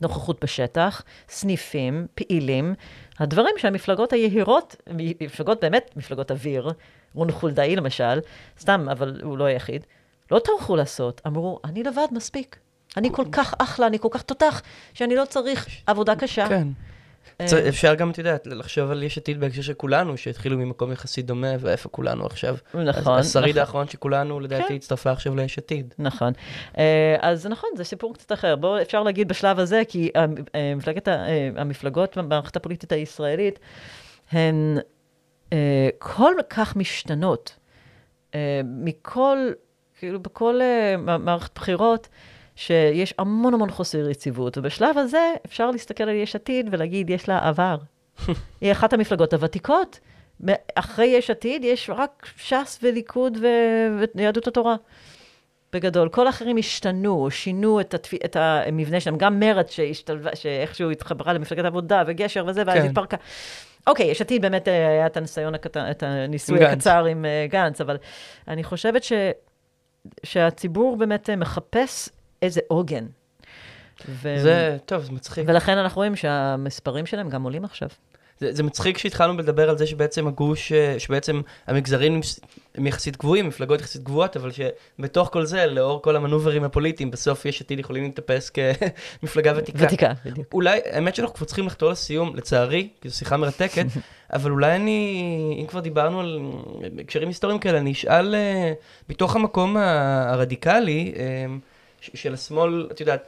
נוכחות 0.00 0.44
בשטח, 0.44 1.02
סניפים, 1.28 2.06
פעילים, 2.14 2.74
הדברים 3.18 3.54
שהמפלגות 3.58 4.12
היהירות, 4.12 4.76
מפלגות 5.20 5.60
באמת, 5.60 5.90
מפלגות 5.96 6.30
אוויר, 6.30 6.70
רון 7.14 7.32
חולדאי 7.32 7.76
למשל, 7.76 8.20
סתם, 8.60 8.88
אבל 8.92 9.20
הוא 9.22 9.38
לא 9.38 9.44
היחיד, 9.44 9.86
לא 10.30 10.38
טרחו 10.38 10.76
לעשות, 10.76 11.20
אמרו, 11.26 11.60
אני 11.64 11.82
לבד 11.82 12.06
מספיק. 12.12 12.58
אני 12.96 13.08
כל 13.12 13.24
כך 13.32 13.54
אחלה, 13.58 13.86
אני 13.86 13.98
כל 13.98 14.08
כך 14.10 14.22
תותח, 14.22 14.62
שאני 14.94 15.16
לא 15.16 15.24
צריך 15.24 15.68
עבודה 15.86 16.16
קשה. 16.16 16.48
כן. 16.48 16.68
אה, 17.40 17.68
אפשר 17.68 17.94
גם, 17.94 18.10
את 18.10 18.18
יודעת, 18.18 18.46
לחשוב 18.46 18.90
על 18.90 19.02
יש 19.02 19.18
עתיד 19.18 19.40
בהקשר 19.40 19.62
של 19.62 19.74
כולנו, 19.74 20.16
שהתחילו 20.16 20.58
ממקום 20.58 20.92
יחסית 20.92 21.26
דומה, 21.26 21.52
ואיפה 21.60 21.88
כולנו 21.88 22.26
עכשיו. 22.26 22.56
נכון, 22.74 23.18
השריד 23.18 23.48
נכון. 23.50 23.60
האחרון 23.60 23.88
שכולנו, 23.88 24.40
לדעתי, 24.40 24.68
כן. 24.68 24.74
הצטרפה 24.74 25.10
עכשיו 25.10 25.36
ליש 25.36 25.58
עתיד. 25.58 25.94
נכון. 25.98 26.32
אה, 26.78 27.16
אז 27.20 27.46
נכון, 27.46 27.70
זה 27.76 27.84
סיפור 27.84 28.14
קצת 28.14 28.32
אחר. 28.32 28.56
בואו, 28.56 28.82
אפשר 28.82 29.02
להגיד 29.02 29.28
בשלב 29.28 29.58
הזה, 29.58 29.82
כי 29.88 30.10
אה, 30.16 30.24
המפלגות 31.56 32.18
במערכת 32.18 32.56
הפוליטית 32.56 32.92
הישראלית 32.92 33.58
הן 34.32 34.78
כל 35.98 36.34
כך 36.50 36.76
משתנות. 36.76 37.56
מכל, 38.64 39.38
כאילו 39.98 40.20
בכל 40.22 40.60
מע- 40.98 41.18
מערכת 41.18 41.50
בחירות, 41.54 42.08
שיש 42.58 43.14
המון 43.18 43.54
המון 43.54 43.70
חוסר 43.70 44.10
יציבות, 44.10 44.58
ובשלב 44.58 44.98
הזה 44.98 45.32
אפשר 45.46 45.70
להסתכל 45.70 46.04
על 46.04 46.14
יש 46.14 46.36
עתיד 46.36 46.68
ולהגיד, 46.70 47.10
יש 47.10 47.28
לה 47.28 47.48
עבר. 47.48 47.76
היא 48.60 48.72
אחת 48.72 48.92
המפלגות 48.92 49.32
הוותיקות. 49.32 50.00
אחרי 50.74 51.06
יש 51.06 51.30
עתיד 51.30 51.64
יש 51.64 51.90
רק 51.94 52.26
ש"ס 52.36 52.78
וליכוד 52.82 53.38
ו- 53.42 54.04
ויהדות 54.14 54.46
התורה. 54.46 54.76
בגדול. 55.72 56.08
כל 56.08 56.26
האחרים 56.26 56.56
השתנו, 56.56 57.30
שינו 57.30 57.80
את, 57.80 57.94
התפ... 57.94 58.14
את 58.24 58.36
המבנה 58.36 59.00
שלהם, 59.00 59.18
גם 59.18 59.40
מרצ 59.40 59.70
שהשתלבה, 59.70 60.36
שאיכשהו 60.36 60.90
התחברה 60.90 61.32
למפלגת 61.32 61.64
העבודה 61.64 62.02
וגשר 62.06 62.44
וזה, 62.46 62.62
ואז 62.66 62.78
כן. 62.78 62.88
התפרקה. 62.88 63.16
אוקיי, 63.86 64.06
יש 64.06 64.20
עתיד 64.20 64.42
באמת 64.42 64.68
אה, 64.68 64.88
היה 64.88 65.06
את 65.06 65.16
הניסיון 65.16 65.54
הקטן, 65.54 65.90
את 65.90 66.02
הניסוי 66.02 66.58
גנץ. 66.58 66.72
הקצר 66.72 67.04
עם 67.04 67.24
אה, 67.24 67.46
גנץ, 67.50 67.80
אבל 67.80 67.96
אני 68.48 68.64
חושבת 68.64 69.04
ש... 69.04 69.12
שהציבור 70.24 70.96
באמת 70.96 71.30
אה, 71.30 71.36
מחפש 71.36 72.08
איזה 72.42 72.60
עוגן. 72.68 73.06
ו... 74.08 74.38
זה, 74.38 74.76
טוב, 74.86 75.02
זה 75.02 75.12
מצחיק. 75.12 75.44
ולכן 75.48 75.78
אנחנו 75.78 75.98
רואים 75.98 76.16
שהמספרים 76.16 77.06
שלהם 77.06 77.28
גם 77.28 77.42
עולים 77.42 77.64
עכשיו. 77.64 77.88
זה, 78.40 78.52
זה 78.52 78.62
מצחיק 78.62 78.98
שהתחלנו 78.98 79.38
לדבר 79.38 79.70
על 79.70 79.78
זה 79.78 79.86
שבעצם 79.86 80.26
הגוש, 80.26 80.72
אה, 80.72 80.98
שבעצם 80.98 81.40
המגזרים 81.66 82.20
הם 82.74 82.86
יחסית 82.86 83.16
גבוהים, 83.16 83.48
מפלגות 83.48 83.80
יחסית 83.80 84.02
גבוהות, 84.02 84.36
אבל 84.36 84.50
שבתוך 84.52 85.28
כל 85.32 85.44
זה, 85.44 85.66
לאור 85.66 86.02
כל 86.02 86.16
המנוברים 86.16 86.64
הפוליטיים, 86.64 87.10
בסוף 87.10 87.44
יש 87.44 87.62
עתיד 87.62 87.78
יכולים 87.78 88.04
להתאפס 88.04 88.50
כמפלגה 88.50 89.52
ותיקה. 89.56 89.84
ותיקה, 89.84 90.12
בדיוק. 90.24 90.54
אולי, 90.54 90.80
האמת 90.84 91.14
שאנחנו 91.14 91.34
כבר 91.34 91.46
צריכים 91.46 91.66
לחתור 91.66 91.90
לסיום, 91.90 92.36
לצערי, 92.36 92.88
כי 93.00 93.08
זו 93.08 93.16
שיחה 93.16 93.36
מרתקת, 93.36 93.86
אבל 94.32 94.50
אולי 94.50 94.76
אני, 94.76 95.58
אם 95.60 95.66
כבר 95.66 95.80
דיברנו 95.80 96.20
על 96.20 96.40
הקשרים 97.00 97.28
היסטוריים 97.28 97.58
כאלה, 97.58 97.78
אני 97.78 97.92
אשאל, 97.92 98.34
אה, 98.34 98.72
מתוך 99.08 99.36
המקום 99.36 99.76
הרדיקלי 99.76 101.14
אה, 101.16 101.46
של 102.00 102.34
השמאל, 102.34 102.88
את 102.90 103.00
יודעת, 103.00 103.26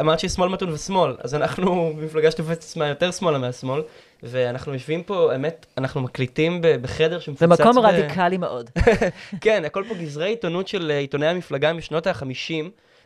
אמרת 0.00 0.20
שיש 0.20 0.32
שמאל 0.32 0.48
מתון 0.48 0.72
ושמאל, 0.72 1.16
אז 1.20 1.34
אנחנו 1.34 1.92
במפלגה 1.96 2.30
שתופסת 2.30 2.58
עצמה 2.58 2.88
יותר 2.88 3.10
שמאלה 3.10 3.38
מהשמאל, 3.38 3.82
ואנחנו 4.22 4.72
יושבים 4.72 5.02
פה, 5.02 5.32
האמת, 5.32 5.66
אנחנו 5.78 6.00
מקליטים 6.00 6.60
בחדר 6.82 7.18
זה 7.18 7.24
שמפוצץ 7.24 7.60
מקום 7.60 7.76
ב- 7.76 7.78
רדיקלי 7.78 8.36
מאוד. 8.36 8.70
כן, 9.40 9.64
הכל 9.64 9.84
פה 9.88 9.94
גזרי 9.94 10.28
עיתונות 10.28 10.68
של 10.68 10.90
אה, 10.90 10.98
עיתוני 10.98 11.26
המפלגה 11.26 11.72
משנות 11.72 12.06
ה-50, 12.06 12.64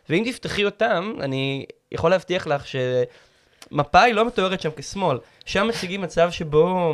ואם 0.09 0.23
תפתחי 0.27 0.65
אותם, 0.65 1.13
אני 1.19 1.65
יכול 1.91 2.11
להבטיח 2.11 2.47
לך 2.47 2.63
שמפא"י 2.67 4.13
לא 4.13 4.27
מתוארת 4.27 4.61
שם 4.61 4.69
כשמאל. 4.75 5.17
שם 5.45 5.67
מציגים 5.67 6.01
מצב 6.01 6.31
שבו 6.31 6.93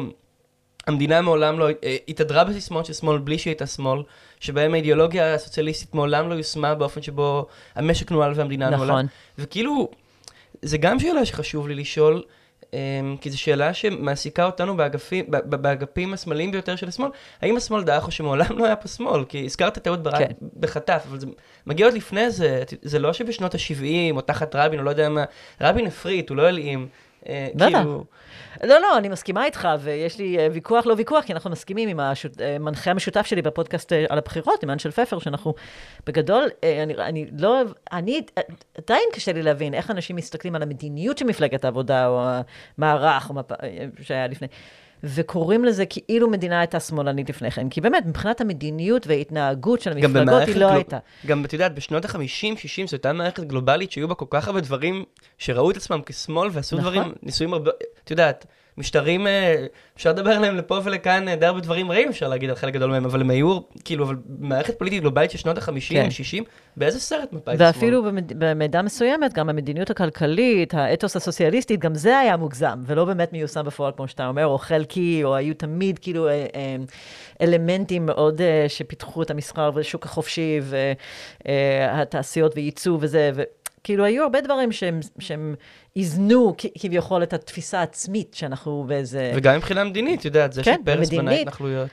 המדינה 0.88 1.22
מעולם 1.22 1.60
לא 1.60 1.68
אה, 1.84 1.98
התהדרה 2.08 2.44
בסיסמאות 2.44 2.86
של 2.86 2.94
שמאל 2.94 3.18
בלי 3.18 3.38
שהיא 3.38 3.52
הייתה 3.52 3.68
שמאל, 3.68 4.04
שבהם 4.46 4.74
האידיאולוגיה 4.74 5.34
הסוציאליסטית 5.34 5.96
מעולם 5.96 6.30
לא 6.30 6.34
יושמה 6.34 6.76
באופן 6.76 7.02
שבו 7.02 7.48
המשק 7.76 8.12
נוהל 8.12 8.32
והמדינה 8.36 8.70
נוהלה. 8.70 8.94
נכון. 8.94 9.06
וכאילו, 9.38 9.90
זה 10.62 10.78
גם 10.78 11.00
שאלה 11.00 11.26
שחשוב 11.26 11.68
לי 11.68 11.76
לשאול, 11.76 12.24
אמ, 12.74 13.18
כי 13.22 13.30
זו 13.30 13.40
שאלה 13.40 13.74
שמעסיקה 13.74 14.46
אותנו 14.46 14.78
באגפים, 14.78 15.26
באגפים 15.30 16.14
השמאליים 16.14 16.52
ביותר 16.52 16.76
של 16.76 16.88
השמאל. 16.88 17.10
האם 17.42 17.58
השמאל 17.58 17.84
דעך 17.84 18.06
או 18.06 18.12
שמעולם 18.12 18.58
לא 18.58 18.66
היה 18.66 18.76
פה 18.76 18.88
שמאל? 18.88 19.26
כי 19.30 19.46
הזכרת 19.46 19.78
את 19.78 19.88
אהוד 19.88 20.04
ברק 20.04 20.20
כן. 20.20 20.32
בחטף, 20.60 21.06
אבל 21.10 21.20
זה 21.20 21.28
מגיע 21.68 21.86
עוד 21.86 21.96
לפני 21.96 22.30
זה. 22.30 22.64
זה 22.82 23.00
לא 23.00 23.14
שבשנות 23.14 23.56
ה-70 23.56 24.16
או 24.16 24.22
תחת 24.22 24.56
רבין, 24.56 24.80
או 24.80 24.86
לא 24.86 24.90
יודע 24.90 25.10
מה, 25.10 25.24
רבין 25.62 25.88
הפריט, 25.88 26.30
הוא 26.30 26.38
לא 26.38 26.48
הלאים. 26.48 26.88
אה, 27.30 27.48
בטח. 27.56 27.68
כאילו, 27.68 28.04
לא, 28.64 28.80
לא, 28.82 28.98
אני 28.98 29.10
מסכימה 29.10 29.46
איתך, 29.46 29.68
ויש 29.80 30.20
לי 30.20 30.40
אה, 30.40 30.48
ויכוח, 30.52 30.86
לא 30.86 30.94
ויכוח, 30.98 31.26
כי 31.26 31.34
אנחנו 31.34 31.50
מסכימים 31.50 31.90
עם 31.90 32.00
אה, 32.00 32.14
המנחה 32.56 32.92
המשותף 32.92 33.26
שלי 33.26 33.42
בפודקאסט 33.42 33.92
על 34.10 34.18
הבחירות, 34.18 34.64
עם 34.64 34.70
אנשל 34.70 34.92
פפר, 34.92 35.20
שאנחנו 35.20 35.54
בגדול, 36.06 36.50
אני, 36.84 36.94
אני 36.94 37.26
לא, 37.40 37.62
אני, 37.92 38.22
עדיין 38.78 39.04
קשה 39.14 39.34
לי 39.34 39.42
להבין 39.42 39.74
איך 39.74 39.92
אנשים 39.92 40.16
מסתכלים 40.16 40.56
על 40.56 40.64
המדיניות 40.64 41.18
של 41.18 41.26
מפלגת 41.26 41.66
העבודה, 41.66 42.08
או 42.08 42.24
המערך, 42.78 43.30
או 43.30 43.36
מפ... 43.36 43.52
שהיה 44.02 44.28
לפני. 44.28 44.48
וקוראים 45.06 45.66
לזה 45.66 45.86
כאילו 45.86 46.30
מדינה 46.30 46.60
הייתה 46.60 46.80
שמאלנית 46.80 47.30
לפני 47.30 47.52
כן. 47.52 47.70
כי 47.70 47.82
באמת, 47.82 48.06
מבחינת 48.06 48.42
המדיניות 48.42 49.08
וההתנהגות 49.08 49.82
של 49.82 49.92
המפלגות, 49.92 50.42
היא 50.48 50.56
לא 50.56 50.68
גלו- 50.68 50.76
הייתה. 50.76 50.98
גם, 51.26 51.46
את 51.46 51.54
יודעת, 51.54 51.76
בשנות 51.76 52.06
ה-50, 52.06 52.18
60, 52.58 52.88
זו 52.88 52.96
הייתה 52.96 53.14
מערכת 53.14 53.44
גלובלית 53.44 53.92
שהיו 53.92 54.08
בה 54.08 54.16
כל 54.16 54.26
כך 54.30 54.48
הרבה 54.48 54.62
דברים 54.62 55.04
שראו 55.38 55.72
את 55.72 55.78
עצמם 55.78 56.02
כשמאל 56.06 56.50
ועשו 56.52 56.78
נכון. 56.78 56.94
דברים, 56.94 57.14
ניסויים 57.24 57.54
הרבה, 57.54 57.72
את 58.04 58.12
יודעת, 58.12 58.46
משטרים, 58.78 59.28
אה, 59.28 59.66
אפשר 59.98 60.10
לדבר 60.10 60.30
עליהם 60.30 60.56
לפה 60.56 60.80
ולכאן 60.84 61.28
אה, 61.28 61.36
די 61.36 61.46
הרבה 61.46 61.60
דברים 61.60 61.92
רעים, 61.92 62.10
אפשר 62.10 62.28
להגיד 62.28 62.50
על 62.50 62.56
חלק 62.56 62.74
גדול 62.74 62.92
מהם, 62.92 63.06
אבל 63.06 63.22
הם 63.22 63.30
היו, 63.30 63.60
כאילו, 63.86 64.06
אבל 64.06 64.16
מערכת 64.40 64.80
פוליטית 64.80 65.02
גלובלית 65.02 65.32
של 65.32 65.38
שנות 65.38 65.58
ה-50, 65.58 65.90
כן. 65.90 66.12
60, 66.12 66.44
באיזה 66.78 67.00
סרט 67.00 67.34
מפא"י 67.34 67.58
זה? 67.58 67.64
ואפילו 67.64 68.04
במד... 68.04 68.34
במידה 68.44 68.82
מסוימת, 68.82 69.34
גם 69.34 69.50
המדיניות 69.50 69.90
הכלכלית, 69.90 70.74
האתוס 70.74 71.16
הסוציאליסטית, 71.16 71.80
גם 71.80 71.96
זה 71.96 72.20
היה 72.20 72.38
מוגזם, 72.38 72.80
ולא 72.86 73.06
באמת 73.06 73.34
מיושם 73.34 73.66
בפועל, 73.66 73.92
כמו 73.98 74.08
שאתה 74.08 74.28
אומר, 74.28 74.46
או 74.46 74.58
חלקי, 74.58 75.22
או 75.24 75.36
היו 75.36 75.56
תמיד 75.56 76.00
כאילו 76.00 76.28
אה, 76.28 76.46
אלמנטים 77.42 78.06
מאוד 78.06 78.42
שפיתחו 78.68 79.22
את 79.22 79.32
המסחר 79.32 79.72
והשוק 79.74 80.06
החופשי, 80.06 80.60
והתעשיות 81.46 82.56
וייצוא 82.56 82.98
וזה, 83.02 83.32
וכאילו 83.86 84.06
היו 84.06 84.24
הרבה 84.24 84.42
דברים 84.42 84.72
שהם, 84.72 85.00
שהם 85.20 85.56
איזנו 85.96 86.56
כביכול 86.80 87.24
את 87.24 87.34
התפיסה 87.34 87.80
העצמית 87.80 88.34
שאנחנו 88.34 88.86
באיזה... 88.88 89.32
וגם 89.36 89.56
מבחינה 89.56 89.84
מדינית, 89.84 90.20
את 90.20 90.26
יודעת, 90.26 90.54
זה 90.54 90.64
כן, 90.64 90.78
שפרס 90.82 91.10
בנה. 91.10 91.32
התנחלויות. 91.32 91.90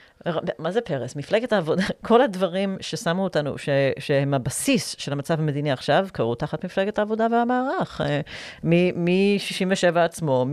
מה 0.59 0.71
זה 0.71 0.81
פרס? 0.81 1.17
מפלגת 1.17 1.53
העבודה, 1.53 1.83
כל 2.07 2.23
הדברים 2.23 2.77
ששמו 2.81 3.25
אותנו, 3.25 3.59
ש, 3.59 3.69
שהם 3.99 4.35
הבסיס 4.35 4.95
של 4.99 5.13
המצב 5.13 5.41
המדיני 5.41 5.73
עכשיו, 5.73 6.09
קרו 6.13 6.35
תחת 6.35 6.65
מפלגת 6.65 6.99
העבודה 6.99 7.27
והמערך. 7.31 8.01
אה, 8.01 8.21
מ-67 8.65 9.99
עצמו, 9.99 10.47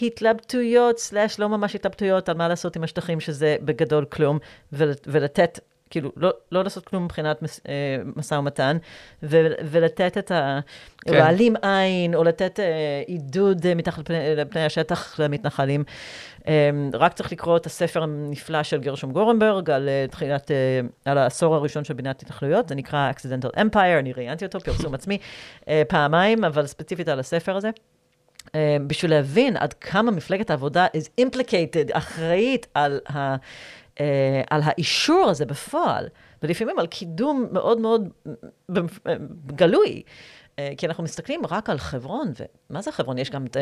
מהתלבטויות, 0.00 0.98
סלאש 0.98 1.40
לא 1.40 1.48
ממש 1.48 1.74
התלבטויות 1.74 2.28
על 2.28 2.36
מה 2.36 2.48
לעשות 2.48 2.76
עם 2.76 2.84
השטחים, 2.84 3.20
שזה 3.20 3.56
בגדול 3.62 4.04
כלום, 4.04 4.38
ול, 4.72 4.92
ולתת 5.06 5.60
כאילו, 5.94 6.12
לא, 6.16 6.32
לא 6.52 6.64
לעשות 6.64 6.84
כלום 6.84 7.04
מבחינת 7.04 7.42
מס, 7.42 7.60
אה, 7.68 7.72
משא 8.16 8.34
ומתן, 8.34 8.76
ו, 9.22 9.46
ולתת 9.64 10.18
את 10.18 10.30
ה... 10.30 10.60
כן. 11.04 11.12
להעלים 11.12 11.56
עין, 11.62 12.14
או 12.14 12.24
לתת 12.24 12.60
אה, 12.60 13.02
עידוד 13.06 13.66
אה, 13.66 13.74
מתחת 13.74 13.98
לפני, 13.98 14.36
לפני 14.36 14.64
השטח 14.64 15.20
למתנחלים. 15.20 15.84
אה, 16.48 16.70
רק 16.92 17.12
צריך 17.12 17.32
לקרוא 17.32 17.56
את 17.56 17.66
הספר 17.66 18.02
הנפלא 18.02 18.62
של 18.62 18.80
גרשום 18.80 19.12
גורנברג 19.12 19.70
על 19.70 19.88
אה, 19.88 20.06
תחילת, 20.10 20.50
אה, 20.50 20.80
על 21.04 21.18
העשור 21.18 21.54
הראשון 21.54 21.84
של 21.84 21.94
בניית 21.94 22.22
התנחלויות, 22.22 22.68
זה 22.68 22.74
נקרא 22.74 23.10
Accidental 23.10 23.58
Empire, 23.58 23.98
אני 23.98 24.12
ראיינתי 24.12 24.44
אותו, 24.44 24.60
פרסום 24.60 24.94
עצמי, 24.98 25.18
אה, 25.68 25.82
פעמיים, 25.88 26.44
אבל 26.44 26.66
ספציפית 26.66 27.08
על 27.08 27.20
הספר 27.20 27.56
הזה. 27.56 27.70
בשביל 28.86 29.10
להבין 29.10 29.56
עד 29.56 29.72
כמה 29.72 30.10
מפלגת 30.10 30.50
העבודה 30.50 30.86
is 30.86 31.24
implicated, 31.24 31.90
אחראית 31.92 32.66
על, 32.74 33.00
ה, 33.12 33.36
uh, 33.94 34.00
על 34.50 34.60
האישור 34.64 35.28
הזה 35.30 35.46
בפועל, 35.46 36.08
ולפעמים 36.42 36.78
על 36.78 36.86
קידום 36.86 37.46
מאוד 37.52 37.80
מאוד 37.80 38.08
ב- 38.72 38.80
גלוי. 39.46 40.02
Uh, 40.02 40.56
כי 40.76 40.86
אנחנו 40.86 41.04
מסתכלים 41.04 41.42
רק 41.50 41.70
על 41.70 41.78
חברון, 41.78 42.32
ומה 42.70 42.82
זה 42.82 42.92
חברון? 42.92 43.18
יש 43.18 43.30
גם 43.30 43.46
את 43.46 43.56
uh, 43.56 43.60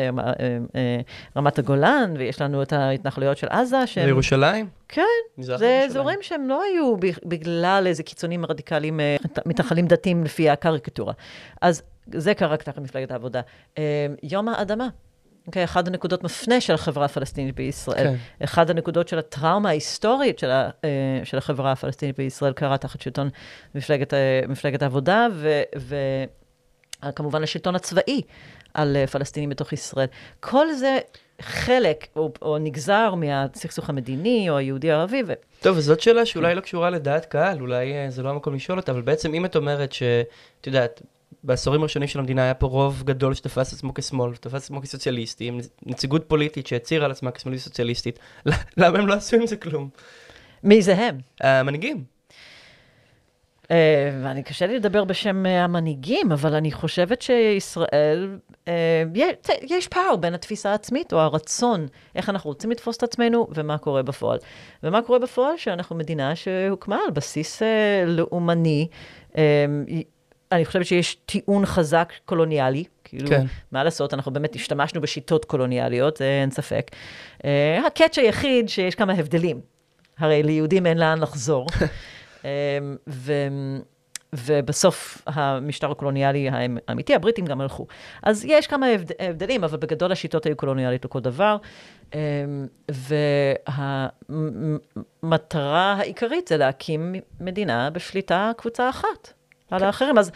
רמת 1.37 1.59
הגולן, 1.59 2.13
ויש 2.17 2.41
לנו 2.41 2.61
את 2.61 2.73
ההתנחלויות 2.73 3.37
של 3.37 3.47
עזה, 3.49 3.87
שהם... 3.87 4.05
לירושלים? 4.05 4.69
כן, 4.87 5.01
זה 5.37 5.51
ירושלים. 5.51 5.89
אזורים 5.89 6.19
שהם 6.21 6.47
לא 6.47 6.63
היו 6.63 6.95
בגלל 7.25 7.83
איזה 7.87 8.03
קיצונים 8.03 8.45
רדיקליים, 8.45 8.99
אה, 8.99 9.15
מתנחלים 9.45 9.87
דתיים 9.87 10.23
לפי 10.23 10.49
הקריקטורה. 10.49 11.13
אז 11.61 11.83
זה 12.07 12.33
קרה 12.33 12.57
תחת 12.57 12.77
מפלגת 12.77 13.11
העבודה. 13.11 13.41
אה, 13.77 14.07
יום 14.23 14.49
האדמה. 14.49 14.87
אוקיי, 15.47 15.63
אחת 15.63 15.87
הנקודות 15.87 16.23
מפנה 16.23 16.61
של 16.61 16.73
החברה 16.73 17.05
הפלסטינית 17.05 17.55
בישראל. 17.55 18.07
כן. 18.07 18.15
אחת 18.43 18.69
הנקודות 18.69 19.07
של 19.07 19.19
הטראומה 19.19 19.69
ההיסטורית 19.69 20.39
של, 20.39 20.49
ה, 20.49 20.69
אה, 20.83 20.89
של 21.23 21.37
החברה 21.37 21.71
הפלסטינית 21.71 22.17
בישראל 22.17 22.53
קרה 22.53 22.77
תחת 22.77 23.01
שלטון 23.01 23.29
מפלגת, 23.75 24.13
אה, 24.13 24.41
מפלגת 24.47 24.81
העבודה, 24.81 25.27
וכמובן 27.03 27.43
השלטון 27.43 27.75
הצבאי 27.75 28.21
על 28.73 28.95
אה, 28.95 29.07
פלסטינים 29.07 29.49
בתוך 29.49 29.73
ישראל. 29.73 30.07
כל 30.39 30.73
זה 30.73 30.99
חלק, 31.41 32.07
או, 32.15 32.31
או 32.41 32.57
נגזר 32.57 33.15
מהסכסוך 33.15 33.89
המדיני, 33.89 34.49
או 34.49 34.57
היהודי-ערבי, 34.57 35.23
ו... 35.27 35.33
טוב, 35.61 35.79
זאת 35.79 35.99
שאלה 35.99 36.25
שאולי 36.25 36.55
לא 36.55 36.61
קשורה 36.61 36.89
לדעת 36.89 37.25
קהל, 37.25 37.61
אולי 37.61 37.93
אה, 37.93 38.09
זה 38.09 38.23
לא 38.23 38.29
המקום 38.29 38.55
לשאול 38.55 38.77
אותה, 38.79 38.91
אבל 38.91 39.01
בעצם 39.01 39.33
אם 39.33 39.45
את 39.45 39.55
אומרת 39.55 39.93
ש... 39.93 40.03
את 40.61 40.67
יודעת, 40.67 41.01
בעשורים 41.43 41.81
הראשונים 41.81 42.07
של 42.07 42.19
המדינה 42.19 42.41
היה 42.41 42.53
פה 42.53 42.67
רוב 42.67 43.03
גדול 43.05 43.33
שתפס 43.33 43.73
עצמו 43.73 43.93
כשמאל, 43.93 44.35
תפס 44.35 44.53
עצמו 44.53 44.81
כסוציאליסטי, 44.81 45.47
עם 45.47 45.59
נציגות 45.85 46.23
פוליטית 46.27 46.67
שהצהירה 46.67 47.05
על 47.05 47.11
עצמה 47.11 47.31
כשמאלית 47.31 47.61
סוציאליסטית, 47.61 48.19
למה 48.77 48.99
הם 48.99 49.07
לא 49.07 49.13
עשו 49.13 49.35
עם 49.35 49.47
זה 49.47 49.55
כלום? 49.55 49.89
מי 50.63 50.81
זה 50.81 50.95
הם? 50.95 51.17
המנהיגים. 51.41 52.13
אה, 53.71 54.19
ואני, 54.23 54.43
קשה 54.43 54.67
לי 54.67 54.75
לדבר 54.75 55.03
בשם 55.03 55.45
אה, 55.45 55.63
המנהיגים, 55.63 56.31
אבל 56.31 56.55
אני 56.55 56.71
חושבת 56.71 57.21
שישראל, 57.21 58.37
אה, 58.67 59.03
יש, 59.15 59.35
יש 59.61 59.87
פער 59.87 60.15
בין 60.15 60.33
התפיסה 60.33 60.71
העצמית 60.71 61.13
או 61.13 61.19
הרצון, 61.19 61.87
איך 62.15 62.29
אנחנו 62.29 62.49
רוצים 62.49 62.71
לתפוס 62.71 62.97
את 62.97 63.03
עצמנו, 63.03 63.47
ומה 63.53 63.77
קורה 63.77 64.03
בפועל. 64.03 64.39
ומה 64.83 65.01
קורה 65.01 65.19
בפועל? 65.19 65.57
שאנחנו 65.57 65.95
מדינה 65.95 66.35
שהוקמה 66.35 66.99
על 67.05 67.11
בסיס 67.11 67.61
לאומני. 68.07 68.87
אה, 70.53 70.57
אני 70.57 70.65
חושבת 70.65 70.85
שיש 70.85 71.15
טיעון 71.15 71.65
חזק 71.65 72.13
קולוניאלי, 72.25 72.83
כאילו, 73.03 73.29
כן. 73.29 73.45
מה 73.71 73.83
לעשות, 73.83 74.13
אנחנו 74.13 74.33
באמת 74.33 74.55
השתמשנו 74.55 75.01
בשיטות 75.01 75.45
קולוניאליות, 75.45 76.17
זה 76.17 76.25
אין 76.41 76.51
ספק. 76.51 76.91
אה, 77.45 77.87
הקאץ' 77.87 78.17
היחיד 78.17 78.69
שיש 78.69 78.95
כמה 78.95 79.13
הבדלים. 79.13 79.61
הרי 80.19 80.43
ליהודים 80.43 80.85
אין 80.85 80.97
לאן 80.97 81.19
לחזור. 81.19 81.67
אמ, 82.43 82.49
ו, 83.07 83.33
ובסוף 84.33 85.21
המשטר 85.27 85.91
הקולוניאלי 85.91 86.49
האמיתי, 86.87 87.15
הבריטים 87.15 87.45
גם 87.45 87.61
הלכו. 87.61 87.87
אז 88.23 88.45
יש 88.45 88.67
כמה 88.67 88.87
הבד, 88.87 89.11
הבדלים, 89.19 89.63
אבל 89.63 89.77
בגדול 89.77 90.11
השיטות 90.11 90.45
היו 90.45 90.55
קולוניאליות 90.55 91.05
לכל 91.05 91.19
דבר. 91.19 91.57
אמ, 92.13 92.19
והמטרה 95.23 95.93
העיקרית 95.93 96.47
זה 96.47 96.57
להקים 96.57 97.15
מדינה 97.39 97.89
בשליטה 97.89 98.51
קבוצה 98.57 98.89
אחת 98.89 99.33
על 99.73 99.83
האחרים. 99.83 100.17
אז, 100.17 100.31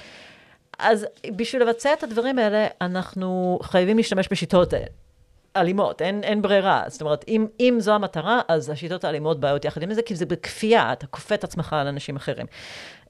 אז 0.79 1.05
בשביל 1.35 1.61
לבצע 1.61 1.93
את 1.93 2.03
הדברים 2.03 2.39
האלה, 2.39 2.67
אנחנו 2.81 3.59
חייבים 3.63 3.97
להשתמש 3.97 4.27
בשיטות 4.31 4.73
האלה. 4.73 4.85
אלימות, 5.55 6.01
אין, 6.01 6.23
אין 6.23 6.41
ברירה. 6.41 6.83
זאת 6.87 7.01
אומרת, 7.01 7.25
אם, 7.27 7.47
אם 7.59 7.77
זו 7.79 7.93
המטרה, 7.93 8.41
אז 8.47 8.69
השיטות 8.69 9.03
האלימות 9.03 9.39
באות 9.39 9.65
יחד 9.65 9.81
עם 9.81 9.93
זה, 9.93 10.01
כי 10.01 10.15
זה 10.15 10.25
בכפייה, 10.25 10.93
אתה 10.93 11.07
כופה 11.07 11.35
את 11.35 11.43
עצמך 11.43 11.73
על 11.73 11.87
אנשים 11.87 12.15
אחרים. 12.15 12.45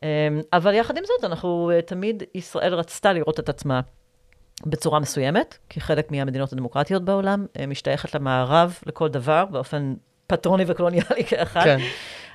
אמ, 0.04 0.08
אבל 0.54 0.74
יחד 0.74 0.98
עם 0.98 1.04
זאת, 1.06 1.24
אנחנו, 1.24 1.72
אה, 1.74 1.82
תמיד 1.82 2.24
ישראל 2.36 2.74
רצתה 2.74 3.14
לראות 3.14 3.40
את 3.40 3.50
עצמה 3.50 3.82
בצורה 4.66 5.00
מסוימת, 5.00 5.58
כי 5.70 5.82
חלק 5.82 6.12
מהמדינות 6.12 6.54
הדמוקרטיות 6.54 7.06
בעולם 7.06 7.46
אה, 7.60 7.66
משתייכת 7.66 8.16
למערב 8.16 8.80
לכל 8.86 9.10
דבר, 9.10 9.46
באופן 9.46 9.94
פטרוני 10.28 10.64
וקולוניאלי 10.68 11.24
כאחד. 11.30 11.64
כן. 11.64 11.78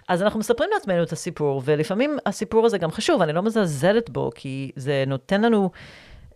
אז 0.09 0.23
אנחנו 0.23 0.41
מספרים 0.41 0.71
לעצמנו 0.75 1.03
את 1.03 1.13
הסיפור, 1.13 1.63
ולפעמים 1.65 2.19
הסיפור 2.27 2.67
הזה 2.67 2.79
גם 2.79 2.91
חשוב, 2.91 3.23
אני 3.23 3.33
לא 3.33 3.43
מזלזלת 3.43 4.11
בו, 4.11 4.31
כי 4.35 4.73
זה 4.77 5.05
נותן 5.07 5.43
לנו... 5.43 5.71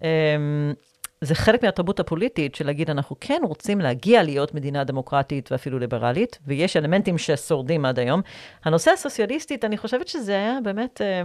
אמ, 0.03 0.73
זה 1.21 1.35
חלק 1.35 1.65
מהתרבות 1.65 2.01
הפוליטית 2.01 2.55
של 2.55 2.67
להגיד, 2.67 2.91
אנחנו 2.91 3.17
כן 3.21 3.41
רוצים 3.45 3.81
להגיע 3.81 4.23
להיות 4.23 4.55
מדינה 4.55 4.85
דמוקרטית 4.85 5.53
ואפילו 5.53 5.79
ליברלית, 5.79 6.39
ויש 6.47 6.77
אלמנטים 6.77 7.19
ששורדים 7.19 7.85
עד 7.85 7.99
היום. 7.99 8.21
הנושא 8.65 8.91
הסוציאליסטית, 8.91 9.65
אני 9.65 9.77
חושבת 9.77 10.09
שזה 10.09 10.33
היה 10.33 10.59
באמת 10.65 11.01
אה, 11.01 11.23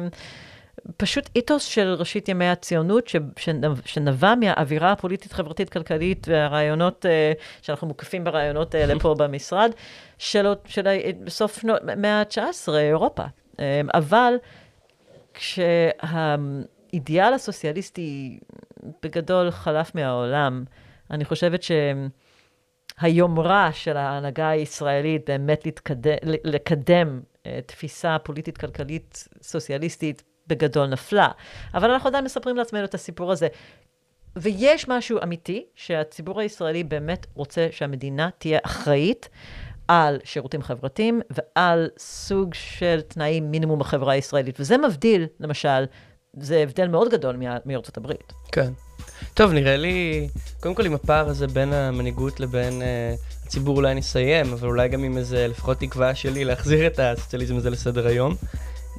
פשוט 0.97 1.29
איתוס 1.35 1.63
של 1.63 1.95
ראשית 1.99 2.29
ימי 2.29 2.47
הציונות, 2.47 3.07
ש, 3.07 3.15
שנב, 3.37 3.81
שנבע 3.85 4.35
מהאווירה 4.35 4.91
הפוליטית-חברתית-כלכלית 4.91 6.27
והרעיונות, 6.29 7.05
אה, 7.05 7.31
שאנחנו 7.61 7.87
מוקפים 7.87 8.23
ברעיונות 8.23 8.75
האלה 8.75 8.99
פה 8.99 9.15
במשרד, 9.19 9.71
של, 10.21 10.53
של 10.65 10.87
בסוף 11.23 11.65
המאה 11.87 12.19
ה-19, 12.19 12.73
אירופה. 12.73 13.23
אה, 13.59 13.81
אבל 13.93 14.33
כשה... 15.33 15.89
האידיאל 15.99 17.33
הסוציאליסטי 17.33 18.39
בגדול 19.03 19.51
חלף 19.51 19.95
מהעולם. 19.95 20.63
אני 21.11 21.25
חושבת 21.25 21.63
שהיומרה 22.99 23.69
של 23.73 23.97
ההנהגה 23.97 24.49
הישראלית 24.49 25.29
באמת 25.29 25.65
להתקדם, 25.65 26.17
לקדם 26.23 27.21
אה, 27.45 27.59
תפיסה 27.65 28.17
פוליטית-כלכלית 28.23 29.27
סוציאליסטית 29.41 30.23
בגדול 30.47 30.87
נפלה. 30.87 31.29
אבל 31.73 31.91
אנחנו 31.91 32.09
עדיין 32.09 32.25
מספרים 32.25 32.57
לעצמנו 32.57 32.85
את 32.85 32.93
הסיפור 32.93 33.31
הזה. 33.31 33.47
ויש 34.35 34.87
משהו 34.87 35.19
אמיתי, 35.23 35.65
שהציבור 35.75 36.39
הישראלי 36.39 36.83
באמת 36.83 37.27
רוצה 37.33 37.67
שהמדינה 37.71 38.29
תהיה 38.37 38.59
אחראית 38.63 39.29
על 39.87 40.19
שירותים 40.23 40.61
חברתיים 40.61 41.21
ועל 41.29 41.89
סוג 41.97 42.53
של 42.53 43.01
תנאים 43.07 43.51
מינימום 43.51 43.79
בחברה 43.79 44.13
הישראלית. 44.13 44.59
וזה 44.59 44.77
מבדיל, 44.77 45.27
למשל, 45.39 45.85
זה 46.39 46.59
הבדל 46.59 46.87
מאוד 46.87 47.11
גדול 47.11 47.35
מארצות 47.65 47.97
הברית. 47.97 48.33
כן. 48.51 48.71
טוב, 49.33 49.51
נראה 49.51 49.77
לי, 49.77 50.27
קודם 50.59 50.75
כל 50.75 50.85
עם 50.85 50.93
הפער 50.93 51.29
הזה 51.29 51.47
בין 51.47 51.73
המנהיגות 51.73 52.39
לבין 52.39 52.81
uh, 52.81 53.45
הציבור 53.45 53.77
אולי 53.77 53.95
נסיים, 53.95 54.53
אבל 54.53 54.67
אולי 54.67 54.87
גם 54.87 55.03
עם 55.03 55.17
איזה 55.17 55.47
לפחות 55.47 55.79
תקווה 55.79 56.15
שלי 56.15 56.45
להחזיר 56.45 56.87
את 56.87 56.99
הסוציאליזם 56.99 57.57
הזה 57.57 57.69
לסדר 57.69 58.07
היום. 58.07 58.35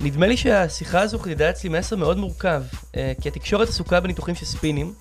נדמה 0.00 0.26
לי 0.26 0.36
שהשיחה 0.36 1.00
הזו 1.00 1.18
חידדה 1.18 1.50
אצלי 1.50 1.70
מסר 1.70 1.96
מאוד 1.96 2.16
מורכב, 2.16 2.62
uh, 2.72 2.96
כי 3.22 3.28
התקשורת 3.28 3.68
עסוקה 3.68 4.00
בניתוחים 4.00 4.34
של 4.34 4.46
ספינים, 4.46 4.94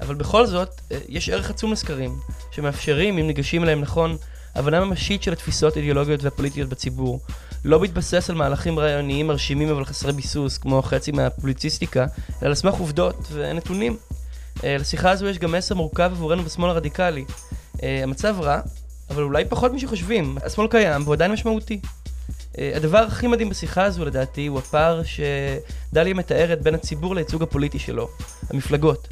אבל 0.00 0.14
בכל 0.14 0.46
זאת, 0.46 0.68
uh, 0.68 0.94
יש 1.08 1.28
ערך 1.28 1.50
עצום 1.50 1.72
לסקרים, 1.72 2.16
שמאפשרים, 2.50 3.18
אם 3.18 3.26
ניגשים 3.26 3.62
אליהם 3.62 3.80
נכון, 3.80 4.16
הבנה 4.58 4.84
ממשית 4.84 5.22
של 5.22 5.32
התפיסות 5.32 5.76
האידיאולוגיות 5.76 6.22
והפוליטיות 6.22 6.68
בציבור. 6.68 7.20
לא 7.64 7.78
בהתבסס 7.78 8.30
על 8.30 8.36
מהלכים 8.36 8.78
רעיוניים 8.78 9.26
מרשימים 9.26 9.68
אבל 9.68 9.84
חסרי 9.84 10.12
ביסוס, 10.12 10.58
כמו 10.58 10.82
חצי 10.82 11.12
מהפוליציסטיקה, 11.12 12.06
אלא 12.42 12.48
על 12.48 12.54
סמך 12.54 12.74
עובדות 12.74 13.28
ונתונים. 13.32 13.96
Uh, 14.56 14.60
לשיחה 14.64 15.10
הזו 15.10 15.26
יש 15.26 15.38
גם 15.38 15.52
מסר 15.52 15.74
מורכב 15.74 16.10
עבורנו 16.12 16.42
בשמאל 16.42 16.70
הרדיקלי. 16.70 17.24
Uh, 17.76 17.80
המצב 18.02 18.36
רע, 18.40 18.60
אבל 19.10 19.22
אולי 19.22 19.44
פחות 19.44 19.72
משחושבים. 19.72 20.38
השמאל 20.44 20.68
קיים 20.68 21.02
והוא 21.02 21.14
עדיין 21.14 21.32
משמעותי. 21.32 21.80
Uh, 22.52 22.56
הדבר 22.74 22.98
הכי 22.98 23.26
מדהים 23.26 23.48
בשיחה 23.48 23.84
הזו 23.84 24.04
לדעתי 24.04 24.46
הוא 24.46 24.58
הפער 24.58 25.02
שדליה 25.04 26.14
מתארת 26.14 26.62
בין 26.62 26.74
הציבור 26.74 27.14
לייצוג 27.14 27.42
הפוליטי 27.42 27.78
שלו, 27.78 28.08
המפלגות. 28.50 29.08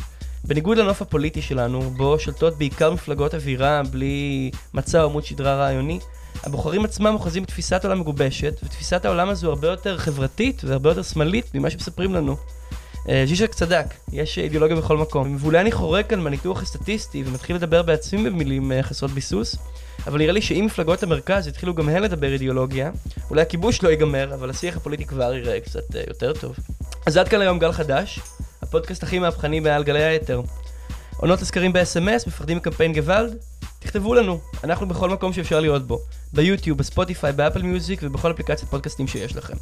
בניגוד 0.46 0.78
לנוף 0.78 1.02
הפוליטי 1.02 1.42
שלנו, 1.42 1.80
בו 1.80 2.18
שולטות 2.18 2.58
בעיקר 2.58 2.90
מפלגות 2.90 3.34
אווירה 3.34 3.82
בלי 3.90 4.50
מצע 4.74 5.02
או 5.02 5.08
עמוד 5.08 5.24
שדרה 5.24 5.56
רעיוני, 5.56 5.98
הבוחרים 6.42 6.84
עצמם 6.84 7.06
אוחזים 7.14 7.42
בתפיסת 7.42 7.84
עולם 7.84 8.00
מגובשת, 8.00 8.60
ותפיסת 8.64 9.04
העולם 9.04 9.28
הזו 9.28 9.48
הרבה 9.48 9.68
יותר 9.68 9.98
חברתית 9.98 10.62
והרבה 10.64 10.90
יותר 10.90 11.02
שמאלית 11.02 11.54
ממה 11.54 11.70
שמספרים 11.70 12.14
לנו. 12.14 12.36
ז'יז'ק 13.24 13.54
צדק, 13.54 13.86
יש 14.12 14.38
אידיאולוגיה 14.38 14.76
בכל 14.76 14.96
מקום. 14.96 15.36
ואולי 15.40 15.60
אני 15.60 15.72
חורק 15.72 16.10
כאן 16.10 16.20
מהניתוח 16.20 16.62
הסטטיסטי 16.62 17.22
ומתחיל 17.26 17.56
לדבר 17.56 17.82
בעצמי 17.82 18.30
במילים 18.30 18.72
חסרות 18.82 19.10
ביסוס, 19.10 19.56
אבל 20.06 20.18
נראה 20.18 20.32
לי 20.32 20.42
שאם 20.42 20.64
מפלגות 20.66 21.02
המרכז 21.02 21.46
יתחילו 21.48 21.74
גם 21.74 21.88
הן 21.88 22.02
לדבר 22.02 22.32
אידיאולוגיה, 22.32 22.90
אולי 23.30 23.42
הכיבוש 23.42 23.82
לא 23.82 23.88
ייגמר, 23.88 24.34
אבל 24.34 24.50
השיח 24.50 24.76
הפוליטי 24.76 25.04
כבר 25.04 25.34
ייראה 25.34 25.60
קצת 25.60 25.96
אה, 25.96 26.02
יותר 26.06 26.32
טוב. 26.32 26.56
אז 27.06 27.16
עד 27.16 27.28
כאן 27.28 27.40
היום 27.40 27.58
גל 27.58 27.72
חדש, 27.72 28.20
הפודקאסט 28.68 29.02
הכי 29.02 29.18
מהפכני 29.18 29.60
מעל 29.60 29.84
גלי 29.84 30.04
היתר. 30.04 30.40
עונות 31.16 31.42
לסקרים 31.42 31.72
ב-SMS, 31.72 32.26
מפחדים 32.26 32.56
מקמפיין 32.56 32.92
גוואלד? 32.92 33.36
תכתבו 33.78 34.14
לנו, 34.14 34.40
אנחנו 34.64 34.88
בכל 34.88 35.10
מקום 35.10 35.32
שאפשר 35.32 35.60
להיות 35.60 35.86
בו. 35.86 35.98
ביוטיוב, 36.32 36.78
בספוטיפיי, 36.78 37.32
באפל 37.32 37.62
מיוזיק 37.62 38.00
ובכל 38.02 38.30
אפליקציית 38.30 38.70
פודקאסטים 38.70 39.08
שיש 39.08 39.36
לכם. 39.36 39.54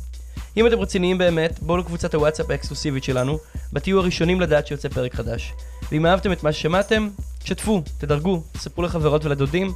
אם 0.56 0.66
אתם 0.66 0.78
רציניים 0.78 1.18
באמת, 1.18 1.58
בואו 1.62 1.78
לקבוצת 1.78 2.14
הוואטסאפ 2.14 2.50
האקסקלוסיבית 2.50 3.04
שלנו, 3.04 3.38
תהיו 3.74 3.98
הראשונים 3.98 4.40
לדעת 4.40 4.66
שיוצא 4.66 4.88
פרק 4.88 5.14
חדש. 5.14 5.52
ואם 5.92 6.06
אהבתם 6.06 6.32
את 6.32 6.42
מה 6.42 6.52
ששמעתם, 6.52 7.08
שתפו, 7.44 7.82
תדרגו, 7.98 8.42
תספרו 8.52 8.84
לחברות 8.84 9.24
ולדודים, 9.24 9.72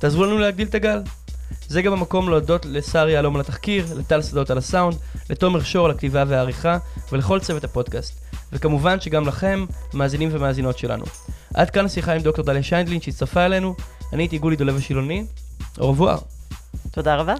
תעזרו 0.00 0.24
לנו 0.24 0.38
להגדיל 0.38 0.68
את 0.68 0.74
הגל. 0.74 1.02
זה 1.68 1.82
גם 1.82 1.92
המקום 1.92 2.28
להודות 2.28 2.66
לשר 2.66 3.08
יהלום 3.08 3.34
על 3.34 3.40
התחקיר, 3.40 3.86
לטל 3.96 4.22
שדות 4.22 4.50
על 4.50 4.58
הסאונד, 4.58 4.96
לתומר 5.30 5.62
שור 5.62 5.84
על 5.84 5.90
הכתיבה 5.90 6.24
והעריכה, 6.28 6.78
ולכל 7.12 7.40
צוות 7.40 7.64
הפודקאסט. 7.64 8.31
וכמובן 8.52 9.00
שגם 9.00 9.28
לכם, 9.28 9.64
מאזינים 9.94 10.28
ומאזינות 10.32 10.78
שלנו. 10.78 11.04
עד 11.54 11.70
כאן 11.70 11.84
השיחה 11.84 12.12
עם 12.12 12.22
דוקטור 12.22 12.44
דליה 12.44 12.62
שיינדלין 12.62 13.00
שהצטרפה 13.00 13.46
אלינו, 13.46 13.74
אני 14.12 14.22
הייתי 14.22 14.38
גולי 14.38 14.56
דולב 14.56 14.76
השילוני, 14.76 15.24
revoir. 15.78 16.20
תודה 16.90 17.16
רבה. 17.16 17.34